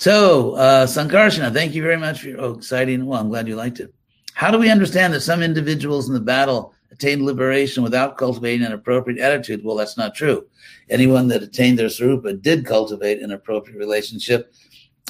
So, 0.00 0.54
uh, 0.54 0.86
Sankarsana, 0.86 1.52
thank 1.52 1.74
you 1.74 1.82
very 1.82 1.98
much 1.98 2.22
for 2.22 2.28
your 2.28 2.40
oh, 2.40 2.54
exciting. 2.54 3.04
Well, 3.04 3.20
I'm 3.20 3.28
glad 3.28 3.46
you 3.46 3.54
liked 3.54 3.80
it. 3.80 3.92
How 4.32 4.50
do 4.50 4.56
we 4.56 4.70
understand 4.70 5.12
that 5.12 5.20
some 5.20 5.42
individuals 5.42 6.08
in 6.08 6.14
the 6.14 6.20
battle 6.20 6.72
attained 6.90 7.20
liberation 7.20 7.82
without 7.82 8.16
cultivating 8.16 8.64
an 8.64 8.72
appropriate 8.72 9.20
attitude? 9.20 9.60
Well, 9.62 9.76
that's 9.76 9.98
not 9.98 10.14
true. 10.14 10.46
Anyone 10.88 11.28
that 11.28 11.42
attained 11.42 11.78
their 11.78 11.88
sarupa 11.88 12.40
did 12.40 12.64
cultivate 12.64 13.20
an 13.20 13.30
appropriate 13.30 13.76
relationship 13.76 14.54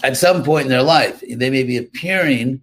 at 0.03 0.17
some 0.17 0.43
point 0.43 0.65
in 0.65 0.71
their 0.71 0.83
life. 0.83 1.21
They 1.21 1.51
may 1.51 1.63
be 1.63 1.77
appearing 1.77 2.61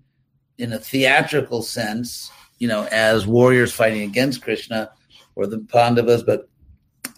in 0.58 0.74
a 0.74 0.80
theatrical 0.80 1.62
sense, 1.62 2.30
you 2.60 2.68
know, 2.68 2.90
as 2.92 3.26
warriors 3.26 3.72
fighting 3.72 4.02
against 4.02 4.42
Krishna 4.42 4.92
or 5.36 5.48
the 5.48 5.60
Pandavas, 5.60 6.24
but 6.24 6.50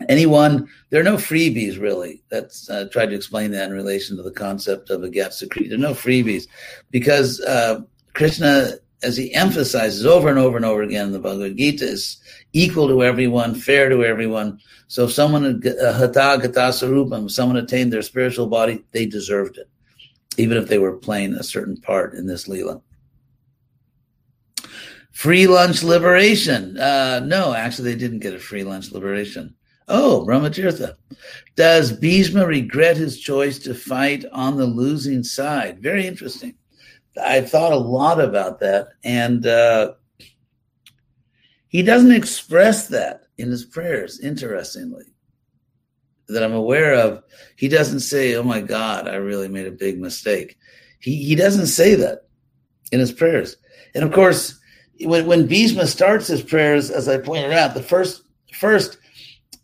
anyone? 0.08 0.70
There 0.89 1.02
are 1.02 1.04
no 1.04 1.18
freebies 1.18 1.80
really 1.80 2.24
that's 2.30 2.70
uh, 2.70 2.88
tried 2.91 3.08
to 3.08 3.16
explain 3.16 3.52
that 3.52 3.70
in 3.70 3.74
relation 3.74 4.16
to 4.18 4.24
the 4.24 4.32
concept 4.32 4.89
of 4.89 5.04
a 5.04 5.10
Gatsa 5.10 5.50
there 5.68 5.78
are 5.78 5.82
no 5.82 5.93
freebies 5.93 6.47
because 6.91 7.41
uh, 7.41 7.82
krishna 8.14 8.74
as 9.02 9.16
he 9.16 9.34
emphasizes 9.34 10.06
over 10.06 10.30
and 10.30 10.38
over 10.38 10.58
and 10.58 10.66
over 10.66 10.84
again 10.84 11.08
in 11.08 11.12
the 11.14 11.20
bhagavad 11.20 11.58
gita 11.58 11.86
is 11.86 12.18
equal 12.54 12.88
to 12.88 13.04
everyone 13.04 13.56
fair 13.56 13.89
to 13.89 14.04
everyone. 14.04 14.60
So 14.88 15.06
if 15.06 15.12
someone 15.12 15.45
uh, 15.45 16.08
sarupam 16.08 17.30
someone 17.30 17.58
attained 17.58 17.93
their 17.93 18.02
spiritual 18.02 18.47
body 18.47 18.84
they 18.91 19.06
deserved 19.06 19.58
it 19.58 19.70
even 20.38 20.58
if 20.58 20.68
they 20.68 20.80
were 20.80 20.95
playing 20.95 21.34
a 21.34 21.43
certain 21.43 21.78
part 21.78 22.14
in 22.14 22.26
this 22.26 22.47
lila. 22.47 22.82
Free 25.12 25.47
lunch 25.47 25.84
liberation. 25.84 26.78
Uh, 26.78 27.20
no 27.26 27.54
actually 27.54 27.91
they 27.91 28.00
didn't 28.00 28.20
get 28.20 28.34
a 28.34 28.39
free 28.39 28.64
lunch 28.64 28.91
liberation 28.91 29.56
Oh, 29.90 30.24
Brahmatirtha. 30.26 30.96
Does 31.56 31.92
Bhishma 31.92 32.46
regret 32.46 32.96
his 32.96 33.20
choice 33.20 33.58
to 33.60 33.74
fight 33.74 34.24
on 34.32 34.56
the 34.56 34.68
losing 34.68 35.24
side? 35.24 35.82
Very 35.82 36.06
interesting. 36.06 36.54
I 37.22 37.42
thought 37.42 37.74
a 37.74 37.78
lot 37.78 38.22
about 38.22 38.60
that. 38.60 38.90
And 39.04 39.46
uh, 39.48 39.94
he 41.68 41.82
doesn't 41.82 42.12
express 42.12 42.88
that 42.90 43.24
in 43.40 43.50
his 43.50 43.66
prayers, 43.66 44.20
interestingly, 44.20 45.06
that 46.28 46.44
I'm 46.44 46.54
aware 46.54 46.94
of. 46.94 47.24
He 47.58 47.68
doesn't 47.68 48.02
say, 48.02 48.36
Oh 48.36 48.44
my 48.44 48.62
God, 48.62 49.08
I 49.08 49.16
really 49.16 49.48
made 49.48 49.66
a 49.66 49.72
big 49.72 50.00
mistake. 50.00 50.56
He, 51.00 51.24
he 51.24 51.36
doesn't 51.36 51.68
say 51.68 51.96
that 51.96 52.28
in 52.92 53.00
his 53.00 53.12
prayers. 53.12 53.58
And 53.96 54.04
of 54.04 54.12
course, 54.12 54.60
when, 55.02 55.26
when 55.26 55.88
starts 55.88 56.28
his 56.28 56.44
prayers, 56.44 56.92
as 56.92 57.08
I 57.08 57.18
pointed 57.18 57.54
out, 57.54 57.74
the 57.74 57.82
first, 57.82 58.24
first, 58.54 58.98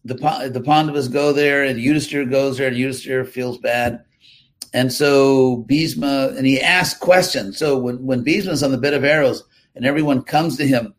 the 0.05 0.15
the 0.53 0.61
Pandavas 0.61 1.07
go 1.07 1.33
there, 1.33 1.63
and 1.63 1.79
Yudhisthira 1.79 2.29
goes 2.29 2.57
there, 2.57 2.67
and 2.67 2.77
Yudhisthira 2.77 3.27
feels 3.27 3.57
bad. 3.57 4.05
And 4.73 4.91
so 4.91 5.57
Bhishma, 5.67 6.33
and 6.37 6.45
he 6.45 6.61
asks 6.61 6.99
questions. 6.99 7.57
So 7.57 7.77
when, 7.77 8.05
when 8.05 8.23
Bhishma's 8.23 8.61
on 8.61 8.71
the 8.71 8.77
bed 8.77 8.93
of 8.93 9.05
arrows 9.05 9.43
and 9.73 9.85
everyone 9.85 10.21
comes 10.21 10.57
to 10.57 10.67
him, 10.67 10.93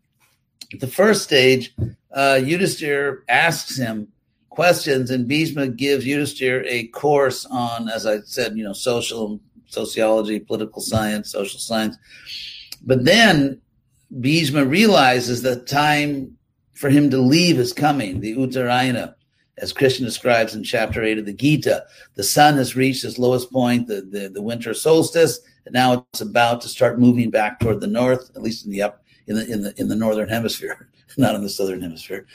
the 0.80 0.86
first 0.86 1.22
stage, 1.22 1.74
uh, 2.12 2.40
Yudhisthira 2.40 3.18
asks 3.28 3.76
him 3.76 4.08
questions, 4.48 5.10
and 5.10 5.28
Bhishma 5.28 5.68
gives 5.68 6.06
Yudhisthira 6.06 6.64
a 6.66 6.88
course 6.88 7.44
on, 7.44 7.90
as 7.90 8.06
I 8.06 8.20
said, 8.20 8.56
you 8.56 8.64
know, 8.64 8.72
social 8.72 9.40
sociology, 9.66 10.40
political 10.40 10.80
science, 10.80 11.30
social 11.30 11.60
science. 11.60 11.96
But 12.82 13.04
then 13.04 13.60
Bhishma 14.20 14.64
realizes 14.64 15.42
that 15.42 15.66
time 15.66 16.35
for 16.76 16.90
him 16.90 17.10
to 17.10 17.18
leave 17.18 17.58
is 17.58 17.72
coming, 17.72 18.20
the 18.20 18.36
Uttarayana, 18.36 19.14
as 19.58 19.72
Krishna 19.72 20.06
describes 20.06 20.54
in 20.54 20.62
chapter 20.62 21.02
8 21.02 21.18
of 21.18 21.26
the 21.26 21.32
Gita. 21.32 21.84
The 22.14 22.22
sun 22.22 22.56
has 22.56 22.76
reached 22.76 23.04
its 23.04 23.18
lowest 23.18 23.50
point, 23.50 23.88
the, 23.88 24.02
the, 24.02 24.28
the 24.28 24.42
winter 24.42 24.74
solstice, 24.74 25.40
and 25.64 25.72
now 25.72 26.06
it's 26.12 26.20
about 26.20 26.60
to 26.60 26.68
start 26.68 27.00
moving 27.00 27.30
back 27.30 27.58
toward 27.58 27.80
the 27.80 27.86
north, 27.86 28.30
at 28.36 28.42
least 28.42 28.66
in 28.66 28.70
the 28.70 28.82
up 28.82 29.02
in 29.26 29.34
the 29.34 29.50
in 29.50 29.62
the 29.62 29.74
in 29.80 29.88
the 29.88 29.96
northern 29.96 30.28
hemisphere, 30.28 30.88
not 31.16 31.34
in 31.34 31.42
the 31.42 31.48
southern 31.48 31.80
hemisphere. 31.80 32.26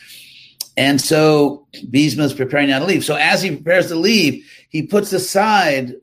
And 0.76 1.00
so 1.00 1.68
Bhishma 1.90 2.24
is 2.24 2.34
preparing 2.34 2.70
now 2.70 2.80
to 2.80 2.86
leave. 2.86 3.06
So 3.06 3.16
as 3.16 3.42
he 3.42 3.52
prepares 3.52 3.88
to 3.88 3.96
leave, 3.96 4.50
he 4.70 4.84
puts 4.84 5.14
aside 5.14 5.96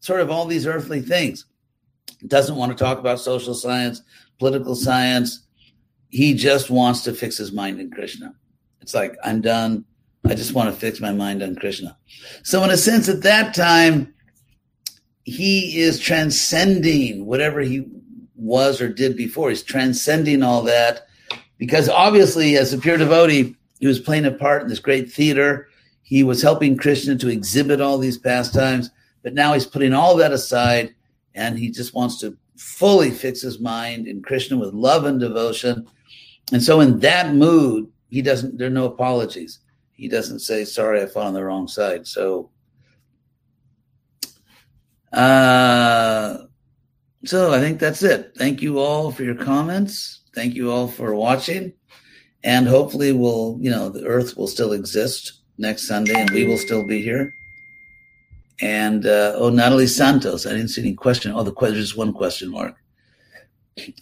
sort 0.00 0.20
of 0.20 0.30
all 0.30 0.46
these 0.46 0.66
earthly 0.66 1.00
things. 1.00 1.46
Doesn't 2.26 2.56
want 2.56 2.76
to 2.76 2.84
talk 2.84 2.98
about 2.98 3.20
social 3.20 3.54
science, 3.54 4.02
political 4.38 4.74
science, 4.74 5.45
he 6.08 6.34
just 6.34 6.70
wants 6.70 7.02
to 7.02 7.12
fix 7.12 7.36
his 7.36 7.52
mind 7.52 7.80
in 7.80 7.90
Krishna. 7.90 8.34
It's 8.80 8.94
like, 8.94 9.16
I'm 9.24 9.40
done. 9.40 9.84
I 10.24 10.34
just 10.34 10.54
want 10.54 10.72
to 10.72 10.80
fix 10.80 11.00
my 11.00 11.12
mind 11.12 11.42
on 11.42 11.56
Krishna. 11.56 11.96
So, 12.42 12.62
in 12.64 12.70
a 12.70 12.76
sense, 12.76 13.08
at 13.08 13.22
that 13.22 13.54
time, 13.54 14.14
he 15.24 15.80
is 15.80 15.98
transcending 15.98 17.26
whatever 17.26 17.60
he 17.60 17.86
was 18.34 18.80
or 18.80 18.88
did 18.88 19.16
before. 19.16 19.50
He's 19.50 19.62
transcending 19.62 20.42
all 20.42 20.62
that 20.62 21.06
because 21.58 21.88
obviously, 21.88 22.56
as 22.56 22.72
a 22.72 22.78
pure 22.78 22.98
devotee, 22.98 23.56
he 23.80 23.86
was 23.86 24.00
playing 24.00 24.24
a 24.24 24.32
part 24.32 24.62
in 24.62 24.68
this 24.68 24.78
great 24.78 25.12
theater. 25.12 25.68
He 26.02 26.22
was 26.22 26.42
helping 26.42 26.76
Krishna 26.76 27.16
to 27.16 27.28
exhibit 27.28 27.80
all 27.80 27.98
these 27.98 28.18
pastimes, 28.18 28.90
but 29.22 29.34
now 29.34 29.52
he's 29.52 29.66
putting 29.66 29.92
all 29.92 30.16
that 30.16 30.32
aside 30.32 30.94
and 31.34 31.58
he 31.58 31.70
just 31.70 31.94
wants 31.94 32.18
to 32.20 32.36
fully 32.56 33.10
fix 33.10 33.42
his 33.42 33.60
mind 33.60 34.06
in 34.06 34.22
Krishna 34.22 34.56
with 34.56 34.72
love 34.72 35.04
and 35.04 35.20
devotion 35.20 35.86
and 36.52 36.62
so 36.62 36.80
in 36.80 37.00
that 37.00 37.34
mood, 37.34 37.90
he 38.08 38.22
doesn't, 38.22 38.58
there 38.58 38.68
are 38.68 38.70
no 38.70 38.86
apologies. 38.86 39.60
He 39.92 40.08
doesn't 40.08 40.40
say, 40.40 40.64
sorry, 40.64 41.02
I 41.02 41.06
fought 41.06 41.26
on 41.26 41.34
the 41.34 41.44
wrong 41.44 41.66
side. 41.66 42.06
So, 42.06 42.50
uh, 45.12 46.38
so 47.24 47.52
I 47.52 47.60
think 47.60 47.80
that's 47.80 48.02
it. 48.02 48.32
Thank 48.36 48.62
you 48.62 48.78
all 48.78 49.10
for 49.10 49.24
your 49.24 49.34
comments. 49.34 50.20
Thank 50.34 50.54
you 50.54 50.70
all 50.70 50.86
for 50.86 51.14
watching. 51.14 51.72
And 52.44 52.68
hopefully 52.68 53.12
we'll, 53.12 53.58
you 53.60 53.70
know, 53.70 53.88
the 53.88 54.04
earth 54.04 54.36
will 54.36 54.46
still 54.46 54.72
exist 54.72 55.40
next 55.58 55.88
Sunday 55.88 56.14
and 56.14 56.30
we 56.30 56.46
will 56.46 56.58
still 56.58 56.86
be 56.86 57.02
here. 57.02 57.32
And, 58.60 59.06
uh, 59.06 59.32
oh, 59.34 59.50
Natalie 59.50 59.86
Santos. 59.86 60.46
I 60.46 60.50
didn't 60.50 60.68
see 60.68 60.82
any 60.82 60.94
question. 60.94 61.32
Oh, 61.32 61.42
the 61.42 61.52
question, 61.52 61.80
just 61.80 61.96
one 61.96 62.12
question 62.12 62.50
mark. 62.50 62.76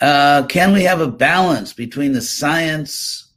Uh, 0.00 0.46
can 0.46 0.72
we 0.72 0.84
have 0.84 1.00
a 1.00 1.10
balance 1.10 1.72
between 1.72 2.12
the 2.12 2.20
science, 2.20 3.32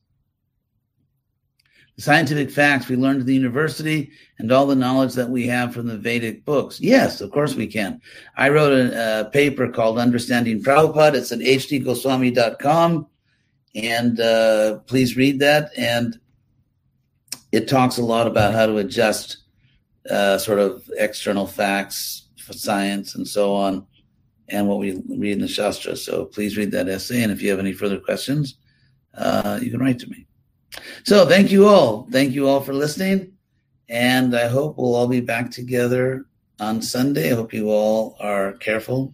the 1.96 2.02
scientific 2.02 2.52
facts 2.52 2.88
we 2.88 2.96
learned 2.96 3.22
at 3.22 3.26
the 3.26 3.34
university 3.34 4.12
and 4.38 4.52
all 4.52 4.68
the 4.68 4.76
knowledge 4.76 5.14
that 5.14 5.30
we 5.30 5.48
have 5.48 5.74
from 5.74 5.88
the 5.88 5.98
Vedic 5.98 6.46
books? 6.46 6.80
Yes, 6.80 7.22
of 7.22 7.32
course 7.32 7.56
we 7.56 7.66
can. 7.66 8.00
I 8.36 8.50
wrote 8.50 8.72
a, 8.72 9.22
a 9.22 9.26
paper 9.32 9.68
called 9.70 9.98
Understanding 9.98 10.62
Prabhupada. 10.62 11.16
It's 11.16 11.32
at 11.32 11.40
hdgoswami.com. 11.40 13.08
And 13.76 14.20
uh, 14.20 14.80
please 14.88 15.18
read 15.18 15.40
that. 15.40 15.72
And 15.78 16.20
it 17.52 17.68
talks 17.68 17.98
a 17.98 18.04
lot 18.04 18.28
about 18.28 18.54
how 18.54 18.66
to 18.66 18.78
adjust 18.78 19.38
uh, 20.10 20.38
sort 20.38 20.60
of 20.60 20.90
external 20.98 21.48
facts 21.48 22.28
for 22.38 22.54
science 22.54 23.16
and 23.16 23.28
so 23.28 23.54
on, 23.54 23.86
and 24.50 24.68
what 24.68 24.80
we 24.80 25.02
read 25.10 25.34
in 25.34 25.42
the 25.42 25.48
Shastra. 25.48 25.96
So 25.96 26.26
please 26.26 26.58
read 26.58 26.72
that 26.72 26.90
essay. 26.90 27.24
And 27.24 27.32
if 27.32 27.42
you 27.42 27.50
have 27.50 27.60
any 27.60 27.74
further 27.74 28.00
questions, 28.00 28.58
uh, 29.14 29.60
you 29.62 29.72
can 29.72 29.80
write 29.80 30.00
to 30.00 30.10
me. 30.10 30.26
So 31.04 31.26
thank 31.26 31.52
you 31.52 31.68
all. 31.68 32.08
Thank 32.12 32.34
you 32.34 32.48
all 32.48 32.62
for 32.62 32.74
listening. 32.74 33.34
And 33.90 34.36
I 34.36 34.48
hope 34.48 34.78
we'll 34.78 34.96
all 34.96 35.08
be 35.08 35.22
back 35.22 35.50
together 35.52 36.26
on 36.60 36.82
Sunday. 36.82 37.32
I 37.32 37.36
hope 37.36 37.54
you 37.54 37.70
all 37.70 38.18
are 38.20 38.54
careful. 38.54 39.14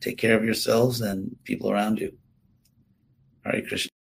Take 0.00 0.18
care 0.18 0.36
of 0.36 0.44
yourselves 0.44 1.00
and 1.00 1.36
people 1.44 1.70
around 1.70 1.98
you. 1.98 2.12
Hare 3.44 3.62
Krishna. 3.62 3.99